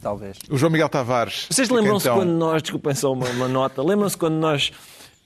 talvez. 0.00 0.38
O 0.50 0.56
João 0.56 0.70
Miguel 0.70 0.88
Tavares. 0.88 1.46
Vocês 1.50 1.66
fica, 1.66 1.80
lembram-se 1.80 2.06
então, 2.06 2.18
quando 2.18 2.30
nós, 2.30 2.62
desculpem 2.62 2.94
só 2.94 3.12
uma, 3.12 3.28
uma 3.30 3.48
nota, 3.48 3.82
lembram-se 3.82 4.16
quando 4.16 4.34
nós 4.34 4.70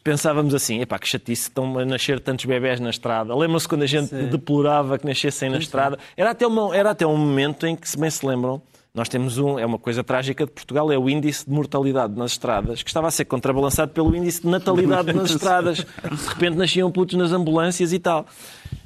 pensávamos 0.02 0.54
assim, 0.54 0.80
epá, 0.80 0.98
que 0.98 1.08
chatice, 1.08 1.42
estão 1.42 1.78
a 1.78 1.84
nascer 1.84 2.20
tantos 2.20 2.44
bebés 2.44 2.80
na 2.80 2.90
estrada. 2.90 3.34
Lembram-se 3.34 3.68
quando 3.68 3.82
a 3.82 3.86
gente 3.86 4.14
deplorava 4.14 4.98
que 4.98 5.06
nascessem 5.06 5.50
na 5.50 5.58
estrada. 5.58 5.98
Era 6.16 6.30
até, 6.30 6.46
uma, 6.46 6.76
era 6.76 6.90
até 6.90 7.06
um 7.06 7.16
momento 7.16 7.66
em 7.66 7.76
que, 7.76 7.88
se 7.88 7.98
bem 7.98 8.10
se 8.10 8.26
lembram, 8.26 8.60
nós 8.94 9.08
temos 9.08 9.38
um, 9.38 9.58
é 9.58 9.64
uma 9.64 9.78
coisa 9.78 10.04
trágica 10.04 10.44
de 10.44 10.52
Portugal, 10.52 10.92
é 10.92 10.98
o 10.98 11.08
índice 11.08 11.46
de 11.46 11.50
mortalidade 11.50 12.14
nas 12.14 12.32
estradas, 12.32 12.82
que 12.82 12.90
estava 12.90 13.08
a 13.08 13.10
ser 13.10 13.24
contrabalançado 13.24 13.92
pelo 13.92 14.14
índice 14.14 14.42
de 14.42 14.48
natalidade 14.48 15.12
nas 15.14 15.30
estradas. 15.30 15.78
De 15.78 16.28
repente 16.28 16.56
nasciam 16.56 16.90
putos 16.92 17.16
nas 17.16 17.32
ambulâncias 17.32 17.92
e 17.92 17.98
tal. 17.98 18.26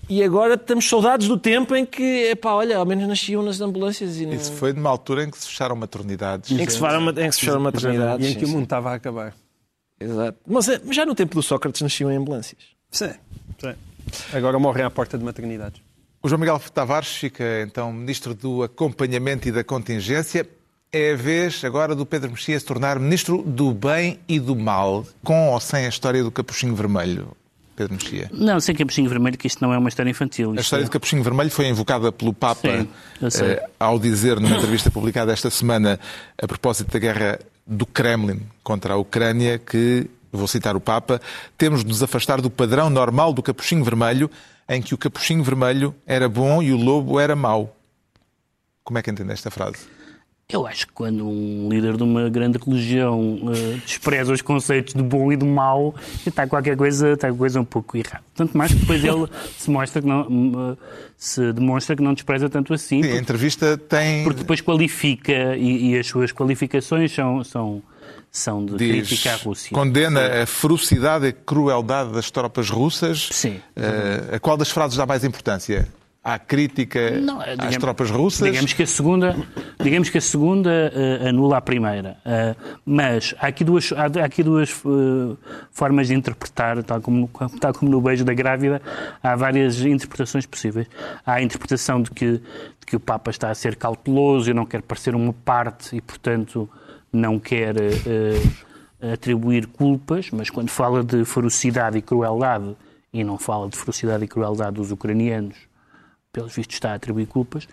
E 0.08 0.22
agora 0.22 0.56
temos 0.56 0.88
saudades 0.88 1.26
do 1.26 1.36
tempo 1.36 1.74
em 1.74 1.84
que, 1.84 2.30
epá, 2.30 2.52
olha, 2.52 2.78
ao 2.78 2.86
menos 2.86 3.08
nasciam 3.08 3.42
nas 3.42 3.60
ambulâncias 3.60 4.20
e 4.20 4.26
não... 4.26 4.34
Isso 4.34 4.52
foi 4.52 4.72
numa 4.72 4.88
altura 4.88 5.24
em 5.24 5.30
que 5.30 5.38
se 5.38 5.48
fecharam 5.48 5.74
maternidades. 5.74 6.52
Em 6.52 6.64
que 6.64 6.72
se 6.72 6.78
fecharam, 6.78 7.10
em 7.10 7.14
que 7.14 7.32
se 7.32 7.40
fecharam 7.40 7.60
maternidades. 7.60 8.24
E 8.24 8.30
em 8.30 8.32
sim, 8.34 8.38
que 8.38 8.44
o 8.44 8.46
sim. 8.46 8.54
mundo 8.54 8.64
estava 8.64 8.92
a 8.92 8.94
acabar. 8.94 9.34
Exato. 10.00 10.38
Mas 10.46 10.68
eh, 10.68 10.80
já 10.90 11.06
no 11.06 11.14
tempo 11.14 11.34
do 11.34 11.42
Sócrates 11.42 11.80
nasciam 11.82 12.10
em 12.10 12.16
ambulâncias. 12.16 12.60
Sim. 12.90 13.12
Sim. 13.58 13.74
Agora 14.32 14.58
morrem 14.58 14.84
à 14.84 14.90
porta 14.90 15.16
de 15.18 15.24
maternidades. 15.24 15.80
O 16.22 16.28
João 16.28 16.40
Miguel 16.40 16.58
Tavares 16.72 17.08
fica 17.08 17.44
então 17.62 17.92
Ministro 17.92 18.34
do 18.34 18.62
Acompanhamento 18.62 19.48
e 19.48 19.52
da 19.52 19.62
Contingência. 19.64 20.48
É 20.92 21.12
a 21.12 21.16
vez 21.16 21.64
agora 21.64 21.94
do 21.94 22.06
Pedro 22.06 22.30
Mexia 22.30 22.58
se 22.58 22.64
tornar 22.64 22.98
Ministro 22.98 23.42
do 23.42 23.72
Bem 23.72 24.18
e 24.28 24.38
do 24.38 24.54
Mal, 24.56 25.04
com 25.22 25.50
ou 25.50 25.60
sem 25.60 25.84
a 25.84 25.88
história 25.88 26.22
do 26.22 26.30
Capuchinho 26.30 26.74
Vermelho. 26.74 27.36
Pedro 27.76 27.94
Mexia. 27.94 28.30
Não, 28.32 28.58
sem 28.58 28.74
capuchinho 28.74 29.08
vermelho, 29.08 29.36
que 29.36 29.46
isto 29.46 29.60
não 29.60 29.70
é 29.72 29.76
uma 29.76 29.90
história 29.90 30.08
infantil. 30.08 30.52
A 30.56 30.60
história 30.60 30.82
é- 30.82 30.86
do 30.86 30.90
Capuchinho 30.90 31.22
Vermelho 31.22 31.50
foi 31.50 31.68
invocada 31.68 32.10
pelo 32.10 32.32
Papa 32.32 32.86
Sim, 33.30 33.44
eh, 33.44 33.68
ao 33.78 33.98
dizer 33.98 34.40
numa 34.40 34.56
entrevista 34.56 34.90
publicada 34.90 35.30
esta 35.30 35.50
semana 35.50 36.00
a 36.40 36.46
propósito 36.48 36.90
da 36.90 36.98
guerra 36.98 37.38
do 37.66 37.84
Kremlin 37.84 38.42
contra 38.62 38.94
a 38.94 38.96
Ucrânia 38.96 39.58
que, 39.58 40.08
vou 40.30 40.46
citar 40.46 40.76
o 40.76 40.80
Papa, 40.80 41.20
temos 41.58 41.82
de 41.82 41.88
nos 41.88 42.02
afastar 42.02 42.40
do 42.40 42.50
padrão 42.50 42.88
normal 42.88 43.32
do 43.32 43.42
Capuchinho 43.42 43.82
Vermelho 43.82 44.30
em 44.68 44.82
que 44.82 44.94
o 44.94 44.98
Capuchinho 44.98 45.42
Vermelho 45.42 45.94
era 46.06 46.28
bom 46.28 46.62
e 46.62 46.72
o 46.72 46.76
lobo 46.76 47.18
era 47.18 47.34
mau. 47.34 47.74
Como 48.84 48.98
é 48.98 49.02
que 49.02 49.10
entende 49.10 49.32
esta 49.32 49.50
frase? 49.50 49.95
Eu 50.48 50.64
acho 50.64 50.86
que 50.86 50.92
quando 50.92 51.26
um 51.28 51.68
líder 51.68 51.96
de 51.96 52.04
uma 52.04 52.28
grande 52.30 52.56
religião 52.56 53.36
eh, 53.52 53.80
despreza 53.84 54.32
os 54.32 54.40
conceitos 54.40 54.94
de 54.94 55.02
bom 55.02 55.32
e 55.32 55.36
do 55.36 55.44
mau, 55.44 55.92
está 56.24 56.46
qualquer 56.46 56.76
coisa, 56.76 57.14
está 57.14 57.26
qualquer 57.26 57.38
coisa 57.38 57.60
um 57.60 57.64
pouco 57.64 57.96
errada. 57.96 58.22
Tanto 58.32 58.56
mais 58.56 58.72
que 58.72 58.78
depois 58.78 59.02
ele 59.02 59.26
se 59.58 59.68
mostra 59.68 60.00
que 60.00 60.06
não, 60.06 60.22
eh, 60.22 60.76
se 61.16 61.52
demonstra 61.52 61.96
que 61.96 62.02
não 62.02 62.14
despreza 62.14 62.48
tanto 62.48 62.72
assim, 62.72 63.02
Sim, 63.02 63.08
a 63.08 63.10
porque, 63.10 63.22
entrevista 63.22 63.76
tem. 63.76 64.22
porque 64.22 64.38
depois 64.42 64.60
qualifica 64.60 65.56
e, 65.56 65.90
e 65.90 65.98
as 65.98 66.06
suas 66.06 66.30
qualificações 66.30 67.12
são, 67.12 67.42
são, 67.42 67.82
são 68.30 68.64
de 68.64 68.76
diz, 68.76 69.08
crítica 69.08 69.32
à 69.32 69.36
Rússia. 69.38 69.74
condena 69.74 70.42
a 70.44 70.46
ferocidade 70.46 71.26
e 71.26 71.28
a 71.30 71.32
crueldade 71.32 72.12
das 72.12 72.30
tropas 72.30 72.70
russas. 72.70 73.30
Sim. 73.32 73.60
Eh, 73.74 74.36
a 74.36 74.38
qual 74.38 74.56
das 74.56 74.70
frases 74.70 74.96
dá 74.96 75.04
mais 75.04 75.24
importância? 75.24 75.88
À 76.28 76.40
crítica 76.40 77.20
Não, 77.20 77.40
é, 77.40 77.50
às 77.52 77.56
digamos- 77.56 77.76
tropas 77.76 78.10
russas? 78.10 78.48
Digamos 78.48 78.72
que 78.72 78.82
a 78.82 78.86
segunda, 78.86 79.36
digamos 79.80 80.10
que 80.10 80.18
a 80.18 80.20
segunda 80.20 80.70
eh, 80.92 81.28
anula 81.28 81.58
a 81.58 81.60
primeira. 81.60 82.16
Eh, 82.24 82.56
mas 82.84 83.32
há 83.38 83.46
aqui 83.46 83.62
duas, 83.62 83.92
há, 83.92 84.06
há 84.22 84.24
aqui 84.24 84.42
duas 84.42 84.70
eh, 84.70 85.36
formas 85.70 86.08
de 86.08 86.14
interpretar, 86.14 86.82
tal 86.82 87.00
como, 87.00 87.16
no- 87.32 87.58
tal 87.60 87.72
como 87.72 87.90
no 87.92 88.00
beijo 88.00 88.24
da 88.24 88.34
grávida, 88.34 88.82
há 89.22 89.36
várias 89.36 89.80
interpretações 89.80 90.46
possíveis. 90.46 90.88
Há 91.24 91.34
a 91.34 91.42
interpretação 91.42 92.02
de 92.02 92.10
que, 92.10 92.32
de 92.32 92.86
que 92.86 92.96
o 92.96 93.00
Papa 93.00 93.30
está 93.30 93.48
a 93.50 93.54
ser 93.54 93.76
cauteloso 93.76 94.50
e 94.50 94.54
não 94.54 94.66
quer 94.66 94.82
parecer 94.82 95.14
uma 95.14 95.32
parte 95.32 95.94
e, 95.94 96.00
portanto, 96.00 96.68
não 97.12 97.38
quer 97.38 97.76
atribuir 99.12 99.66
culpas, 99.66 100.30
mas 100.32 100.50
quando 100.50 100.70
fala 100.70 101.04
de 101.04 101.24
ferocidade 101.24 101.98
e 101.98 102.02
crueldade, 102.02 102.76
e 103.12 103.22
não 103.22 103.38
fala 103.38 103.68
de 103.68 103.76
ferocidade 103.76 104.24
e 104.24 104.28
crueldade 104.28 104.74
dos 104.76 104.90
ucranianos, 104.90 105.56
pelos 106.36 106.54
vistos 106.54 106.76
está 106.76 106.92
a 106.92 106.94
atribuir 106.96 107.26
culpas, 107.26 107.66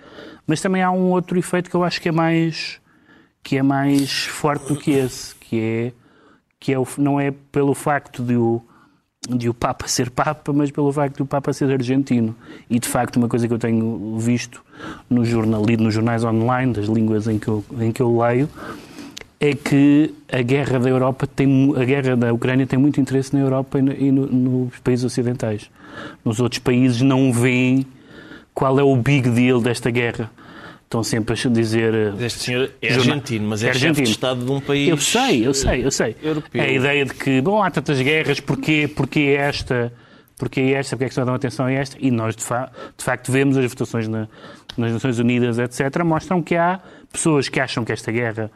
mas 0.47 0.61
também 0.61 0.81
há 0.81 0.89
um 0.89 1.11
outro 1.11 1.37
efeito 1.37 1.69
que 1.69 1.75
eu 1.75 1.83
acho 1.83 2.01
que 2.01 2.07
é 2.07 2.11
mais 2.13 2.79
que 3.43 3.57
é 3.57 3.61
mais 3.61 4.23
forte 4.23 4.69
do 4.69 4.79
que 4.79 4.91
esse, 4.91 5.35
que 5.35 5.59
é 5.59 5.91
que 6.57 6.71
é 6.71 6.79
o, 6.79 6.87
não 6.97 7.19
é 7.19 7.31
pelo 7.51 7.73
facto 7.73 8.23
de 8.23 8.37
o 8.37 8.61
de 9.29 9.49
o 9.49 9.53
Papa 9.53 9.87
ser 9.87 10.09
Papa, 10.09 10.53
mas 10.53 10.71
pelo 10.71 10.91
facto 10.93 11.17
de 11.17 11.21
o 11.23 11.25
Papa 11.25 11.53
ser 11.53 11.71
argentino. 11.71 12.35
E 12.69 12.77
de 12.77 12.87
facto 12.87 13.17
uma 13.17 13.29
coisa 13.29 13.47
que 13.47 13.53
eu 13.53 13.59
tenho 13.59 14.17
visto 14.17 14.61
no 15.09 15.23
jornal, 15.25 15.63
lido 15.65 15.83
nos 15.83 15.93
jornais 15.93 16.23
online 16.23 16.73
das 16.73 16.87
línguas 16.87 17.27
em 17.27 17.39
que 17.39 17.47
eu, 17.47 17.63
em 17.79 17.91
que 17.91 18.01
eu 18.01 18.17
leio 18.17 18.49
é 19.39 19.53
que 19.53 20.13
a 20.31 20.41
guerra 20.41 20.79
da 20.79 20.89
Europa 20.89 21.27
tem 21.27 21.73
a 21.75 21.83
guerra 21.83 22.15
da 22.15 22.33
Ucrânia 22.33 22.65
tem 22.65 22.79
muito 22.79 23.01
interesse 23.01 23.33
na 23.33 23.41
Europa 23.41 23.77
e, 23.77 23.81
no, 23.81 23.91
e 23.93 24.11
no, 24.11 24.25
nos 24.25 24.79
países 24.79 25.03
ocidentais. 25.03 25.69
Nos 26.23 26.39
outros 26.39 26.59
países 26.59 27.01
não 27.01 27.31
veem 27.31 27.85
qual 28.53 28.79
é 28.79 28.83
o 28.83 28.95
big 28.95 29.29
deal 29.29 29.59
desta 29.61 29.89
guerra. 29.89 30.31
Estão 30.83 31.03
sempre 31.03 31.33
a 31.33 31.49
dizer. 31.49 32.13
Este 32.19 32.39
senhor 32.39 32.71
é 32.79 32.93
argentino, 32.93 33.47
mas 33.47 33.63
é, 33.63 33.67
é 33.67 33.69
argentino. 33.69 33.95
chefe 33.95 34.03
de 34.03 34.11
Estado 34.11 34.45
de 34.45 34.51
um 34.51 34.61
país. 34.61 34.89
Eu 34.89 34.97
sei, 34.97 35.47
eu 35.47 35.53
sei, 35.53 35.83
eu 35.83 35.89
sei. 35.89 36.15
Europeu. 36.21 36.61
A 36.61 36.67
ideia 36.67 37.03
de 37.03 37.13
que, 37.15 37.41
bom, 37.41 37.63
há 37.63 37.71
tantas 37.71 37.99
guerras, 37.99 38.39
porquê, 38.39 38.87
porquê 38.87 39.35
esta? 39.35 39.91
Porquê 40.37 40.73
esta? 40.75 40.95
Porquê 40.95 41.05
é 41.05 41.07
que 41.07 41.11
estão 41.11 41.23
a 41.23 41.25
dar 41.25 41.35
atenção 41.35 41.65
a 41.65 41.71
esta? 41.71 41.97
E 41.99 42.11
nós, 42.11 42.35
de, 42.35 42.43
fa 42.43 42.71
de 42.95 43.03
facto, 43.03 43.31
vemos 43.31 43.57
as 43.57 43.65
votações 43.65 44.07
na, 44.07 44.27
nas 44.77 44.91
Nações 44.91 45.19
Unidas, 45.19 45.59
etc., 45.59 46.03
mostram 46.03 46.41
que 46.41 46.55
há 46.55 46.79
pessoas 47.11 47.49
que 47.49 47.59
acham 47.59 47.85
que 47.85 47.91
esta 47.91 48.11
guerra 48.11 48.51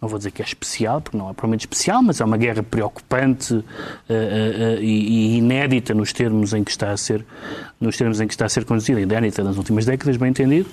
não 0.00 0.08
vou 0.08 0.16
dizer 0.16 0.30
que 0.30 0.40
é 0.40 0.44
especial, 0.44 1.00
porque 1.00 1.16
não 1.16 1.28
é 1.28 1.34
provavelmente 1.34 1.60
especial, 1.60 2.02
mas 2.02 2.20
é 2.20 2.24
uma 2.24 2.38
guerra 2.38 2.62
preocupante 2.62 3.52
uh, 3.52 3.58
uh, 3.58 3.62
uh, 3.62 4.82
e, 4.82 5.34
e, 5.34 5.36
inédita 5.36 5.92
nos 5.92 6.10
termos 6.10 6.54
em 6.54 6.64
que 6.64 6.70
está 6.70 6.90
a 6.90 6.96
ser 6.96 7.24
nos 7.78 7.96
termos 7.98 8.20
em 8.20 8.26
que 8.26 8.32
está 8.32 8.46
a 8.46 8.48
ser 8.48 8.64
conduzida, 8.64 9.00
inédita 9.00 9.44
nas 9.44 9.58
últimas 9.58 9.84
décadas, 9.84 10.16
bem 10.16 10.30
entendido, 10.30 10.68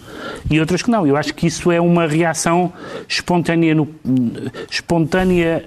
e 0.50 0.60
outras 0.60 0.82
que 0.82 0.90
não. 0.90 1.06
Eu 1.06 1.18
acho 1.18 1.34
que 1.34 1.48
isso 1.48 1.72
é 1.72 1.80
uma 1.80 2.06
reação 2.06 2.72
espontânea 3.08 3.76
no, 3.76 3.88
espontânea 4.70 5.66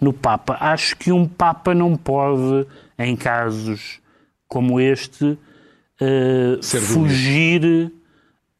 no 0.00 0.12
Papa. 0.12 0.56
Acho 0.60 0.96
que 0.96 1.12
um 1.12 1.26
Papa 1.26 1.74
não 1.74 1.96
pode, 1.96 2.66
em 2.98 3.14
casos 3.14 4.00
como 4.48 4.80
este, 4.80 5.38
fugir 6.62 7.92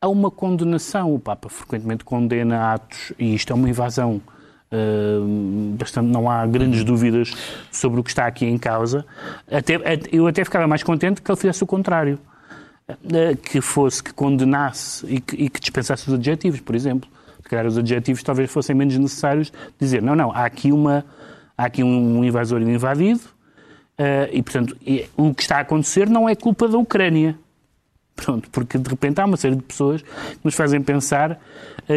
a 0.05 0.09
uma 0.09 0.31
condenação. 0.31 1.15
O 1.15 1.19
Papa 1.19 1.49
frequentemente 1.49 2.05
condena 2.05 2.75
atos, 2.75 3.13
e 3.19 3.35
isto 3.35 3.53
é 3.53 3.57
uma 3.57 3.69
invasão. 3.69 4.21
Uh, 4.71 5.77
bastante, 5.79 6.09
não 6.09 6.29
há 6.29 6.45
grandes 6.47 6.83
dúvidas 6.83 7.33
sobre 7.71 8.01
o 8.01 8.03
que 8.05 8.11
está 8.11 8.27
aqui 8.27 8.45
em 8.45 8.59
causa. 8.59 9.07
Até, 9.51 9.79
eu 10.11 10.27
até 10.27 10.45
ficava 10.45 10.67
mais 10.67 10.83
contente 10.83 11.23
que 11.23 11.31
ele 11.31 11.39
fizesse 11.39 11.63
o 11.63 11.67
contrário. 11.67 12.19
Uh, 12.89 13.35
que 13.37 13.63
fosse, 13.63 14.03
que 14.03 14.13
condenasse 14.13 15.07
e 15.07 15.21
que, 15.21 15.37
e 15.37 15.49
que 15.49 15.59
dispensasse 15.59 16.07
os 16.09 16.15
adjetivos, 16.15 16.61
por 16.61 16.75
exemplo. 16.75 17.09
Se 17.43 17.49
calhar 17.49 17.67
os 17.67 17.79
adjetivos 17.79 18.23
talvez 18.23 18.51
fossem 18.51 18.75
menos 18.75 18.97
necessários 18.99 19.53
dizer, 19.81 20.03
não, 20.03 20.15
não, 20.15 20.31
há 20.33 20.45
aqui, 20.45 20.71
uma, 20.71 21.05
há 21.57 21.65
aqui 21.65 21.83
um 21.83 22.23
invasor 22.23 22.61
invadido 22.61 23.21
uh, 23.99 24.29
e, 24.31 24.43
portanto, 24.43 24.77
o 25.17 25.33
que 25.33 25.43
está 25.43 25.59
a 25.59 25.61
acontecer 25.61 26.11
não 26.11 26.29
é 26.29 26.35
culpa 26.35 26.69
da 26.69 26.77
Ucrânia. 26.77 27.39
Pronto, 28.17 28.49
porque 28.51 28.79
de 28.79 28.89
repente 28.89 29.21
há 29.21 29.25
uma 29.25 29.37
série 29.37 29.57
de 29.57 29.63
pessoas 29.63 30.03
que 30.03 30.39
nos 30.45 30.55
fazem 30.55 30.81
pensar 30.81 31.41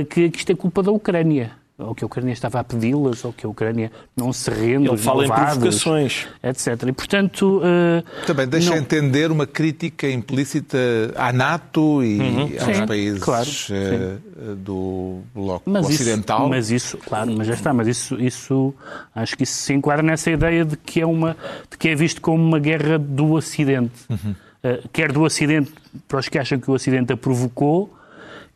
que, 0.09 0.29
que 0.29 0.37
isto 0.37 0.51
é 0.51 0.55
culpa 0.55 0.81
da 0.81 0.91
Ucrânia 0.91 1.51
ou 1.77 1.93
que 1.93 2.03
a 2.03 2.07
Ucrânia 2.07 2.33
estava 2.33 2.59
a 2.59 2.63
pedi-las, 2.63 3.23
ou 3.23 3.31
que 3.31 3.45
a 3.45 3.49
Ucrânia 3.49 3.91
não 4.15 4.33
se 4.33 4.49
rende, 4.49 4.87
Ele 4.87 4.97
fala 4.97 5.25
em 5.25 5.27
provocações. 5.27 6.27
etc. 6.41 6.83
E, 6.87 6.91
portanto... 6.91 7.59
Uh, 7.59 8.25
Também 8.25 8.47
deixa 8.47 8.71
não... 8.71 8.77
entender 8.77 9.29
uma 9.29 9.45
crítica 9.45 10.09
implícita 10.09 10.77
à 11.15 11.31
NATO 11.31 12.03
e 12.03 12.19
uhum. 12.19 12.41
aos 12.59 12.77
sim, 12.77 12.87
países 12.87 13.23
claro, 13.23 13.49
uh, 13.49 14.55
do 14.55 15.19
bloco 15.35 15.69
mas 15.69 15.85
ocidental. 15.85 16.39
Isso, 16.39 16.49
mas 16.49 16.71
isso, 16.71 16.97
claro, 16.97 17.31
mas 17.37 17.47
já 17.47 17.53
está, 17.53 17.71
mas 17.71 17.87
isso, 17.87 18.19
isso, 18.19 18.73
acho 19.13 19.37
que 19.37 19.43
isso 19.43 19.53
se 19.53 19.73
enquadra 19.73 20.01
nessa 20.01 20.31
ideia 20.31 20.65
de 20.65 20.75
que 20.77 20.99
é, 20.99 21.05
uma, 21.05 21.37
de 21.69 21.77
que 21.77 21.89
é 21.89 21.95
visto 21.95 22.21
como 22.21 22.43
uma 22.43 22.57
guerra 22.57 22.97
do 22.97 23.33
Ocidente. 23.33 23.93
Uhum. 24.09 24.33
Eh, 24.63 24.83
quer 24.91 25.11
do 25.11 25.25
acidente, 25.25 25.71
para 26.07 26.19
os 26.19 26.29
que 26.29 26.37
acham 26.37 26.59
que 26.59 26.69
o 26.69 26.73
acidente 26.73 27.13
a 27.13 27.17
provocou, 27.17 27.93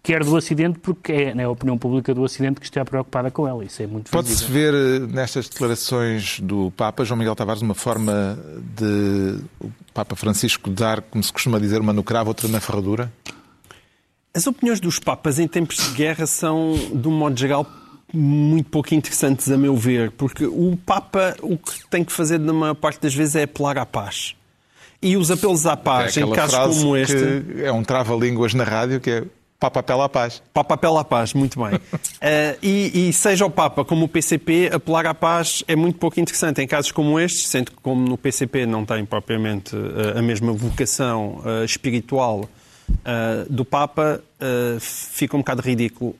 quer 0.03 0.23
do 0.23 0.35
acidente 0.35 0.79
porque 0.79 1.11
é 1.11 1.35
né, 1.35 1.43
a 1.43 1.49
opinião 1.49 1.77
pública 1.77 2.13
do 2.13 2.23
acidente 2.25 2.59
que 2.59 2.65
está 2.65 2.83
preocupada 2.83 3.29
com 3.29 3.47
ela. 3.47 3.63
Isso 3.63 3.81
é 3.83 3.87
muito 3.87 4.09
Pode-se 4.09 4.45
ver 4.45 4.73
eh, 4.73 4.99
nestas 4.99 5.47
declarações 5.47 6.39
do 6.39 6.71
Papa 6.75 7.05
João 7.05 7.17
Miguel 7.17 7.35
Tavares 7.35 7.61
uma 7.61 7.75
forma 7.75 8.37
de 8.75 9.39
o 9.59 9.71
Papa 9.93 10.15
Francisco 10.15 10.69
dar, 10.69 11.01
como 11.01 11.23
se 11.23 11.31
costuma 11.31 11.59
dizer, 11.59 11.79
uma 11.79 11.93
no 11.93 12.03
cravo, 12.03 12.29
outra 12.29 12.47
na 12.47 12.59
ferradura? 12.59 13.11
As 14.33 14.47
opiniões 14.47 14.79
dos 14.79 14.97
Papas 14.97 15.39
em 15.39 15.47
tempos 15.47 15.75
de 15.77 15.95
guerra 15.95 16.25
são, 16.25 16.73
de 16.93 17.07
um 17.07 17.11
modo 17.11 17.37
geral, 17.37 17.67
muito 18.13 18.69
pouco 18.69 18.95
interessantes, 18.95 19.51
a 19.51 19.57
meu 19.57 19.75
ver, 19.75 20.11
porque 20.11 20.45
o 20.45 20.77
Papa 20.85 21.35
o 21.41 21.57
que 21.57 21.87
tem 21.89 22.03
que 22.03 22.11
fazer, 22.11 22.39
na 22.39 22.53
maior 22.53 22.75
parte 22.75 23.01
das 23.01 23.13
vezes, 23.13 23.35
é 23.35 23.43
apelar 23.43 23.77
à 23.77 23.85
paz. 23.85 24.35
E 25.01 25.17
os 25.17 25.31
apelos 25.31 25.65
à 25.65 25.75
paz, 25.75 26.15
é 26.15 26.21
em 26.21 26.31
casos 26.31 26.77
como 26.77 26.95
este. 26.95 27.15
é 27.63 27.71
um 27.71 27.83
trava-línguas 27.83 28.53
na 28.53 28.63
rádio 28.63 28.99
que 28.99 29.09
é 29.09 29.23
Papa 29.61 29.81
apela 29.81 30.05
à 30.05 30.09
paz. 30.09 30.41
Papa 30.51 30.73
apela 30.73 31.01
à 31.01 31.03
paz, 31.03 31.35
muito 31.35 31.59
bem. 31.59 31.75
uh, 31.75 31.79
e, 32.63 33.09
e, 33.09 33.13
seja 33.13 33.45
o 33.45 33.49
Papa 33.49 33.85
como 33.85 34.05
o 34.05 34.07
PCP, 34.07 34.71
apelar 34.73 35.05
à 35.05 35.13
paz 35.13 35.63
é 35.67 35.75
muito 35.75 35.99
pouco 35.99 36.19
interessante 36.19 36.63
em 36.63 36.67
casos 36.67 36.91
como 36.91 37.19
estes, 37.19 37.47
sendo 37.47 37.69
que 37.69 37.77
como 37.77 38.07
no 38.07 38.17
PCP 38.17 38.65
não 38.65 38.83
tem 38.83 39.05
propriamente 39.05 39.75
uh, 39.75 40.17
a 40.17 40.21
mesma 40.23 40.51
vocação 40.51 41.43
uh, 41.45 41.63
espiritual 41.63 42.49
do 43.49 43.63
Papa, 43.63 44.21
fica 44.81 45.37
um 45.37 45.39
bocado 45.39 45.61
ridículo. 45.61 46.13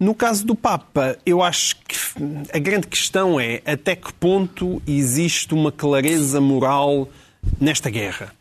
No 0.00 0.14
caso 0.14 0.46
do 0.46 0.54
Papa, 0.54 1.18
eu 1.26 1.42
acho 1.42 1.76
que 1.86 1.96
a 2.50 2.58
grande 2.58 2.86
questão 2.86 3.38
é 3.38 3.60
até 3.66 3.94
que 3.94 4.10
ponto 4.14 4.80
existe 4.86 5.52
uma 5.52 5.70
clareza 5.70 6.40
moral 6.40 7.10
nesta 7.60 7.90
guerra. 7.90 8.32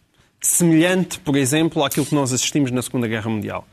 Semelhante, 0.41 1.19
por 1.19 1.35
exemplo, 1.35 1.83
àquilo 1.83 2.05
que 2.05 2.15
nós 2.15 2.33
assistimos 2.33 2.71
na 2.71 2.81
Segunda 2.81 3.07
Guerra 3.07 3.29
Mundial. 3.29 3.67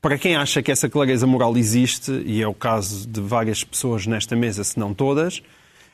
Para 0.00 0.18
quem 0.18 0.36
acha 0.36 0.62
que 0.62 0.70
essa 0.70 0.88
clareza 0.88 1.26
moral 1.26 1.56
existe, 1.56 2.12
e 2.26 2.42
é 2.42 2.48
o 2.48 2.54
caso 2.54 3.06
de 3.08 3.20
várias 3.20 3.64
pessoas 3.64 4.06
nesta 4.06 4.36
mesa, 4.36 4.62
se 4.64 4.78
não 4.78 4.92
todas, 4.92 5.42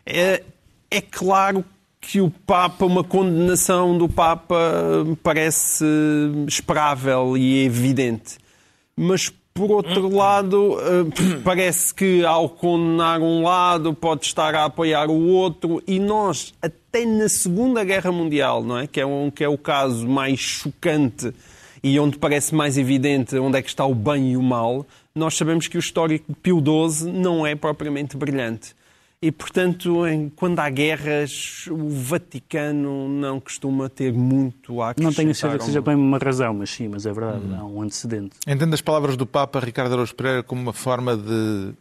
é, 0.05 0.43
é 0.91 1.01
claro 1.01 1.65
que 2.01 2.21
o 2.21 2.31
Papa, 2.31 2.85
uma 2.87 3.05
condenação 3.05 3.97
do 3.97 4.09
Papa 4.09 4.57
parece 5.23 5.85
esperável 6.49 7.37
e 7.37 7.65
evidente. 7.65 8.39
Mas, 8.97 9.29
por 9.53 9.71
outro 9.71 10.09
lado, 10.09 10.79
eh, 10.81 11.39
parece 11.45 11.95
que 11.95 12.25
ao 12.25 12.49
condenar 12.49 13.21
um 13.21 13.43
lado 13.43 13.93
pode 13.93 14.25
estar 14.25 14.55
a 14.55 14.65
apoiar 14.65 15.11
o 15.11 15.29
outro 15.29 15.83
e 15.87 15.99
nós, 15.99 16.55
até 16.63 16.80
na 16.93 17.29
Segunda 17.29 17.85
Guerra 17.85 18.11
Mundial, 18.11 18.65
não 18.65 18.79
é? 18.79 18.87
Que 18.87 19.01
é, 19.01 19.07
um, 19.07 19.31
que 19.31 19.45
é 19.45 19.49
o 19.49 19.57
caso 19.57 20.07
mais 20.09 20.39
chocante 20.41 21.33
e 21.83 21.99
onde 21.99 22.19
parece 22.19 22.55
mais 22.55 22.77
evidente 22.77 23.37
onde 23.39 23.59
é 23.59 23.63
que 23.63 23.69
está 23.69 23.87
o 23.87 23.95
bem 23.95 24.33
e 24.33 24.37
o 24.37 24.43
mal, 24.43 24.87
nós 25.15 25.37
sabemos 25.37 25.67
que 25.67 25.77
o 25.77 25.81
histórico 25.81 26.27
de 26.29 26.39
Pio 26.39 26.63
XII 26.63 27.11
não 27.11 27.47
é 27.47 27.55
propriamente 27.55 28.17
brilhante. 28.17 28.75
E, 29.23 29.31
portanto, 29.31 29.99
quando 30.35 30.61
há 30.61 30.71
guerras, 30.71 31.67
o 31.71 31.91
Vaticano 31.91 33.07
não 33.07 33.39
costuma 33.39 33.87
ter 33.87 34.15
muito 34.15 34.81
a 34.81 34.95
Não 34.97 35.13
tenho 35.13 35.35
certeza 35.35 35.59
que 35.59 35.65
seja 35.67 35.83
bem 35.83 35.95
uma 35.95 36.17
razão, 36.17 36.55
mas 36.55 36.71
sim, 36.71 36.89
mas 36.89 37.05
é 37.05 37.13
verdade, 37.13 37.45
hum. 37.45 37.57
há 37.59 37.65
um 37.65 37.83
antecedente. 37.83 38.31
Entendo 38.47 38.73
as 38.73 38.81
palavras 38.81 39.19
do 39.19 39.27
Papa 39.27 39.61
Ricardo 39.61 39.93
Araújo 39.93 40.15
Pereira 40.15 40.43
como 40.43 40.63
uma 40.63 40.73
forma 40.73 41.19
de 41.19 41.73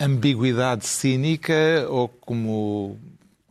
ambiguidade 0.00 0.86
cínica 0.86 1.86
ou 1.90 2.08
como 2.08 2.98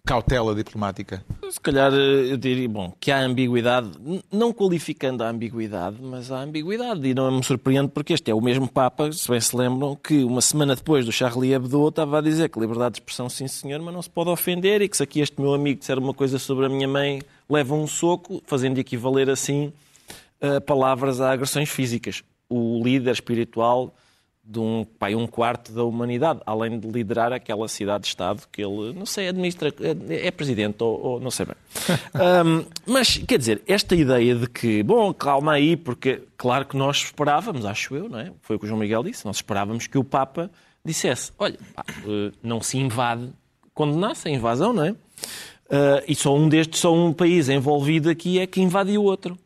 cautela 0.05 0.53
diplomática? 0.55 1.23
Se 1.49 1.59
calhar 1.59 1.93
eh, 1.93 2.31
eu 2.31 2.37
diria, 2.37 2.67
bom, 2.67 2.93
que 2.99 3.11
há 3.11 3.19
ambiguidade, 3.19 3.91
não 4.31 4.53
qualificando 4.53 5.23
a 5.23 5.29
ambiguidade, 5.29 5.97
mas 6.01 6.31
há 6.31 6.41
ambiguidade. 6.41 7.07
E 7.07 7.13
não 7.13 7.31
me 7.31 7.43
surpreende 7.43 7.89
porque 7.89 8.13
este 8.13 8.31
é 8.31 8.35
o 8.35 8.41
mesmo 8.41 8.67
Papa, 8.67 9.11
se 9.11 9.29
bem 9.29 9.39
se 9.39 9.55
lembram, 9.55 9.95
que 9.95 10.23
uma 10.23 10.41
semana 10.41 10.75
depois 10.75 11.05
do 11.05 11.11
Charlie 11.11 11.53
Hebdo 11.53 11.89
estava 11.89 12.19
a 12.19 12.21
dizer 12.21 12.49
que 12.49 12.59
liberdade 12.59 12.95
de 12.95 12.99
expressão, 13.01 13.29
sim 13.29 13.47
senhor, 13.47 13.79
mas 13.81 13.93
não 13.93 14.01
se 14.01 14.09
pode 14.09 14.29
ofender 14.29 14.81
e 14.81 14.89
que 14.89 14.97
se 14.97 15.03
aqui 15.03 15.19
este 15.19 15.39
meu 15.39 15.53
amigo 15.53 15.79
disser 15.79 15.99
uma 15.99 16.13
coisa 16.13 16.39
sobre 16.39 16.65
a 16.65 16.69
minha 16.69 16.87
mãe, 16.87 17.21
leva 17.49 17.75
um 17.75 17.87
soco, 17.87 18.41
fazendo 18.45 18.79
equivaler 18.79 19.29
assim 19.29 19.71
uh, 20.41 20.61
palavras 20.61 21.21
a 21.21 21.31
agressões 21.31 21.69
físicas. 21.69 22.23
O 22.49 22.81
líder 22.83 23.11
espiritual 23.11 23.93
de 24.43 24.59
um, 24.59 24.83
pai, 24.83 25.15
um 25.15 25.27
quarto 25.27 25.71
da 25.71 25.83
humanidade, 25.83 26.41
além 26.45 26.79
de 26.79 26.87
liderar 26.87 27.31
aquela 27.31 27.67
cidade-estado 27.67 28.43
que 28.51 28.61
ele, 28.61 28.91
não 28.93 29.05
sei, 29.05 29.27
administra, 29.27 29.73
é, 29.79 30.27
é 30.27 30.31
presidente 30.31 30.83
ou, 30.83 30.99
ou, 30.99 31.19
não 31.19 31.29
sei 31.29 31.45
bem. 31.45 31.55
um, 32.45 32.65
mas, 32.85 33.17
quer 33.19 33.37
dizer, 33.37 33.61
esta 33.67 33.95
ideia 33.95 34.35
de 34.35 34.47
que, 34.47 34.81
bom, 34.83 35.13
calma 35.13 35.53
aí, 35.53 35.77
porque 35.77 36.23
claro 36.37 36.65
que 36.65 36.75
nós 36.75 36.97
esperávamos, 36.97 37.65
acho 37.65 37.95
eu, 37.95 38.09
não 38.09 38.19
é? 38.19 38.31
Foi 38.41 38.55
o 38.55 38.59
que 38.59 38.65
o 38.65 38.67
João 38.67 38.79
Miguel 38.79 39.03
disse, 39.03 39.25
nós 39.25 39.37
esperávamos 39.37 39.87
que 39.87 39.97
o 39.97 40.03
Papa 40.03 40.49
dissesse, 40.83 41.31
olha, 41.37 41.57
pá, 41.75 41.85
eh, 41.87 42.31
não 42.41 42.61
se 42.61 42.77
invade, 42.77 43.29
condenasse 43.73 44.27
a 44.27 44.31
invasão, 44.31 44.73
não 44.73 44.85
é? 44.85 44.91
Uh, 44.91 46.03
e 46.05 46.13
só 46.13 46.35
um 46.35 46.49
destes, 46.49 46.81
só 46.81 46.93
um 46.93 47.13
país 47.13 47.47
envolvido 47.47 48.09
aqui 48.09 48.39
é 48.39 48.45
que 48.45 48.59
invade 48.59 48.97
o 48.97 49.03
outro. 49.03 49.37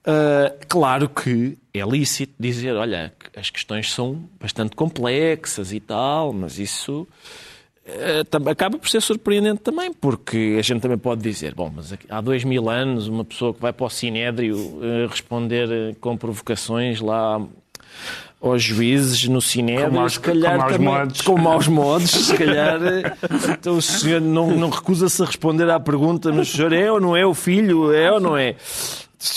Uh, 0.00 0.52
claro 0.68 1.08
que 1.08 1.56
é 1.80 1.84
lícito 1.86 2.34
dizer, 2.38 2.74
olha, 2.74 3.12
as 3.36 3.50
questões 3.50 3.92
são 3.92 4.22
bastante 4.40 4.74
complexas 4.76 5.72
e 5.72 5.80
tal, 5.80 6.32
mas 6.32 6.58
isso 6.58 7.06
uh, 7.86 8.48
acaba 8.50 8.78
por 8.78 8.88
ser 8.88 9.00
surpreendente 9.00 9.60
também, 9.60 9.92
porque 9.92 10.56
a 10.58 10.62
gente 10.62 10.80
também 10.80 10.98
pode 10.98 11.22
dizer, 11.22 11.54
bom, 11.54 11.72
mas 11.74 11.92
há 12.08 12.20
dois 12.20 12.44
mil 12.44 12.68
anos 12.68 13.08
uma 13.08 13.24
pessoa 13.24 13.52
que 13.54 13.60
vai 13.60 13.72
para 13.72 13.86
o 13.86 13.90
Sinédrio 13.90 14.56
uh, 14.56 15.06
responder 15.08 15.94
com 16.00 16.16
provocações 16.16 17.00
lá 17.00 17.40
aos 18.40 18.62
juízes 18.62 19.26
no 19.26 19.40
cinema, 19.42 19.88
Com 19.88 19.94
maus- 19.96 20.12
se 20.12 20.20
calhar 20.20 20.60
com 20.60 20.66
também, 20.72 20.88
modos. 20.88 21.20
com 21.22 21.36
maus 21.36 21.66
modos, 21.66 22.10
se 22.10 22.36
calhar 22.36 22.78
então 23.50 23.76
o 23.78 23.82
senhor 23.82 24.20
não, 24.20 24.52
não 24.52 24.70
recusa-se 24.70 25.20
a 25.20 25.26
responder 25.26 25.68
à 25.68 25.80
pergunta, 25.80 26.32
mas 26.32 26.52
o 26.52 26.56
senhor 26.56 26.72
é 26.72 26.92
ou 26.92 27.00
não 27.00 27.16
é 27.16 27.26
o 27.26 27.34
filho, 27.34 27.92
é 27.92 28.12
ou 28.12 28.20
não 28.20 28.36
é? 28.36 28.54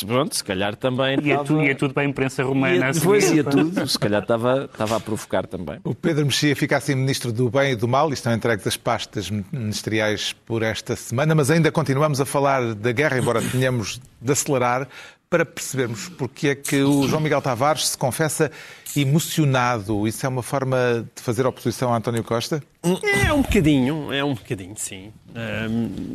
Pronto, 0.06 0.36
se 0.36 0.44
calhar 0.44 0.76
também 0.76 1.18
E 1.24 1.30
é, 1.30 1.34
estava... 1.34 1.44
tudo, 1.46 1.64
e 1.64 1.70
é 1.70 1.74
tudo 1.74 1.94
para 1.94 2.04
a 2.04 2.06
imprensa 2.06 2.44
romana. 2.44 2.76
Ia, 2.76 2.88
a 2.90 2.94
seguir. 2.94 3.06
pois, 3.06 3.32
ia 3.32 3.44
tudo, 3.44 3.88
se 3.88 3.98
calhar 3.98 4.22
estava, 4.22 4.66
estava 4.72 4.96
a 4.96 5.00
provocar 5.00 5.48
também. 5.48 5.80
O 5.84 5.96
Pedro 5.96 6.26
Mexia 6.26 6.56
fica 6.56 6.78
assim 6.78 6.94
ministro 6.96 7.32
do 7.32 7.50
bem 7.50 7.72
e 7.72 7.76
do 7.76 7.88
mal 7.88 8.10
e 8.10 8.14
estão 8.14 8.32
entregues 8.34 8.66
as 8.68 8.78
pastas 8.78 9.30
ministeriais 9.52 10.34
por 10.46 10.62
esta 10.62 10.96
semana, 10.96 11.34
mas 11.34 11.50
ainda 11.50 11.72
continuamos 11.72 12.22
a 12.22 12.26
falar 12.26 12.76
da 12.76 12.92
guerra, 12.92 13.18
embora 13.18 13.42
tenhamos 13.42 14.00
de 14.22 14.32
acelerar, 14.32 14.88
para 15.32 15.46
percebermos 15.46 16.10
porque 16.10 16.50
é 16.50 16.56
que 16.56 16.84
o 16.84 17.08
João 17.08 17.22
Miguel 17.22 17.42
Tavares 17.42 17.88
se 17.88 17.98
confessa 17.98 18.52
emocionado. 18.94 20.06
Isso 20.06 20.26
é 20.26 20.30
uma 20.30 20.44
forma 20.44 21.08
de 21.16 21.22
fazer 21.22 21.48
oposição 21.48 21.94
a 21.94 21.98
António 21.98 22.22
Costa? 22.22 22.62
É 22.84 23.32
um 23.32 23.42
bocadinho, 23.42 24.12
é 24.12 24.22
um 24.22 24.34
bocadinho, 24.34 24.76
sim. 24.76 25.14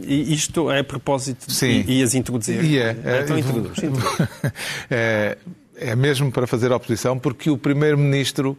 E 0.06 0.34
isto 0.34 0.70
é 0.70 0.80
a 0.80 0.84
propósito 0.84 1.50
Sim. 1.50 1.80
de 1.80 1.92
ias 1.92 2.14
introduzir. 2.14 2.62
E 2.62 2.78
é, 2.78 2.90
Então 3.24 3.36
é, 3.36 3.40
introduz. 3.40 3.78
introduz. 3.78 4.04
é, 4.90 5.38
é 5.76 5.96
mesmo 5.96 6.30
para 6.30 6.46
fazer 6.46 6.70
oposição, 6.70 7.18
porque 7.18 7.48
o 7.48 7.56
Primeiro-Ministro 7.56 8.58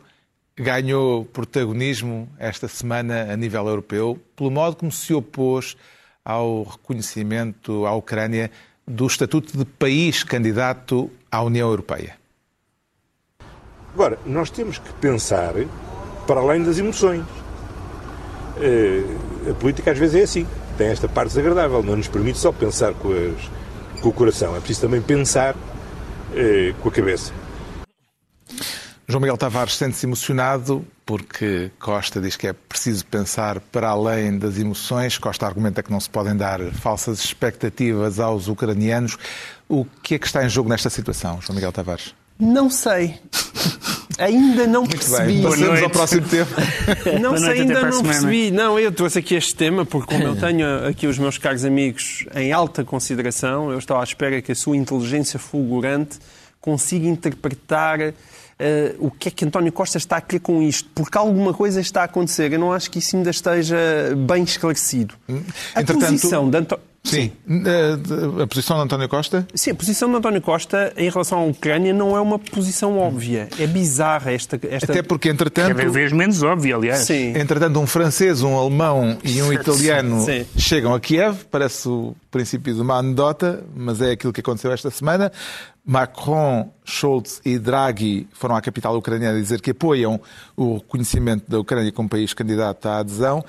ganhou 0.57 1.23
protagonismo 1.23 2.27
esta 2.39 2.67
semana 2.67 3.31
a 3.31 3.37
nível 3.37 3.67
europeu 3.67 4.19
pelo 4.35 4.49
modo 4.49 4.75
como 4.75 4.91
se 4.91 5.13
opôs 5.13 5.77
ao 6.25 6.63
reconhecimento 6.63 7.85
à 7.85 7.93
Ucrânia 7.93 8.49
do 8.87 9.05
estatuto 9.05 9.57
de 9.57 9.65
país 9.65 10.23
candidato 10.23 11.11
à 11.31 11.41
União 11.41 11.69
Europeia. 11.69 12.15
Agora, 13.93 14.17
nós 14.25 14.49
temos 14.49 14.77
que 14.77 14.93
pensar 14.93 15.53
para 16.25 16.39
além 16.39 16.63
das 16.63 16.77
emoções. 16.77 17.23
Eh, 18.59 19.03
A 19.49 19.53
política 19.53 19.91
às 19.91 19.97
vezes 19.97 20.15
é 20.15 20.23
assim, 20.23 20.47
tem 20.77 20.87
esta 20.87 21.07
parte 21.07 21.29
desagradável, 21.29 21.81
não 21.83 21.95
nos 21.95 22.07
permite 22.07 22.37
só 22.37 22.51
pensar 22.51 22.93
com, 22.95 23.09
as- 23.11 24.01
com 24.01 24.09
o 24.09 24.13
coração, 24.13 24.55
é 24.55 24.59
preciso 24.59 24.81
também 24.81 25.01
pensar 25.01 25.55
eh, 26.33 26.73
com 26.81 26.89
a 26.89 26.91
cabeça. 26.91 27.31
João 29.07 29.21
Miguel 29.21 29.37
Tavares 29.37 29.75
sente-se 29.77 30.05
emocionado 30.05 30.85
porque 31.07 31.71
Costa 31.79 32.19
diz 32.19 32.35
que 32.35 32.47
é 32.47 32.53
preciso 32.53 33.05
pensar 33.05 33.61
para 33.61 33.87
além 33.87 34.37
das 34.37 34.59
emoções. 34.59 35.17
Costa 35.17 35.45
argumenta 35.45 35.81
que 35.81 35.89
não 35.89 36.01
se 36.01 36.09
podem 36.09 36.35
dar 36.35 36.59
falsas 36.73 37.23
expectativas 37.23 38.19
aos 38.19 38.49
ucranianos. 38.49 39.17
O 39.69 39.85
que 40.03 40.15
é 40.15 40.19
que 40.19 40.27
está 40.27 40.43
em 40.45 40.49
jogo 40.49 40.69
nesta 40.69 40.89
situação, 40.89 41.39
João 41.41 41.55
Miguel 41.55 41.71
Tavares? 41.71 42.13
Não 42.37 42.69
sei. 42.69 43.19
Ainda 44.19 44.67
não 44.67 44.81
Muito 44.81 44.97
percebi. 44.97 45.33
bem, 45.33 45.43
passamos 45.43 45.81
ao 45.81 45.89
próximo 45.89 46.27
tema. 46.27 46.47
Não 47.21 47.29
Boa 47.29 47.37
sei, 47.37 47.47
noite, 47.47 47.61
ainda 47.61 47.73
não 47.83 47.91
semana. 47.91 48.07
percebi. 48.09 48.51
Não, 48.51 48.79
eu 48.79 48.91
trouxe 48.91 49.19
aqui 49.19 49.35
este 49.35 49.55
tema 49.55 49.85
porque, 49.85 50.13
como 50.13 50.27
eu 50.27 50.35
tenho 50.39 50.87
aqui 50.87 51.07
os 51.07 51.17
meus 51.19 51.37
caros 51.37 51.63
amigos 51.63 52.25
em 52.35 52.51
alta 52.51 52.83
consideração, 52.83 53.71
eu 53.71 53.77
estou 53.77 53.97
à 53.97 54.03
espera 54.03 54.41
que 54.41 54.51
a 54.51 54.55
sua 54.55 54.75
inteligência 54.75 55.39
fulgurante 55.39 56.19
consiga 56.59 57.07
interpretar 57.07 58.13
o 58.99 59.11
que 59.11 59.27
é 59.29 59.31
que 59.31 59.45
António 59.45 59.71
Costa 59.71 59.97
está 59.97 60.17
a 60.17 60.21
querer 60.21 60.39
com 60.39 60.61
isto, 60.61 60.89
porque 60.95 61.17
alguma 61.17 61.53
coisa 61.53 61.79
está 61.79 62.01
a 62.01 62.05
acontecer. 62.05 62.51
Eu 62.53 62.59
não 62.59 62.73
acho 62.73 62.89
que 62.89 62.99
isso 62.99 63.15
ainda 63.15 63.29
esteja 63.29 63.77
bem 64.27 64.43
esclarecido. 64.43 65.15
A 65.27 65.31
Hum. 65.31 65.43
Entretanto- 65.75 66.05
posição 66.05 66.49
de 66.49 66.57
António. 66.57 66.83
Sim. 67.03 67.31
Eh, 67.49 67.95
de- 67.95 68.41
A 68.43 68.47
posição 68.47 68.75
de 68.75 68.83
António 68.83 69.07
Costa? 69.07 69.47
Sim, 69.55 69.71
a 69.71 69.75
posição 69.75 70.09
de 70.09 70.17
António 70.17 70.41
Costa 70.41 70.91
em 70.97 71.09
relação 71.09 71.39
à 71.39 71.43
Ucrânia 71.45 71.93
não 71.93 72.17
é 72.17 72.19
uma 72.19 72.37
posição 72.37 72.97
óbvia. 72.99 73.47
É 73.57 73.65
bizarra 73.65 74.33
esta. 74.33 74.59
esta... 74.69 74.91
Até 74.91 75.01
porque, 75.01 75.29
entretanto, 75.29 75.73
Cada 75.73 75.89
vez 75.89 76.11
menos 76.11 76.43
óbvio, 76.43 76.75
aliás. 76.75 76.99
Sim. 77.05 77.29
entretanto, 77.37 77.79
um 77.79 77.87
francês, 77.87 78.41
um 78.41 78.57
alemão 78.57 79.17
e 79.23 79.41
um 79.41 79.53
italiano 79.53 80.19
Sim. 80.25 80.45
chegam 80.57 80.93
a 80.93 80.99
Kiev. 80.99 81.45
Parece 81.49 81.87
o 81.87 82.13
princípio 82.29 82.73
de 82.73 82.81
uma 82.81 82.97
anedota, 82.97 83.63
mas 83.73 84.01
é 84.01 84.11
aquilo 84.11 84.33
que 84.33 84.41
aconteceu 84.41 84.69
esta 84.73 84.91
semana. 84.91 85.31
Macron, 85.87 86.69
Scholz 86.83 87.41
e 87.45 87.57
Draghi 87.57 88.27
foram 88.33 88.57
à 88.57 88.61
capital 88.61 88.97
ucraniana 88.97 89.39
dizer 89.39 89.61
que 89.61 89.71
apoiam 89.71 90.19
o 90.55 90.75
reconhecimento 90.75 91.49
da 91.49 91.57
Ucrânia 91.57 91.93
como 91.93 92.09
país 92.09 92.33
candidato 92.33 92.85
à 92.87 92.97
adesão. 92.97 93.43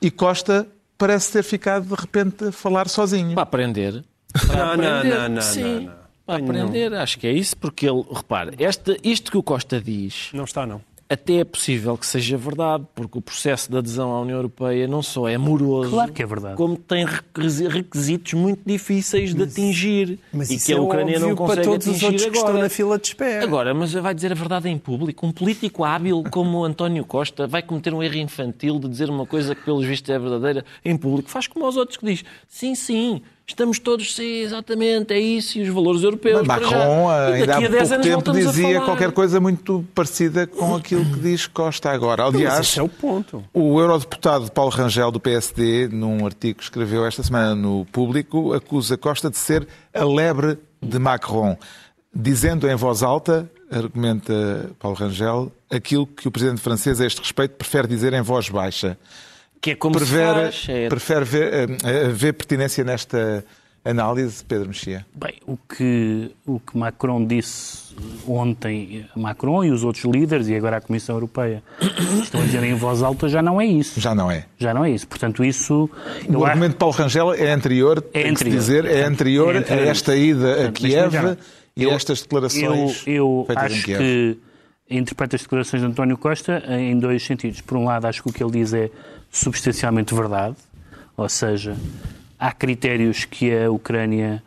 E 0.00 0.12
Costa 0.12 0.64
parece 0.96 1.32
ter 1.32 1.42
ficado, 1.42 1.86
de 1.88 2.00
repente, 2.00 2.44
a 2.44 2.52
falar 2.52 2.88
sozinho. 2.88 3.34
Para 3.34 3.42
aprender. 3.42 4.04
Não, 4.46 4.76
não, 4.76 5.04
não, 5.04 5.28
não, 5.28 5.42
Sim, 5.42 5.62
não, 5.62 5.80
não. 5.80 5.92
para 6.24 6.44
aprender. 6.44 6.94
Acho 6.94 7.18
que 7.18 7.26
é 7.26 7.32
isso, 7.32 7.56
porque 7.56 7.88
ele, 7.88 8.04
repare, 8.12 8.54
esta, 8.58 8.96
isto 9.02 9.30
que 9.32 9.36
o 9.36 9.42
Costa 9.42 9.80
diz, 9.80 10.30
Não 10.32 10.44
está, 10.44 10.64
não. 10.64 10.80
Até 11.14 11.34
é 11.38 11.44
possível 11.44 11.96
que 11.96 12.06
seja 12.06 12.36
verdade, 12.36 12.84
porque 12.94 13.16
o 13.18 13.20
processo 13.22 13.70
de 13.70 13.78
adesão 13.78 14.12
à 14.12 14.20
União 14.20 14.36
Europeia 14.36 14.86
não 14.86 15.02
só 15.02 15.28
é 15.28 15.36
moroso, 15.38 15.90
Claro 15.90 16.12
que 16.12 16.22
é 16.22 16.26
verdade. 16.26 16.56
como 16.56 16.76
tem 16.76 17.04
requisi- 17.06 17.66
requisitos 17.68 18.34
muito 18.34 18.60
difíceis 18.66 19.34
de 19.34 19.42
atingir 19.42 20.18
Mas 20.32 20.50
e 20.50 20.58
que 20.58 20.72
a 20.72 20.76
é 20.76 20.80
Ucrânia 20.80 21.14
óbvio 21.16 21.28
não 21.28 21.36
consegue 21.36 21.60
para 21.62 21.70
todos 21.70 21.86
os 21.86 21.92
atingir 21.94 22.06
outros 22.06 22.22
que 22.24 22.28
agora. 22.38 22.46
estão 22.48 22.62
na 22.62 22.68
fila 22.68 22.98
de 22.98 23.06
espera. 23.08 23.44
Agora, 23.44 23.74
mas 23.74 23.92
vai 23.92 24.14
dizer 24.14 24.32
a 24.32 24.34
verdade 24.34 24.68
em 24.68 24.78
público? 24.78 25.26
Um 25.26 25.32
político 25.32 25.84
hábil 25.84 26.22
como 26.30 26.58
o 26.58 26.64
António 26.64 27.04
Costa 27.04 27.46
vai 27.46 27.62
cometer 27.62 27.94
um 27.94 28.02
erro 28.02 28.16
infantil 28.16 28.78
de 28.78 28.88
dizer 28.88 29.08
uma 29.08 29.24
coisa 29.26 29.54
que, 29.54 29.64
pelos 29.64 29.84
vistos, 29.86 30.10
é 30.10 30.18
verdadeira 30.18 30.64
em 30.84 30.96
público? 30.96 31.30
Faz 31.30 31.46
como 31.46 31.64
aos 31.64 31.76
outros 31.76 31.96
que 31.96 32.06
diz, 32.06 32.24
sim, 32.48 32.74
sim, 32.74 33.22
estamos 33.46 33.78
todos, 33.78 34.14
sim, 34.14 34.40
exatamente, 34.40 35.12
é 35.12 35.18
isso, 35.18 35.58
e 35.58 35.62
os 35.62 35.68
valores 35.68 36.02
europeus. 36.02 36.46
para 36.46 36.62
já. 36.62 36.70
Macron, 36.70 37.08
E 37.10 37.32
ainda 37.34 37.44
há 37.44 37.46
daqui 37.60 37.64
a 37.66 37.68
10 37.68 37.70
pouco 37.70 37.94
anos 37.94 38.06
tempo, 38.06 38.32
dizia 38.32 38.74
falar. 38.74 38.84
qualquer 38.86 39.12
coisa 39.12 39.40
muito 39.40 39.84
parecida 39.94 40.46
com 40.46 40.74
aquilo 40.74 41.04
que 41.04 41.20
diz 41.20 41.46
Costa 41.46 41.90
agora. 41.90 42.24
Mas 42.24 42.34
Aliás, 42.34 42.60
esse 42.60 42.78
é 42.78 42.82
o 42.82 42.88
ponto. 42.88 43.44
O 43.52 43.80
eurodeputado 43.80 44.50
Paulo 44.50 44.70
Rangel, 44.70 45.10
do 45.10 45.20
PSD, 45.20 45.88
num 45.88 46.24
artigo 46.24 46.58
que 46.58 46.64
escreveu 46.64 47.04
esta 47.06 47.22
semana 47.22 47.54
no 47.54 47.84
Público, 47.92 48.52
acusa 48.54 48.96
Costa 48.96 49.30
de 49.30 49.36
ser 49.36 49.66
a 49.92 50.04
lebre 50.04 50.58
de 50.80 50.98
Macron, 50.98 51.56
dizendo 52.14 52.68
em 52.68 52.74
voz 52.76 53.02
alta, 53.02 53.50
argumenta 53.70 54.70
Paulo 54.78 54.96
Rangel, 54.96 55.52
aquilo 55.70 56.06
que 56.06 56.28
o 56.28 56.30
presidente 56.30 56.60
francês 56.60 57.00
a 57.00 57.06
este 57.06 57.20
respeito 57.20 57.52
prefere 57.56 57.88
dizer 57.88 58.12
em 58.12 58.22
voz 58.22 58.48
baixa. 58.48 58.96
Que 59.64 59.70
é 59.70 59.74
como 59.76 59.98
se 59.98 60.04
Prefere, 60.04 60.40
faz. 60.42 60.66
É... 60.68 60.88
prefere 60.90 61.24
ver, 61.24 61.70
eh, 61.84 62.08
ver 62.10 62.34
pertinência 62.34 62.84
nesta 62.84 63.42
análise, 63.82 64.44
Pedro 64.44 64.68
Mexia? 64.68 65.06
Bem, 65.14 65.36
o 65.46 65.56
que, 65.56 66.30
o 66.46 66.60
que 66.60 66.76
Macron 66.76 67.24
disse 67.26 67.94
ontem, 68.28 69.06
Macron 69.16 69.64
e 69.64 69.70
os 69.70 69.82
outros 69.82 70.04
líderes, 70.04 70.48
e 70.48 70.54
agora 70.54 70.76
a 70.76 70.80
Comissão 70.82 71.16
Europeia, 71.16 71.62
estão 72.22 72.42
a 72.42 72.44
dizer 72.44 72.62
em 72.62 72.74
voz 72.74 73.02
alta, 73.02 73.26
já 73.26 73.40
não 73.40 73.58
é 73.58 73.64
isso. 73.64 73.98
Já 73.98 74.14
não 74.14 74.30
é. 74.30 74.44
Já 74.58 74.74
não 74.74 74.84
é 74.84 74.90
isso. 74.90 75.08
Portanto, 75.08 75.42
isso. 75.42 75.88
eu 76.28 76.34
O 76.40 76.44
acho- 76.44 76.46
argumento 76.52 76.72
de 76.72 76.78
Paulo 76.78 76.94
Rangel 76.94 77.32
é 77.32 77.50
anterior, 77.50 78.02
tem 78.02 78.22
que 78.22 78.28
se 78.28 78.30
anterior. 78.44 78.58
dizer, 78.58 78.84
é 78.84 79.04
anterior, 79.04 79.54
É 79.54 79.58
anterior. 79.60 79.86
a 79.86 79.90
esta 79.90 80.14
ida 80.14 80.52
a 80.52 80.54
Portanto, 80.56 80.82
deixa-me 80.82 81.10
Kiev 81.10 81.38
e 81.76 81.86
a 81.86 81.94
estas 81.94 82.20
declarações 82.20 83.02
Eu, 83.06 83.14
eu 83.14 83.44
feitas 83.46 83.72
em 83.72 83.76
acho 83.76 83.84
Kiev. 83.86 83.98
que 83.98 84.38
interpreto 84.88 85.36
as 85.36 85.42
declarações 85.42 85.82
de 85.82 85.88
António 85.88 86.16
Costa 86.16 86.62
em 86.68 86.98
dois 86.98 87.22
sentidos. 87.22 87.60
Por 87.60 87.76
um 87.76 87.84
lado, 87.84 88.06
acho 88.06 88.22
que 88.22 88.30
o 88.30 88.32
que 88.32 88.42
ele 88.42 88.52
diz 88.52 88.72
é 88.72 88.90
substancialmente 89.30 90.14
verdade, 90.14 90.56
ou 91.16 91.28
seja, 91.28 91.76
há 92.38 92.52
critérios 92.52 93.24
que 93.24 93.56
a 93.56 93.70
Ucrânia 93.70 94.42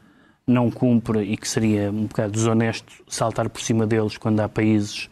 não 0.45 0.71
cumpre 0.71 1.21
e 1.23 1.35
que 1.35 1.47
seria 1.47 1.91
um 1.91 2.05
bocado 2.05 2.31
desonesto 2.31 3.03
saltar 3.07 3.49
por 3.49 3.61
cima 3.61 3.85
deles 3.85 4.17
quando 4.17 4.39
há 4.39 4.47
países 4.47 5.09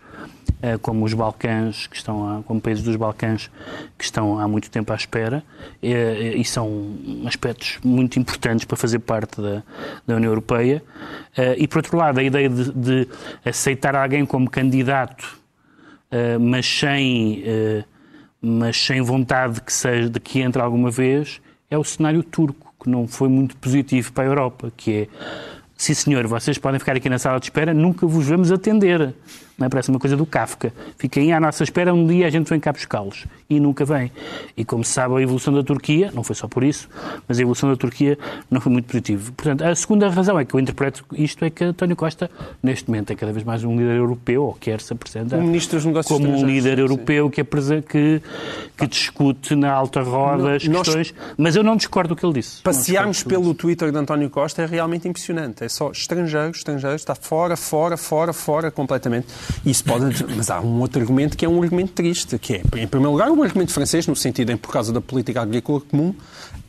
como 0.81 1.05
os 1.05 1.13
Balcãs, 1.13 1.87
que 1.87 1.95
estão 1.95 2.27
há, 2.27 2.43
como 2.43 2.59
países 2.59 2.83
dos 2.83 2.95
Balcãs 2.95 3.49
que 3.97 4.03
estão 4.03 4.39
há 4.39 4.47
muito 4.47 4.69
tempo 4.69 4.91
à 4.91 4.95
espera 4.95 5.43
eh, 5.81 6.33
e 6.35 6.43
são 6.43 6.95
aspectos 7.25 7.79
muito 7.83 8.17
importantes 8.19 8.65
para 8.65 8.75
fazer 8.75 8.99
parte 8.99 9.41
da, 9.41 9.63
da 10.05 10.15
União 10.15 10.31
Europeia. 10.31 10.83
Eh, 11.37 11.55
E, 11.59 11.67
por 11.67 11.79
outro 11.79 11.97
lado, 11.97 12.19
a 12.19 12.23
ideia 12.23 12.49
de, 12.49 12.71
de 12.71 13.07
aceitar 13.43 13.95
alguém 13.95 14.25
como 14.25 14.49
candidato, 14.49 15.37
eh, 16.09 16.37
mas 16.37 16.65
sem, 16.65 17.43
eh, 17.45 17.83
mas 18.41 18.77
sem 18.77 19.01
vontade 19.01 19.55
de 19.55 19.61
que, 19.61 19.73
seja, 19.73 20.09
de 20.09 20.19
que 20.19 20.41
entre 20.41 20.61
alguma 20.61 20.89
vez, 20.89 21.41
é 21.69 21.77
o 21.77 21.83
cenário 21.83 22.23
turco, 22.23 22.73
que 22.81 22.89
não 22.89 23.07
foi 23.07 23.27
muito 23.29 23.55
positivo 23.57 24.11
para 24.13 24.23
a 24.23 24.27
Europa, 24.27 24.71
que 24.75 24.91
é 24.93 25.07
Sim, 25.77 25.93
senhor, 25.93 26.25
vocês 26.25 26.57
podem 26.57 26.79
ficar 26.79 26.95
aqui 26.95 27.09
na 27.09 27.19
sala 27.19 27.37
de 27.37 27.47
espera, 27.47 27.73
nunca 27.73 28.07
vos 28.07 28.25
vamos 28.25 28.49
atender. 28.49 29.13
Não 29.57 29.65
é? 29.67 29.69
Parece 29.69 29.89
uma 29.89 29.99
coisa 29.99 30.17
do 30.17 30.25
Kafka. 30.25 30.73
Fiquem 30.97 31.31
à 31.31 31.39
nossa 31.39 31.63
espera, 31.63 31.93
um 31.93 32.05
dia 32.05 32.27
a 32.27 32.29
gente 32.29 32.49
vem 32.49 32.59
cá 32.59 32.73
buscá-los. 32.73 33.25
E 33.49 33.59
nunca 33.59 33.85
vem. 33.85 34.11
E 34.57 34.65
como 34.65 34.83
se 34.83 34.91
sabe, 34.91 35.15
a 35.15 35.21
evolução 35.21 35.53
da 35.53 35.63
Turquia, 35.63 36.11
não 36.13 36.23
foi 36.23 36.35
só 36.35 36.47
por 36.47 36.63
isso, 36.63 36.89
mas 37.27 37.37
a 37.39 37.41
evolução 37.41 37.69
da 37.69 37.77
Turquia 37.77 38.17
não 38.51 38.59
foi 38.59 38.71
muito 38.71 38.85
positiva. 38.85 39.31
Portanto, 39.35 39.63
a 39.63 39.73
segunda 39.75 40.09
razão 40.09 40.37
é 40.37 40.43
que 40.43 40.53
eu 40.55 40.59
interpreto 40.59 41.05
isto 41.13 41.45
é 41.45 41.49
que 41.49 41.63
António 41.63 41.95
Costa, 41.95 42.29
neste 42.61 42.89
momento, 42.89 43.11
é 43.11 43.15
cada 43.15 43.31
vez 43.31 43.45
mais 43.45 43.63
um 43.63 43.77
líder 43.77 43.95
europeu, 43.95 44.43
ou 44.43 44.53
quer 44.53 44.81
se 44.81 44.91
apresentar 44.91 45.37
Um 45.37 45.43
ministro 45.43 45.77
dos 45.77 45.85
Negócios 45.85 46.11
como 46.17 46.27
um 46.29 46.45
líder 46.45 46.79
europeu 46.79 47.29
que, 47.29 47.39
apresa- 47.41 47.81
que, 47.81 48.21
que 48.77 48.87
discute 48.87 49.55
na 49.55 49.71
alta 49.71 50.01
roda 50.01 50.55
as 50.55 50.67
questões. 50.67 51.13
Mas 51.37 51.55
eu 51.55 51.63
não 51.63 51.77
discordo 51.77 52.13
do 52.13 52.19
que 52.19 52.25
ele 52.25 52.33
disse. 52.33 52.61
Passearmos 52.61 53.23
pelo 53.23 53.53
Twitter 53.53 53.91
de 53.91 53.97
António 53.97 54.29
Costa 54.29 54.63
é 54.63 54.65
realmente 54.65 55.07
impressionante. 55.07 55.63
É 55.63 55.69
só 55.69 55.91
estrangeiros, 55.91 56.57
estrangeiros, 56.57 57.01
está 57.01 57.15
fora, 57.15 57.55
fora, 57.55 57.95
fora, 57.95 58.33
fora 58.33 58.69
completamente. 58.71 59.27
Isso 59.65 59.83
pode, 59.83 60.25
mas 60.35 60.49
há 60.49 60.61
um 60.61 60.79
outro 60.79 61.01
argumento 61.01 61.35
que 61.35 61.45
é 61.45 61.49
um 61.49 61.61
argumento 61.61 61.93
triste, 61.93 62.37
que 62.37 62.55
é, 62.55 62.57
em 62.57 62.87
primeiro 62.87 63.11
lugar, 63.11 63.29
um 63.31 63.43
argumento 63.43 63.71
francês, 63.71 64.07
no 64.07 64.15
sentido 64.15 64.51
em, 64.51 64.57
por 64.57 64.71
causa 64.71 64.93
da 64.93 65.01
política 65.01 65.41
agrícola 65.41 65.81
comum, 65.81 66.13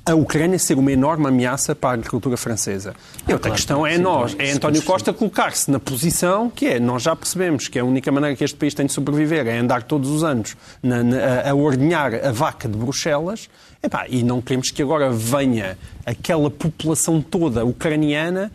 a 0.06 0.14
Ucrânia 0.14 0.56
ser 0.56 0.78
uma 0.78 0.92
enorme 0.92 1.26
ameaça 1.26 1.74
para 1.74 1.90
a 1.90 1.92
agricultura 1.94 2.36
francesa. 2.36 2.94
E 3.26 3.32
outra 3.32 3.50
claro, 3.50 3.54
questão 3.54 3.84
é 3.84 3.96
sim, 3.96 4.02
nós, 4.02 4.36
é 4.38 4.52
António 4.52 4.80
Costa 4.82 5.12
colocar-se 5.12 5.68
na 5.68 5.80
posição 5.80 6.48
que 6.48 6.66
é, 6.66 6.78
nós 6.78 7.02
já 7.02 7.16
percebemos 7.16 7.66
que 7.66 7.76
a 7.76 7.84
única 7.84 8.12
maneira 8.12 8.36
que 8.36 8.44
este 8.44 8.56
país 8.56 8.72
tem 8.72 8.86
de 8.86 8.92
sobreviver 8.92 9.48
é 9.48 9.58
andar 9.58 9.82
todos 9.82 10.08
os 10.08 10.22
anos 10.22 10.56
na, 10.80 11.02
na, 11.02 11.16
a, 11.16 11.50
a 11.50 11.54
ordenhar 11.54 12.14
a 12.14 12.30
vaca 12.30 12.68
de 12.68 12.78
Bruxelas, 12.78 13.50
epá, 13.82 14.06
e 14.08 14.22
não 14.22 14.40
queremos 14.40 14.70
que 14.70 14.80
agora 14.80 15.10
venha 15.10 15.76
aquela 16.04 16.50
população 16.50 17.20
toda 17.20 17.64
ucraniana 17.64 18.52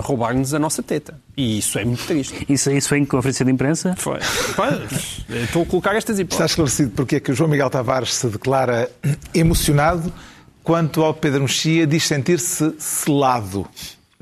roubar-nos 0.00 0.54
a 0.54 0.58
nossa 0.58 0.82
teta. 0.82 1.18
E 1.36 1.58
isso 1.58 1.78
é 1.78 1.84
muito 1.84 2.04
triste. 2.04 2.46
Isso, 2.48 2.70
isso 2.70 2.88
foi 2.88 2.98
em 2.98 3.04
conferência 3.04 3.44
de 3.44 3.50
imprensa? 3.50 3.94
Foi. 3.96 4.18
Estou 5.44 5.62
a 5.62 5.66
colocar 5.66 5.94
estas 5.96 6.18
hipóteses. 6.18 6.34
Está 6.34 6.46
esclarecido 6.46 6.90
porque 6.90 7.16
é 7.16 7.20
que 7.20 7.30
o 7.30 7.34
João 7.34 7.50
Miguel 7.50 7.70
Tavares 7.70 8.14
se 8.14 8.26
declara 8.28 8.90
emocionado 9.34 10.12
quanto 10.64 11.02
ao 11.02 11.12
Pedro 11.12 11.42
Mexia 11.42 11.86
diz 11.86 12.04
sentir-se 12.04 12.74
selado, 12.78 13.68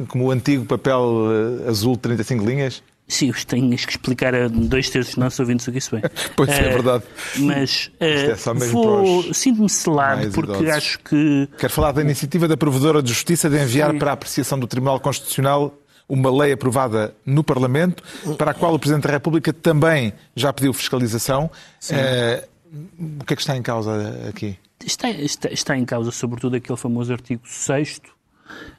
como 0.09 0.25
o 0.25 0.31
antigo 0.31 0.67
papel 0.67 1.29
eh, 1.65 1.71
azul 1.71 1.95
de 1.95 2.01
35 2.01 2.45
linhas? 2.45 2.83
Sim, 3.09 3.31
tenho 3.47 3.69
que 3.69 3.91
explicar 3.91 4.35
a 4.35 4.49
dois 4.49 4.89
terços 4.89 5.15
dos 5.15 5.23
nossos 5.23 5.39
ouvintes 5.39 5.67
o 5.69 5.73
que 5.73 5.79
isso 5.79 5.97
é. 5.97 6.03
Pois 6.35 6.49
é, 6.49 6.67
é 6.67 6.69
verdade. 6.71 7.05
Mas 7.37 7.91
é 8.01 8.35
só 8.37 8.55
mesmo 8.55 8.83
vou... 8.83 9.35
sinto-me 9.35 9.69
selado 9.69 10.31
porque 10.31 10.53
idosos. 10.53 10.71
acho 10.71 10.99
que. 11.01 11.49
Quero 11.59 11.73
falar 11.73 11.93
da 11.93 12.01
iniciativa 12.01 12.49
da 12.49 12.57
Provedora 12.57 13.03
de 13.03 13.11
Justiça 13.11 13.51
de 13.51 13.61
enviar 13.61 13.91
Sim. 13.91 13.99
para 13.99 14.11
a 14.11 14.15
apreciação 14.15 14.59
do 14.59 14.67
Tribunal 14.67 14.99
Constitucional 15.01 15.79
uma 16.09 16.31
lei 16.31 16.53
aprovada 16.53 17.15
no 17.25 17.43
Parlamento, 17.43 18.03
para 18.37 18.51
a 18.51 18.55
qual 18.55 18.75
o 18.75 18.79
Presidente 18.79 19.05
da 19.05 19.13
República 19.13 19.53
também 19.53 20.13
já 20.37 20.53
pediu 20.53 20.73
fiscalização. 20.73 21.51
Uh, 21.91 23.19
o 23.21 23.25
que 23.25 23.33
é 23.33 23.37
que 23.37 23.43
está 23.43 23.57
em 23.57 23.63
causa 23.63 24.29
aqui? 24.29 24.59
Está, 24.85 25.11
está, 25.11 25.49
está 25.49 25.77
em 25.77 25.85
causa, 25.85 26.11
sobretudo, 26.11 26.57
aquele 26.57 26.79
famoso 26.79 27.13
artigo 27.13 27.43
6, 27.47 28.01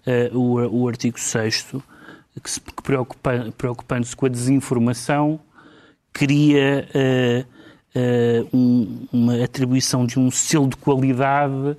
uh, 0.05 0.37
o, 0.37 0.83
o 0.83 0.87
artigo 0.87 1.19
6 1.19 1.65
que, 2.41 2.49
se, 2.49 2.61
preocupa, 2.83 3.53
preocupando-se 3.57 4.15
com 4.15 4.25
a 4.25 4.29
desinformação, 4.29 5.39
cria 6.11 6.87
uh, 6.93 7.45
uh, 7.99 8.57
um, 8.57 9.07
uma 9.11 9.43
atribuição 9.43 10.05
de 10.05 10.19
um 10.19 10.29
selo 10.31 10.67
de 10.67 10.77
qualidade 10.77 11.53
uh, 11.53 11.77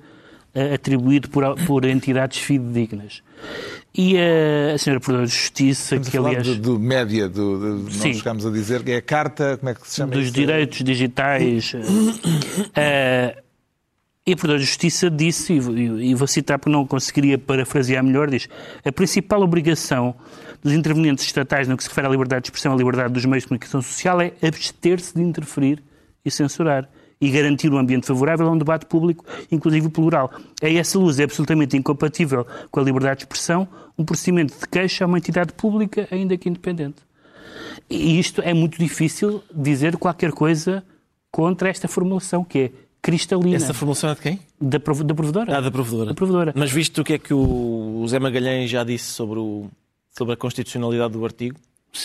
atribuído 0.73 1.29
por, 1.29 1.55
por 1.65 1.85
entidades 1.85 2.39
fidedignas. 2.39 3.21
E 3.97 4.17
a, 4.17 4.73
a 4.75 4.77
senhora 4.77 4.99
Provedora 4.99 5.27
de 5.27 5.33
Justiça, 5.33 5.95
Estamos 5.95 6.09
que 6.09 6.17
aliás... 6.17 6.45
Do, 6.45 6.55
do 6.55 6.79
média, 6.79 7.29
do, 7.29 7.83
do 7.83 7.91
Sim. 7.91 8.09
nós 8.09 8.17
chegámos 8.17 8.45
a 8.45 8.51
dizer 8.51 8.83
que 8.83 8.91
é 8.91 8.97
a 8.97 9.01
carta, 9.01 9.57
como 9.57 9.69
é 9.69 9.73
que 9.73 9.87
se 9.87 9.95
chama 9.95 10.13
Dos 10.13 10.25
isso? 10.25 10.33
direitos 10.33 10.83
digitais. 10.83 11.73
E 14.27 14.33
a 14.33 14.35
Provedora 14.35 14.59
de 14.59 14.65
Justiça 14.65 15.09
disse, 15.09 15.53
e 15.53 16.15
vou 16.15 16.27
citar 16.27 16.57
porque 16.57 16.71
não 16.71 16.87
conseguiria 16.87 17.37
parafrasear 17.37 18.03
melhor, 18.03 18.27
diz 18.29 18.49
a 18.83 18.91
principal 18.91 19.41
obrigação 19.41 20.15
dos 20.63 20.73
intervenientes 20.73 21.23
estatais 21.23 21.67
no 21.67 21.77
que 21.77 21.83
se 21.83 21.89
refere 21.89 22.07
à 22.07 22.09
liberdade 22.09 22.41
de 22.41 22.47
expressão 22.47 22.71
e 22.71 22.75
à 22.75 22.77
liberdade 22.77 23.13
dos 23.13 23.23
meios 23.25 23.43
de 23.43 23.49
comunicação 23.49 23.83
social 23.83 24.19
é 24.19 24.33
abster-se 24.41 25.13
de 25.13 25.21
interferir 25.21 25.83
e 26.23 26.31
censurar 26.31 26.89
e 27.21 27.29
garantir 27.29 27.71
um 27.71 27.77
ambiente 27.77 28.07
favorável 28.07 28.47
a 28.47 28.51
um 28.51 28.57
debate 28.57 28.87
público, 28.87 29.23
inclusive 29.51 29.89
plural. 29.89 30.31
A 30.61 30.69
essa 30.69 30.97
luz 30.97 31.19
é 31.19 31.23
absolutamente 31.23 31.77
incompatível 31.77 32.47
com 32.71 32.79
a 32.79 32.83
liberdade 32.83 33.19
de 33.19 33.23
expressão 33.25 33.67
um 33.97 34.03
procedimento 34.03 34.59
de 34.59 34.67
queixa 34.67 35.05
a 35.05 35.07
uma 35.07 35.19
entidade 35.19 35.53
pública, 35.53 36.07
ainda 36.09 36.35
que 36.35 36.49
independente. 36.49 36.97
E 37.87 38.19
isto 38.19 38.41
é 38.41 38.53
muito 38.55 38.79
difícil 38.79 39.43
dizer 39.53 39.97
qualquer 39.97 40.31
coisa 40.31 40.83
contra 41.31 41.69
esta 41.69 41.87
formulação, 41.87 42.43
que 42.43 42.59
é 42.59 42.71
cristalina. 43.05 43.55
Essa 43.55 43.71
formulação 43.71 44.09
é 44.09 44.15
de 44.15 44.21
quem? 44.21 44.39
Da, 44.59 44.79
da 44.79 45.13
provedora. 45.13 45.57
Ah, 45.57 45.61
da 45.61 45.69
provedora. 45.69 46.07
Da 46.07 46.15
provedora. 46.15 46.53
Mas 46.55 46.71
visto 46.71 47.01
o 47.01 47.03
que 47.03 47.13
é 47.13 47.19
que 47.19 47.35
o 47.35 48.03
Zé 48.07 48.17
Magalhães 48.17 48.67
já 48.67 48.83
disse 48.83 49.11
sobre, 49.11 49.37
o, 49.37 49.69
sobre 50.09 50.33
a 50.33 50.37
constitucionalidade 50.37 51.13
do 51.13 51.23
artigo? 51.23 51.55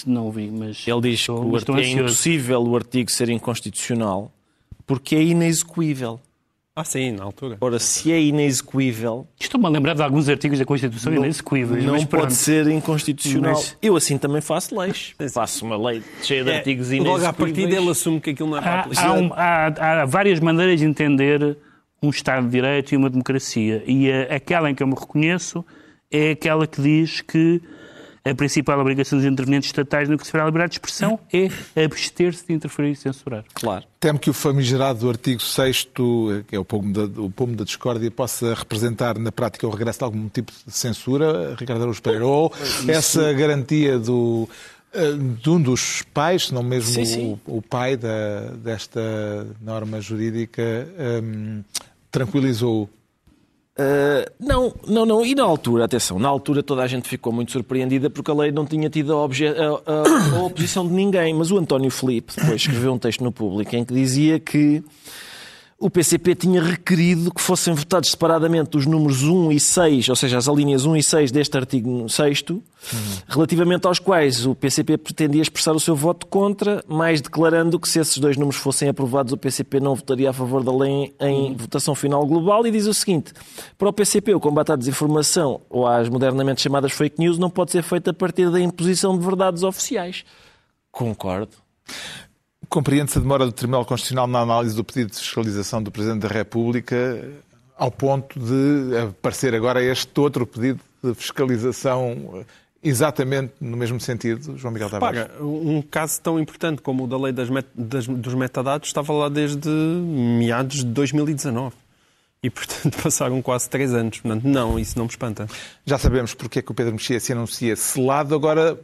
Não 0.06 0.26
ouvi, 0.26 0.50
mas... 0.50 0.86
Ele 0.86 1.00
diz 1.00 1.20
estou, 1.20 1.40
que 1.40 1.46
o 1.46 1.56
artigo, 1.56 1.78
é 1.78 1.88
impossível 1.88 2.62
o 2.62 2.76
artigo 2.76 3.10
ser 3.10 3.30
inconstitucional 3.30 4.30
porque 4.86 5.16
é 5.16 5.22
inexecuível. 5.22 6.20
Ah, 6.80 6.84
sim, 6.84 7.12
na 7.12 7.24
altura. 7.24 7.58
Ora, 7.60 7.78
se 7.78 8.10
é 8.10 8.18
inexecuível. 8.18 9.26
Estou-me 9.38 9.66
a 9.66 9.68
lembrar 9.68 9.94
de 9.94 10.02
alguns 10.02 10.30
artigos 10.30 10.58
da 10.58 10.64
Constituição 10.64 11.12
não, 11.12 11.22
inexecuíveis. 11.22 11.84
Não 11.84 12.06
pode 12.06 12.32
ser 12.32 12.66
inconstitucional. 12.68 13.52
Mas... 13.52 13.76
Eu 13.82 13.96
assim 13.96 14.16
também 14.16 14.40
faço 14.40 14.78
leis. 14.78 15.14
faço 15.30 15.66
uma 15.66 15.76
lei 15.76 16.02
cheia 16.22 16.42
de 16.42 16.50
é, 16.50 16.56
artigos 16.56 16.90
inexecuíveis. 16.90 17.22
Logo 17.22 17.30
à 17.30 17.32
partida 17.34 17.76
ele 17.76 17.90
assume 17.90 18.18
que 18.18 18.30
aquilo 18.30 18.48
não 18.48 18.56
é 18.56 18.60
há, 18.60 18.86
há, 18.96 19.12
um, 19.12 19.30
há, 19.34 19.66
há, 19.66 20.04
várias 20.06 20.40
maneiras 20.40 20.80
de 20.80 20.86
entender 20.86 21.58
um 22.02 22.08
Estado 22.08 22.46
de 22.46 22.52
Direito 22.52 22.94
e 22.94 22.96
uma 22.96 23.10
democracia. 23.10 23.82
E 23.86 24.10
a, 24.10 24.36
aquela 24.36 24.70
em 24.70 24.74
que 24.74 24.82
eu 24.82 24.86
me 24.86 24.94
reconheço 24.94 25.62
é 26.10 26.30
aquela 26.30 26.66
que 26.66 26.80
diz 26.80 27.20
que 27.20 27.60
a 28.24 28.34
principal 28.34 28.78
obrigação 28.78 29.18
dos 29.18 29.26
intervenientes 29.26 29.68
estatais 29.68 30.08
no 30.08 30.18
que 30.18 30.24
se 30.24 30.28
refere 30.28 30.42
à 30.42 30.46
liberdade 30.46 30.72
de 30.72 30.76
expressão 30.76 31.18
é 31.32 31.84
abster-se 31.84 32.46
de 32.46 32.52
interferir 32.52 32.92
e 32.92 32.96
censurar. 32.96 33.44
Claro. 33.54 33.84
Temo 33.98 34.18
que 34.18 34.28
o 34.28 34.32
famigerado 34.32 35.08
artigo 35.08 35.40
6 35.40 35.88
que 36.46 36.56
é 36.56 36.58
o 36.58 36.64
pomo, 36.64 36.92
da, 36.92 37.20
o 37.20 37.30
pomo 37.30 37.56
da 37.56 37.64
discórdia, 37.64 38.10
possa 38.10 38.54
representar 38.54 39.18
na 39.18 39.32
prática 39.32 39.66
o 39.66 39.70
regresso 39.70 40.00
de 40.00 40.04
algum 40.04 40.28
tipo 40.28 40.52
de 40.66 40.72
censura, 40.72 41.54
Ricardo 41.58 41.82
Araújo 41.82 42.02
Pereira, 42.02 42.26
ou 42.26 42.52
Isso... 42.60 42.90
essa 42.90 43.32
garantia 43.32 43.98
do, 43.98 44.48
eh, 44.92 45.12
de 45.12 45.50
um 45.50 45.60
dos 45.60 46.02
pais, 46.12 46.46
se 46.46 46.54
não 46.54 46.62
mesmo 46.62 46.92
sim, 46.92 47.04
sim. 47.04 47.40
O, 47.46 47.58
o, 47.58 47.62
pai 47.62 47.96
da, 47.96 48.50
desta 48.56 49.46
norma 49.60 50.00
jurídica, 50.00 50.88
um, 51.22 51.62
tranquilizou 52.10 52.88
Uh, 53.80 54.30
não, 54.38 54.74
não, 54.86 55.06
não. 55.06 55.24
E 55.24 55.34
na 55.34 55.42
altura, 55.42 55.86
atenção, 55.86 56.18
na 56.18 56.28
altura 56.28 56.62
toda 56.62 56.82
a 56.82 56.86
gente 56.86 57.08
ficou 57.08 57.32
muito 57.32 57.50
surpreendida 57.50 58.10
porque 58.10 58.30
a 58.30 58.34
lei 58.34 58.52
não 58.52 58.66
tinha 58.66 58.90
tido 58.90 59.14
a, 59.16 59.24
a, 59.24 59.24
a, 59.24 60.38
a 60.38 60.42
oposição 60.42 60.86
de 60.86 60.92
ninguém. 60.92 61.32
Mas 61.32 61.50
o 61.50 61.56
António 61.56 61.90
Filipe 61.90 62.34
depois 62.36 62.60
escreveu 62.60 62.92
um 62.92 62.98
texto 62.98 63.24
no 63.24 63.32
público 63.32 63.74
em 63.74 63.82
que 63.82 63.94
dizia 63.94 64.38
que 64.38 64.84
o 65.80 65.88
PCP 65.88 66.34
tinha 66.34 66.62
requerido 66.62 67.32
que 67.32 67.40
fossem 67.40 67.72
votados 67.72 68.10
separadamente 68.10 68.76
os 68.76 68.84
números 68.84 69.22
1 69.22 69.50
e 69.50 69.58
6, 69.58 70.10
ou 70.10 70.14
seja, 70.14 70.36
as 70.36 70.46
alíneas 70.46 70.84
1 70.84 70.96
e 70.96 71.02
6 71.02 71.32
deste 71.32 71.56
artigo 71.56 72.06
6, 72.06 72.44
uhum. 72.50 72.60
relativamente 73.26 73.86
aos 73.86 73.98
quais 73.98 74.44
o 74.44 74.54
PCP 74.54 74.98
pretendia 74.98 75.40
expressar 75.40 75.72
o 75.72 75.80
seu 75.80 75.96
voto 75.96 76.26
contra, 76.26 76.84
mais 76.86 77.22
declarando 77.22 77.80
que 77.80 77.88
se 77.88 77.98
esses 77.98 78.18
dois 78.18 78.36
números 78.36 78.60
fossem 78.60 78.90
aprovados, 78.90 79.32
o 79.32 79.38
PCP 79.38 79.80
não 79.80 79.94
votaria 79.94 80.28
a 80.28 80.34
favor 80.34 80.62
da 80.62 80.70
lei 80.70 81.14
em 81.18 81.48
uhum. 81.48 81.56
votação 81.56 81.94
final 81.94 82.26
global. 82.26 82.66
E 82.66 82.70
diz 82.70 82.86
o 82.86 82.92
seguinte: 82.92 83.32
para 83.78 83.88
o 83.88 83.92
PCP, 83.92 84.34
o 84.34 84.40
combate 84.40 84.72
à 84.72 84.76
desinformação 84.76 85.62
ou 85.70 85.86
às 85.86 86.10
modernamente 86.10 86.60
chamadas 86.60 86.92
fake 86.92 87.18
news 87.18 87.38
não 87.38 87.48
pode 87.48 87.72
ser 87.72 87.82
feito 87.82 88.10
a 88.10 88.12
partir 88.12 88.50
da 88.50 88.60
imposição 88.60 89.18
de 89.18 89.24
verdades 89.24 89.62
oficiais. 89.62 90.26
Concordo. 90.92 91.56
Compreende-se 92.70 93.18
a 93.18 93.20
demora 93.20 93.44
do 93.44 93.50
Tribunal 93.50 93.84
Constitucional 93.84 94.28
na 94.28 94.38
análise 94.38 94.76
do 94.76 94.84
pedido 94.84 95.10
de 95.10 95.18
fiscalização 95.18 95.82
do 95.82 95.90
Presidente 95.90 96.20
da 96.20 96.28
República, 96.28 97.28
ao 97.76 97.90
ponto 97.90 98.38
de 98.38 98.96
aparecer 98.96 99.56
agora 99.56 99.82
este 99.82 100.20
outro 100.20 100.46
pedido 100.46 100.80
de 101.02 101.12
fiscalização 101.14 102.44
exatamente 102.80 103.54
no 103.60 103.76
mesmo 103.76 103.98
sentido, 103.98 104.56
João 104.56 104.72
Miguel 104.72 104.88
Tavares? 104.88 105.22
Paga, 105.22 105.44
um 105.44 105.82
caso 105.82 106.20
tão 106.20 106.38
importante 106.38 106.80
como 106.80 107.04
o 107.04 107.06
da 107.08 107.18
lei 107.18 107.32
das 107.32 107.50
met 107.50 107.66
das, 107.74 108.06
dos 108.06 108.34
metadados 108.34 108.88
estava 108.88 109.12
lá 109.12 109.28
desde 109.28 109.68
meados 109.68 110.78
de 110.78 110.86
2019. 110.86 111.74
E, 112.42 112.48
portanto, 112.48 112.96
passaram 113.02 113.42
quase 113.42 113.68
três 113.68 113.92
anos. 113.92 114.20
Portanto, 114.20 114.44
não, 114.44 114.78
isso 114.78 114.96
não 114.96 115.06
me 115.06 115.10
espanta. 115.10 115.46
Já 115.84 115.98
sabemos 115.98 116.34
porque 116.34 116.60
é 116.60 116.62
que 116.62 116.70
o 116.70 116.74
Pedro 116.74 116.92
Mexia 116.92 117.18
se 117.18 117.32
anuncia 117.32 117.74
selado. 117.76 118.34
Agora, 118.34 118.78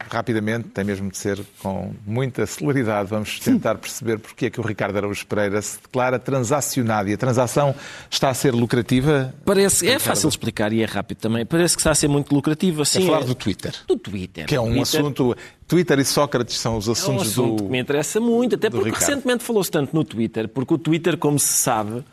rapidamente, 0.00 0.68
tem 0.68 0.84
mesmo 0.84 1.10
de 1.10 1.16
ser 1.16 1.40
com 1.58 1.94
muita 2.06 2.46
celeridade. 2.46 3.08
Vamos 3.08 3.38
tentar 3.40 3.76
perceber 3.76 4.18
porque 4.18 4.46
é 4.46 4.50
que 4.50 4.60
o 4.60 4.62
Ricardo 4.62 4.96
Araújo 4.96 5.26
Pereira 5.26 5.60
se 5.62 5.78
declara 5.80 6.18
transacionado. 6.18 7.08
E 7.08 7.14
a 7.14 7.16
transação 7.16 7.74
está 8.10 8.28
a 8.28 8.34
ser 8.34 8.52
lucrativa? 8.54 9.34
Parece, 9.44 9.88
é 9.88 9.98
fácil 9.98 10.28
explicar 10.28 10.72
e 10.72 10.82
é 10.82 10.84
rápido 10.84 11.18
também. 11.18 11.46
Parece 11.46 11.76
que 11.76 11.80
está 11.80 11.90
a 11.90 11.94
ser 11.94 12.08
muito 12.08 12.34
lucrativa. 12.34 12.84
Sim, 12.84 13.04
é 13.04 13.06
falar 13.06 13.24
do 13.24 13.34
Twitter. 13.34 13.74
Do 13.86 13.96
Twitter. 13.96 14.46
Que 14.46 14.54
é 14.54 14.60
um 14.60 14.66
Twitter. 14.66 14.82
assunto... 14.82 15.36
Twitter 15.66 15.98
e 15.98 16.04
Sócrates 16.04 16.58
são 16.58 16.76
os 16.76 16.88
assuntos 16.88 17.08
é 17.08 17.40
um 17.40 17.44
assunto 17.46 17.56
do... 17.56 17.64
que 17.64 17.70
me 17.70 17.80
interessa 17.80 18.20
muito, 18.20 18.54
até 18.54 18.68
porque 18.68 18.90
Ricardo. 18.90 19.06
recentemente 19.08 19.42
falou-se 19.44 19.70
tanto 19.70 19.96
no 19.96 20.04
Twitter, 20.04 20.46
porque 20.46 20.74
o 20.74 20.78
Twitter, 20.78 21.16
como 21.16 21.38
se 21.38 21.54
sabe, 21.54 22.04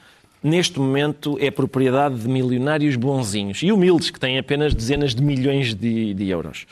neste 0.43 0.79
momento 0.79 1.37
é 1.39 1.51
propriedade 1.51 2.15
de 2.15 2.27
milionários 2.27 2.95
bonzinhos 2.95 3.61
e 3.61 3.71
humildes, 3.71 4.09
que 4.09 4.19
têm 4.19 4.37
apenas 4.37 4.73
dezenas 4.73 5.13
de 5.13 5.21
milhões 5.21 5.73
de, 5.73 6.13
de 6.13 6.29
euros. 6.29 6.65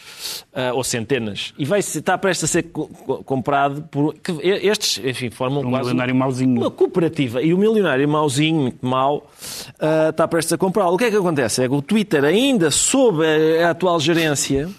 Uh, 0.54 0.76
ou 0.76 0.84
centenas. 0.84 1.54
E 1.58 1.66
vai 1.66 1.80
estar 1.80 2.18
prestes 2.18 2.46
a 2.46 2.48
ser 2.48 2.64
co 2.64 2.88
comprado 3.24 3.84
por. 3.84 4.16
estes, 4.44 5.04
enfim, 5.04 5.30
formam 5.30 5.62
um 5.62 5.70
quase. 5.70 5.86
milionário 5.86 6.16
mauzinho. 6.16 6.62
Uma 6.62 6.72
cooperativa. 6.72 7.42
E 7.42 7.54
o 7.54 7.58
milionário 7.58 8.08
mauzinho, 8.08 8.62
muito 8.62 8.86
mau, 8.86 9.30
uh, 9.80 10.10
está 10.10 10.28
prestes 10.28 10.54
a 10.54 10.58
comprá-lo. 10.58 10.96
O 10.96 10.98
que 10.98 11.06
é 11.06 11.12
que 11.12 11.18
acontece? 11.18 11.64
É 11.64 11.68
que 11.68 11.76
o 11.76 11.82
Twitter, 11.82 12.24
ainda 12.24 12.72
sob 12.72 13.24
a, 13.26 13.68
a 13.68 13.72
atual 13.72 14.00
gerência, 14.00 14.70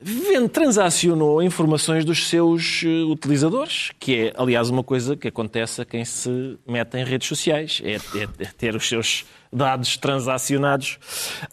vende, 0.00 0.48
transacionou 0.48 1.42
informações 1.42 2.04
dos 2.04 2.28
seus 2.28 2.82
uh, 2.82 3.10
utilizadores, 3.10 3.90
que 3.98 4.28
é, 4.28 4.32
aliás, 4.36 4.70
uma 4.70 4.82
coisa 4.82 5.16
que 5.16 5.28
acontece 5.28 5.82
a 5.82 5.84
quem 5.84 6.04
se 6.04 6.58
mete 6.66 6.96
em 6.96 7.04
redes 7.04 7.28
sociais, 7.28 7.82
é, 7.84 7.96
é, 7.96 8.28
é 8.38 8.46
ter 8.56 8.74
os 8.74 8.88
seus 8.88 9.24
dados 9.52 9.96
transacionados. 9.96 10.98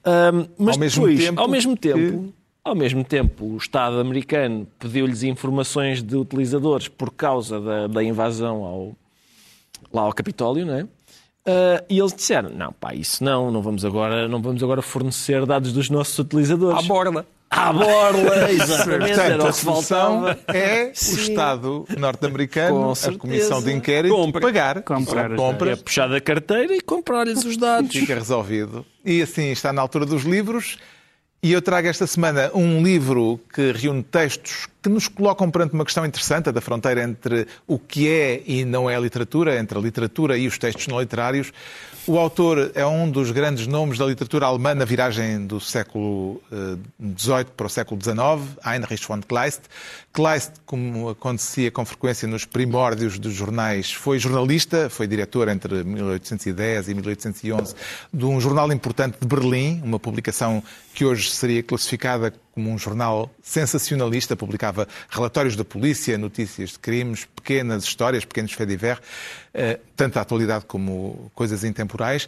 Um, 0.06 0.48
mas 0.58 0.76
ao 0.76 0.80
mesmo 0.80 1.08
depois, 1.08 1.26
tempo 1.26 1.42
ao 1.42 1.48
mesmo 1.48 1.78
tempo, 1.78 1.98
que... 1.98 2.34
ao 2.64 2.76
mesmo 2.76 3.04
tempo, 3.04 3.46
o 3.46 3.58
Estado 3.58 4.00
americano 4.00 4.68
pediu-lhes 4.80 5.24
informações 5.24 6.02
de 6.02 6.16
utilizadores 6.16 6.88
por 6.88 7.12
causa 7.12 7.60
da, 7.60 7.88
da 7.88 8.04
invasão 8.04 8.64
ao, 8.64 8.96
lá 9.92 10.04
ao 10.04 10.14
Capitólio, 10.14 10.66
não 10.66 10.76
é? 10.76 10.84
Uh, 10.84 11.84
e 11.90 11.98
eles 11.98 12.14
disseram: 12.14 12.50
não, 12.50 12.74
pá, 12.74 12.94
isso 12.94 13.24
não, 13.24 13.50
não 13.50 13.62
vamos 13.62 13.86
agora, 13.86 14.28
não 14.28 14.42
vamos 14.42 14.62
agora 14.62 14.82
fornecer 14.82 15.46
dados 15.46 15.72
dos 15.72 15.90
nossos 15.90 16.20
utilizadores. 16.20 16.84
À 16.84 16.88
borda. 16.88 17.26
À 17.50 17.72
borla, 17.72 18.52
exatamente. 18.52 19.08
Portanto, 19.08 19.20
era 19.32 19.44
o 19.44 19.48
a 19.48 19.54
que 19.54 19.60
faltava. 19.60 20.40
é 20.48 20.92
Sim. 20.94 21.16
o 21.16 21.20
Estado 21.20 21.86
norte-americano, 21.98 22.76
Com 22.76 22.92
a 22.92 22.96
certeza. 22.96 23.20
Comissão 23.20 23.62
de 23.64 23.72
Inquérito, 23.74 24.14
Compra. 24.14 24.42
pagar. 24.42 24.82
Comprar 24.84 25.32
os 25.32 25.38
compra 25.38 25.72
É 25.72 25.76
puxar 25.78 26.08
da 26.10 26.20
carteira 26.20 26.76
e 26.76 26.82
comprar-lhes 26.82 27.46
os 27.46 27.56
dados. 27.58 27.92
Fica 27.92 28.16
resolvido. 28.16 28.86
E 29.06 29.22
assim 29.22 29.52
está 29.52 29.72
na 29.72 29.82
altura 29.82 30.06
dos 30.06 30.24
livros. 30.24 30.78
E 31.42 31.54
eu 31.54 31.62
trago 31.62 31.88
esta 31.88 32.06
semana 32.08 32.52
um 32.54 32.82
livro 32.84 33.40
que 33.54 33.72
reúne 33.72 34.02
textos 34.04 34.68
que 34.82 34.90
nos 34.90 35.08
colocam 35.08 35.50
perante 35.52 35.74
uma 35.74 35.86
questão 35.86 36.04
interessante, 36.06 36.50
a 36.50 36.52
da 36.52 36.60
fronteira 36.60 37.04
entre 37.04 37.48
o 37.68 37.78
que 37.78 38.10
é 38.10 38.42
e 38.46 38.66
não 38.66 38.90
é 38.90 39.00
literatura, 39.00 39.58
entre 39.60 39.78
a 39.78 39.82
literatura 39.82 40.36
e 40.38 40.48
os 40.48 40.58
textos 40.58 40.88
não 40.88 41.00
literários. 41.00 41.54
O 42.10 42.18
autor 42.18 42.72
é 42.74 42.86
um 42.86 43.12
dos 43.12 43.32
grandes 43.32 43.68
nomes 43.68 43.98
da 43.98 44.06
literatura 44.06 44.46
alemã 44.46 44.74
na 44.74 44.86
viragem 44.86 45.46
do 45.46 45.60
século 45.60 46.42
XVIII 47.18 47.48
para 47.58 47.68
o 47.68 47.70
século 47.70 48.02
XIX, 48.02 48.58
Heinrich 48.66 49.06
von 49.06 49.20
Kleist. 49.20 49.64
Kleist, 50.14 50.54
como 50.66 51.10
acontecia 51.10 51.70
com 51.70 51.84
frequência 51.84 52.26
nos 52.26 52.46
primórdios 52.46 53.20
dos 53.20 53.34
jornais, 53.34 53.92
foi 53.92 54.20
jornalista, 54.20 54.90
foi 54.90 55.06
diretor 55.06 55.50
entre 55.50 55.84
1810 55.84 56.88
e 56.88 56.94
1811 56.94 57.76
de 58.14 58.24
um 58.26 58.40
jornal 58.40 58.72
importante 58.72 59.18
de 59.20 59.28
Berlim, 59.28 59.82
uma 59.84 60.00
publicação 60.00 60.64
que 60.94 61.04
hoje 61.04 61.30
seria 61.30 61.62
classificada 61.62 62.34
como 62.58 62.72
um 62.72 62.78
jornal 62.78 63.30
sensacionalista, 63.44 64.36
publicava 64.36 64.88
relatórios 65.12 65.56
da 65.56 65.64
polícia, 65.64 66.18
notícias 66.18 66.72
de 66.72 66.80
crimes, 66.80 67.26
pequenas 67.36 67.84
histórias, 67.84 68.26
pequenos 68.26 68.52
faits 68.52 68.72
divers, 68.72 69.00
eh, 69.54 69.80
tanto 69.96 70.16
da 70.16 70.22
atualidade 70.22 70.66
como 70.66 71.32
coisas 71.36 71.64
intemporais. 71.64 72.28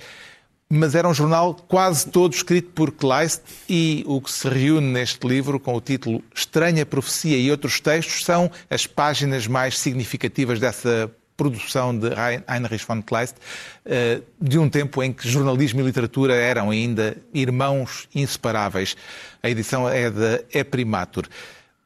Mas 0.69 0.93
era 0.93 1.09
um 1.09 1.15
jornal 1.15 1.55
quase 1.67 2.07
todo 2.09 2.31
escrito 2.31 2.69
por 2.75 2.91
Kleist 2.91 3.41
e 3.67 4.03
o 4.05 4.21
que 4.21 4.31
se 4.31 4.47
reúne 4.47 4.85
neste 4.85 5.27
livro 5.27 5.59
com 5.59 5.73
o 5.73 5.81
título 5.81 6.23
Estranha 6.35 6.85
Profecia 6.85 7.35
e 7.35 7.49
outros 7.49 7.79
textos 7.79 8.23
são 8.23 8.51
as 8.69 8.85
páginas 8.85 9.47
mais 9.47 9.79
significativas 9.79 10.59
dessa 10.59 11.09
produção 11.39 11.97
de 11.97 12.09
Heinrich 12.49 12.85
von 12.85 13.01
Kleist, 13.01 13.37
eh, 13.85 14.19
de 14.41 14.59
um 14.59 14.69
tempo 14.69 15.01
em 15.01 15.13
que 15.13 15.25
jornalismo 15.25 15.79
e 15.79 15.83
literatura 15.83 16.35
eram 16.35 16.69
ainda 16.69 17.15
irmãos 17.33 18.09
inseparáveis. 18.13 18.97
A 19.41 19.49
edição 19.49 19.87
é 19.87 20.11
da 20.11 20.65
Primatur. 20.69 21.27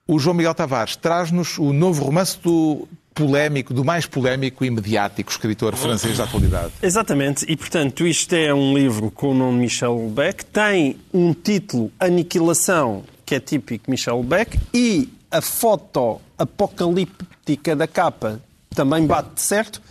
O 0.08 0.18
João 0.18 0.36
Miguel 0.36 0.56
Tavares 0.56 0.96
traz-nos 0.96 1.60
o 1.60 1.72
novo 1.72 2.04
romance 2.04 2.40
do 2.42 2.88
polémico, 3.14 3.76
do 3.76 3.86
mais 3.86 4.08
polémico 4.08 4.66
e 4.66 4.72
mediático 4.72 5.30
escritor 5.30 5.76
francês 5.76 6.18
da 6.18 6.24
atualidade. 6.24 6.74
Exatamente, 6.82 7.46
e 7.48 7.56
portanto 7.56 8.08
isto 8.08 8.34
é 8.34 8.52
um 8.52 8.76
livro 8.76 9.12
com 9.12 9.30
o 9.30 9.34
nome 9.36 9.60
Michel 9.60 9.96
Beck, 10.10 10.44
tem 10.46 10.98
um 11.14 11.32
título 11.32 11.92
Aniquilação, 12.00 13.04
que 13.24 13.36
é 13.36 13.40
típico 13.40 13.92
Michel 13.92 14.24
Beck, 14.24 14.60
e 14.74 15.10
a 15.30 15.42
foto 15.42 16.20
apocalíptica 16.40 17.76
da 17.76 17.88
capa 17.88 18.42
também 18.76 19.06
bate 19.06 19.42
certo, 19.42 19.82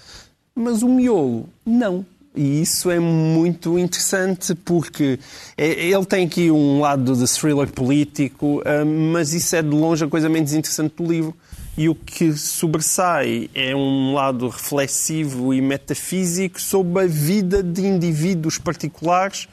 mas 0.55 0.83
o 0.83 0.89
miolo 0.89 1.49
não. 1.65 2.05
E 2.35 2.63
isso 2.63 2.91
é 2.91 2.99
muito 2.99 3.79
interessante 3.79 4.55
porque 4.55 5.19
é- 5.57 5.87
ele 5.87 6.05
tem 6.07 6.25
aqui 6.25 6.51
um 6.51 6.81
lado 6.81 7.15
de 7.15 7.31
thriller 7.31 7.71
político, 7.71 8.63
ah, 8.65 8.85
mas 8.85 9.35
isso 9.35 9.55
é 9.55 9.63
de 9.63 9.69
longe 9.69 10.05
a 10.05 10.09
coisa 10.09 10.29
menos 10.29 10.55
interessante 10.55 10.95
do 10.97 11.05
livro. 11.05 11.35
E 11.77 11.89
o 11.89 11.95
que 11.95 12.33
sobressai 12.35 13.49
é 13.55 13.75
um 13.75 14.13
lado 14.15 14.49
reflexivo 14.49 15.53
e 15.55 15.61
metafísico 15.61 16.61
sobre 16.61 17.03
a 17.03 17.07
vida 17.07 17.63
de 17.63 17.87
indivíduos 17.87 18.59
particulares 18.59 19.49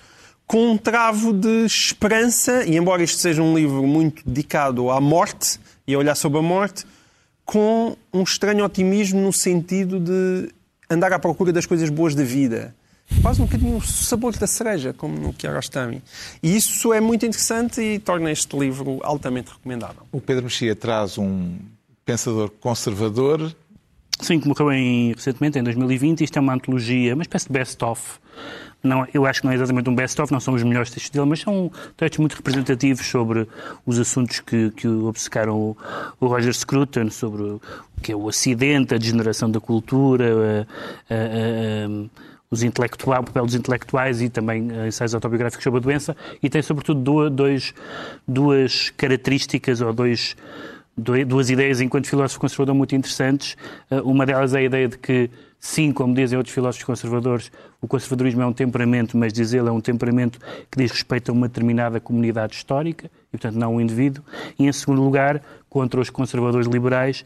com 0.45 0.71
um 0.71 0.77
travo 0.77 1.31
de 1.31 1.65
esperança, 1.65 2.63
e 2.65 2.75
embora 2.75 3.03
isto 3.03 3.19
seja 3.19 3.41
um 3.41 3.55
livro 3.55 3.85
muito 3.85 4.23
dedicado 4.25 4.89
à 4.89 4.99
morte 4.99 5.59
e 5.87 5.93
a 5.93 5.97
olhar 5.97 6.15
sobre 6.15 6.39
a 6.39 6.41
morte, 6.41 6.85
com 7.49 7.97
um 8.13 8.21
estranho 8.21 8.63
otimismo 8.63 9.19
no 9.19 9.33
sentido 9.33 9.99
de 9.99 10.53
andar 10.87 11.11
à 11.11 11.17
procura 11.17 11.51
das 11.51 11.65
coisas 11.65 11.89
boas 11.89 12.13
da 12.13 12.23
vida. 12.23 12.75
Quase 13.23 13.41
um 13.41 13.45
bocadinho 13.45 13.77
o 13.77 13.81
sabor 13.81 14.37
da 14.37 14.45
cereja, 14.45 14.93
como 14.93 15.19
no 15.19 15.33
Kiarostami. 15.33 16.03
E 16.43 16.55
isso 16.55 16.93
é 16.93 17.01
muito 17.01 17.25
interessante 17.25 17.81
e 17.81 17.97
torna 17.97 18.31
este 18.31 18.55
livro 18.55 18.99
altamente 19.01 19.51
recomendável. 19.51 20.03
O 20.11 20.21
Pedro 20.21 20.43
Mexia 20.43 20.75
traz 20.75 21.17
um 21.17 21.57
pensador 22.05 22.51
conservador, 22.51 23.51
Sim, 24.21 24.39
que 24.39 24.47
morreu 24.47 24.71
em, 24.71 25.13
recentemente, 25.13 25.57
em 25.57 25.63
2020. 25.63 26.23
Isto 26.23 26.37
é 26.37 26.41
uma 26.41 26.53
antologia, 26.53 27.13
uma 27.13 27.23
espécie 27.23 27.47
de 27.47 27.53
best-of. 27.53 28.19
Não, 28.83 29.05
eu 29.13 29.25
acho 29.25 29.41
que 29.41 29.45
não 29.45 29.51
é 29.51 29.55
exatamente 29.55 29.89
um 29.89 29.95
best-of, 29.95 30.31
não 30.31 30.39
são 30.39 30.53
os 30.53 30.63
melhores 30.63 30.89
textos 30.89 31.09
dele, 31.09 31.25
mas 31.25 31.39
são 31.41 31.71
textos 31.97 32.19
muito 32.19 32.33
representativos 32.35 33.05
sobre 33.05 33.47
os 33.85 33.99
assuntos 33.99 34.39
que, 34.39 34.71
que 34.71 34.87
obcecaram 34.87 35.55
o, 35.57 35.77
o 36.19 36.27
Roger 36.27 36.53
Scruton, 36.53 37.09
sobre 37.09 37.41
o 37.43 37.61
que 38.01 38.11
é 38.11 38.15
o 38.15 38.27
acidente, 38.29 38.93
a 38.93 38.97
degeneração 38.97 39.49
da 39.51 39.59
cultura, 39.59 40.65
a- 41.09 41.13
a- 41.13 41.17
a- 41.17 42.09
os 42.51 42.63
intelectuais, 42.63 43.21
o 43.21 43.25
papel 43.25 43.45
dos 43.45 43.53
intelectuais 43.55 44.21
e 44.21 44.29
também 44.29 44.69
eh, 44.71 44.87
ensaios 44.87 45.13
autobiográficos 45.13 45.63
sobre 45.63 45.79
a 45.79 45.83
doença. 45.83 46.17
E 46.41 46.49
tem, 46.49 46.61
sobretudo, 46.63 47.29
duas, 47.29 47.73
duas 48.27 48.89
características 48.91 49.81
ou 49.81 49.93
dois 49.93 50.35
doi- 50.35 50.78
duas 50.97 51.49
ideias 51.49 51.81
enquanto 51.81 52.07
filósofo 52.07 52.39
conservador 52.39 52.75
muito 52.75 52.95
interessantes. 52.95 53.55
Uh, 53.89 54.01
Uma 54.09 54.25
delas 54.25 54.53
é 54.53 54.59
a 54.59 54.63
ideia 54.63 54.87
de 54.87 54.97
que, 54.97 55.29
sim, 55.59 55.91
como 55.91 56.13
dizem 56.13 56.37
outros 56.37 56.53
filósofos 56.53 56.85
conservadores, 56.85 57.51
o 57.81 57.87
conservadorismo 57.87 58.41
é 58.41 58.45
um 58.45 58.53
temperamento, 58.53 59.17
mas 59.17 59.31
diz 59.31 59.53
ele 59.53 59.69
é 59.69 59.71
um 59.71 59.81
temperamento 59.81 60.39
que 60.69 60.77
diz 60.77 60.91
respeito 60.91 61.29
a 61.29 61.33
uma 61.33 61.47
determinada 61.47 61.99
comunidade 61.99 62.55
histórica 62.55 63.09
e, 63.29 63.37
portanto, 63.37 63.55
não 63.55 63.75
um 63.75 63.81
indivíduo. 63.81 64.23
E, 64.57 64.65
em 64.65 64.71
segundo 64.71 65.01
lugar, 65.01 65.41
contra 65.69 65.99
os 65.99 66.09
conservadores 66.09 66.67
liberais, 66.67 67.23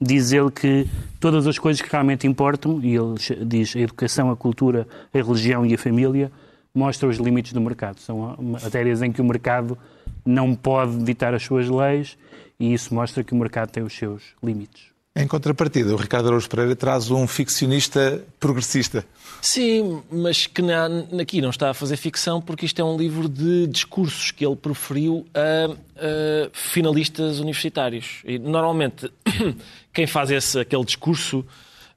diz 0.00 0.32
ele 0.32 0.50
que 0.50 0.86
todas 1.18 1.46
as 1.46 1.58
coisas 1.58 1.82
que 1.82 1.90
realmente 1.90 2.26
importam, 2.26 2.80
e 2.82 2.94
ele 2.94 3.14
diz 3.44 3.74
a 3.74 3.80
educação, 3.80 4.30
a 4.30 4.36
cultura, 4.36 4.86
a 5.12 5.18
religião 5.18 5.66
e 5.66 5.74
a 5.74 5.78
família, 5.78 6.30
mostram 6.74 7.08
os 7.08 7.16
limites 7.16 7.54
do 7.54 7.60
mercado. 7.60 7.98
São 8.00 8.36
matérias 8.38 9.02
em 9.02 9.10
que 9.10 9.20
o 9.20 9.24
mercado 9.24 9.78
não 10.24 10.54
pode 10.54 10.98
ditar 10.98 11.32
as 11.34 11.42
suas 11.42 11.68
leis 11.68 12.18
e 12.58 12.72
isso 12.72 12.94
mostra 12.94 13.22
que 13.22 13.32
o 13.32 13.36
mercado 13.36 13.70
tem 13.70 13.82
os 13.82 13.92
seus 13.92 14.22
limites. 14.42 14.96
Em 15.14 15.26
contrapartida, 15.26 15.94
o 15.94 15.96
Ricardo 15.96 16.26
Araújo 16.26 16.48
Pereira 16.48 16.76
traz 16.76 17.10
um 17.10 17.26
ficcionista 17.26 18.22
progressista. 18.38 19.02
Sim, 19.40 20.02
mas 20.10 20.46
que 20.46 20.60
na, 20.60 20.88
aqui 21.20 21.40
não 21.40 21.48
está 21.48 21.70
a 21.70 21.74
fazer 21.74 21.96
ficção 21.96 22.40
porque 22.40 22.66
isto 22.66 22.78
é 22.80 22.84
um 22.84 22.98
livro 22.98 23.26
de 23.26 23.66
discursos 23.66 24.30
que 24.30 24.44
ele 24.44 24.56
proferiu 24.56 25.26
a, 25.34 25.72
a 25.72 26.50
finalistas 26.52 27.40
universitários. 27.40 28.20
E 28.26 28.38
normalmente 28.38 29.10
quem 29.90 30.06
faz 30.06 30.30
esse, 30.30 30.60
aquele 30.60 30.84
discurso 30.84 31.46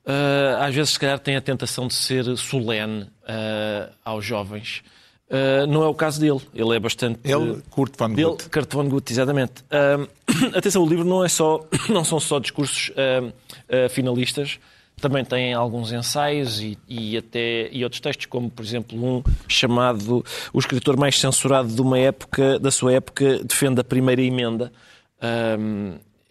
ah, 0.05 0.66
às 0.66 0.74
vezes 0.74 0.93
se 0.93 0.99
calhar 0.99 1.20
tem 1.20 1.36
a 1.36 1.41
tentação 1.41 1.88
de 1.88 1.93
ser 1.93 2.26
solene 2.36 3.07
ah, 3.28 3.89
aos 4.03 4.26
jovens. 4.26 4.82
Ah, 5.30 5.68
não 5.68 5.84
é 5.84 5.88
o 5.88 5.94
caso 5.94 6.20
dele. 6.20 6.42
Ele 6.54 6.76
é 6.76 6.80
bastante. 6.80 7.20
Ele, 7.24 7.62
Kurt 7.70 7.96
von 7.98 8.10
Dele, 8.10 8.32
Gutt. 8.32 8.50
Kurt 8.50 8.74
von 8.74 8.90
Gutt, 8.90 9.12
exatamente. 9.12 9.64
Ahm, 9.70 10.08
atenção, 10.56 10.84
o 10.84 10.90
livro 10.90 11.06
não, 11.06 11.24
é 11.24 11.30
só, 11.30 11.66
não 11.90 12.04
são 12.04 12.20
só 12.20 12.40
discursos 12.40 12.92
ah, 12.98 13.90
finalistas, 13.90 14.60
também 15.00 15.24
tem 15.24 15.54
alguns 15.54 15.94
ensaios 15.94 16.60
e, 16.60 16.78
e 16.88 17.16
até 17.16 17.70
e 17.72 17.84
outros 17.84 18.02
textos, 18.02 18.26
como 18.26 18.50
por 18.50 18.66
exemplo 18.66 18.98
um 18.98 19.24
chamado 19.48 20.26
O 20.52 20.60
escritor 20.60 20.98
mais 20.98 21.18
censurado 21.18 21.70
de 21.70 21.82
uma 21.82 21.98
época, 21.98 22.60
da 22.60 22.70
sua 22.70 22.94
época 22.94 23.40
defende 23.44 23.80
a 23.80 23.84
primeira 23.84 24.22
emenda. 24.22 24.74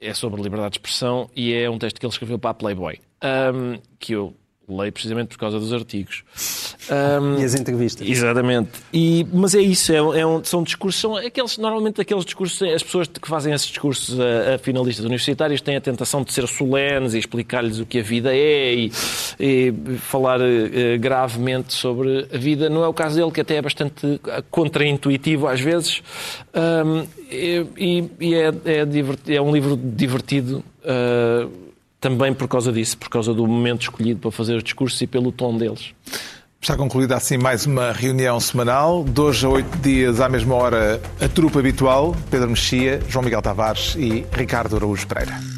É 0.00 0.12
sobre 0.12 0.42
liberdade 0.42 0.72
de 0.72 0.78
expressão 0.78 1.30
e 1.34 1.54
é 1.54 1.68
um 1.70 1.78
texto 1.78 1.98
que 1.98 2.04
ele 2.04 2.12
escreveu 2.12 2.38
para 2.38 2.50
a 2.50 2.54
Playboy, 2.54 3.00
que 3.98 4.12
eu 4.12 4.34
Leio 4.68 4.92
precisamente 4.92 5.28
por 5.28 5.38
causa 5.38 5.58
dos 5.58 5.72
artigos. 5.72 6.22
Um, 6.90 7.38
e 7.40 7.44
as 7.44 7.54
entrevistas. 7.54 8.06
Exatamente. 8.06 8.70
E, 8.92 9.26
mas 9.32 9.54
é 9.54 9.60
isso, 9.60 9.92
é, 9.92 9.96
é 9.96 10.26
um, 10.26 10.44
são 10.44 10.62
discursos, 10.62 11.00
são 11.00 11.16
aqueles, 11.16 11.56
normalmente 11.56 12.00
aqueles 12.00 12.24
discursos, 12.24 12.60
as 12.62 12.82
pessoas 12.82 13.08
que 13.08 13.28
fazem 13.28 13.54
esses 13.54 13.66
discursos 13.66 14.18
a, 14.20 14.54
a 14.54 14.58
finalistas 14.58 15.04
universitários 15.04 15.60
têm 15.60 15.76
a 15.76 15.80
tentação 15.80 16.22
de 16.22 16.32
ser 16.32 16.46
solenes 16.46 17.14
e 17.14 17.18
explicar-lhes 17.18 17.78
o 17.78 17.86
que 17.86 18.00
a 18.00 18.02
vida 18.02 18.34
é 18.34 18.74
e, 18.74 18.92
e 19.40 19.72
falar 19.98 20.40
uh, 20.40 20.98
gravemente 20.98 21.72
sobre 21.72 22.28
a 22.32 22.36
vida. 22.36 22.68
Não 22.68 22.84
é 22.84 22.88
o 22.88 22.94
caso 22.94 23.16
dele, 23.16 23.30
que 23.30 23.40
até 23.40 23.56
é 23.56 23.62
bastante 23.62 24.20
contraintuitivo 24.50 25.46
às 25.46 25.60
vezes. 25.60 26.02
Um, 26.54 27.06
e, 27.30 28.10
e 28.20 28.34
é, 28.34 28.48
é, 28.64 29.34
é, 29.34 29.40
um 29.40 29.52
livro 29.52 29.76
divertido. 29.76 30.62
Uh, 30.82 31.67
também 32.00 32.32
por 32.32 32.48
causa 32.48 32.72
disso, 32.72 32.96
por 32.98 33.08
causa 33.08 33.34
do 33.34 33.46
momento 33.46 33.82
escolhido 33.82 34.20
para 34.20 34.30
fazer 34.30 34.56
os 34.56 34.62
discursos 34.62 35.00
e 35.00 35.06
pelo 35.06 35.32
tom 35.32 35.56
deles. 35.56 35.92
Está 36.60 36.76
concluída 36.76 37.16
assim 37.16 37.38
mais 37.38 37.66
uma 37.66 37.92
reunião 37.92 38.40
semanal. 38.40 39.04
Hoje 39.16 39.46
a 39.46 39.48
oito 39.48 39.78
dias, 39.78 40.20
à 40.20 40.28
mesma 40.28 40.54
hora, 40.56 41.00
a 41.20 41.28
trupe 41.28 41.58
habitual, 41.58 42.16
Pedro 42.30 42.50
Mexia, 42.50 43.00
João 43.08 43.24
Miguel 43.24 43.40
Tavares 43.40 43.94
e 43.96 44.26
Ricardo 44.32 44.76
Araújo 44.76 45.06
Pereira. 45.06 45.57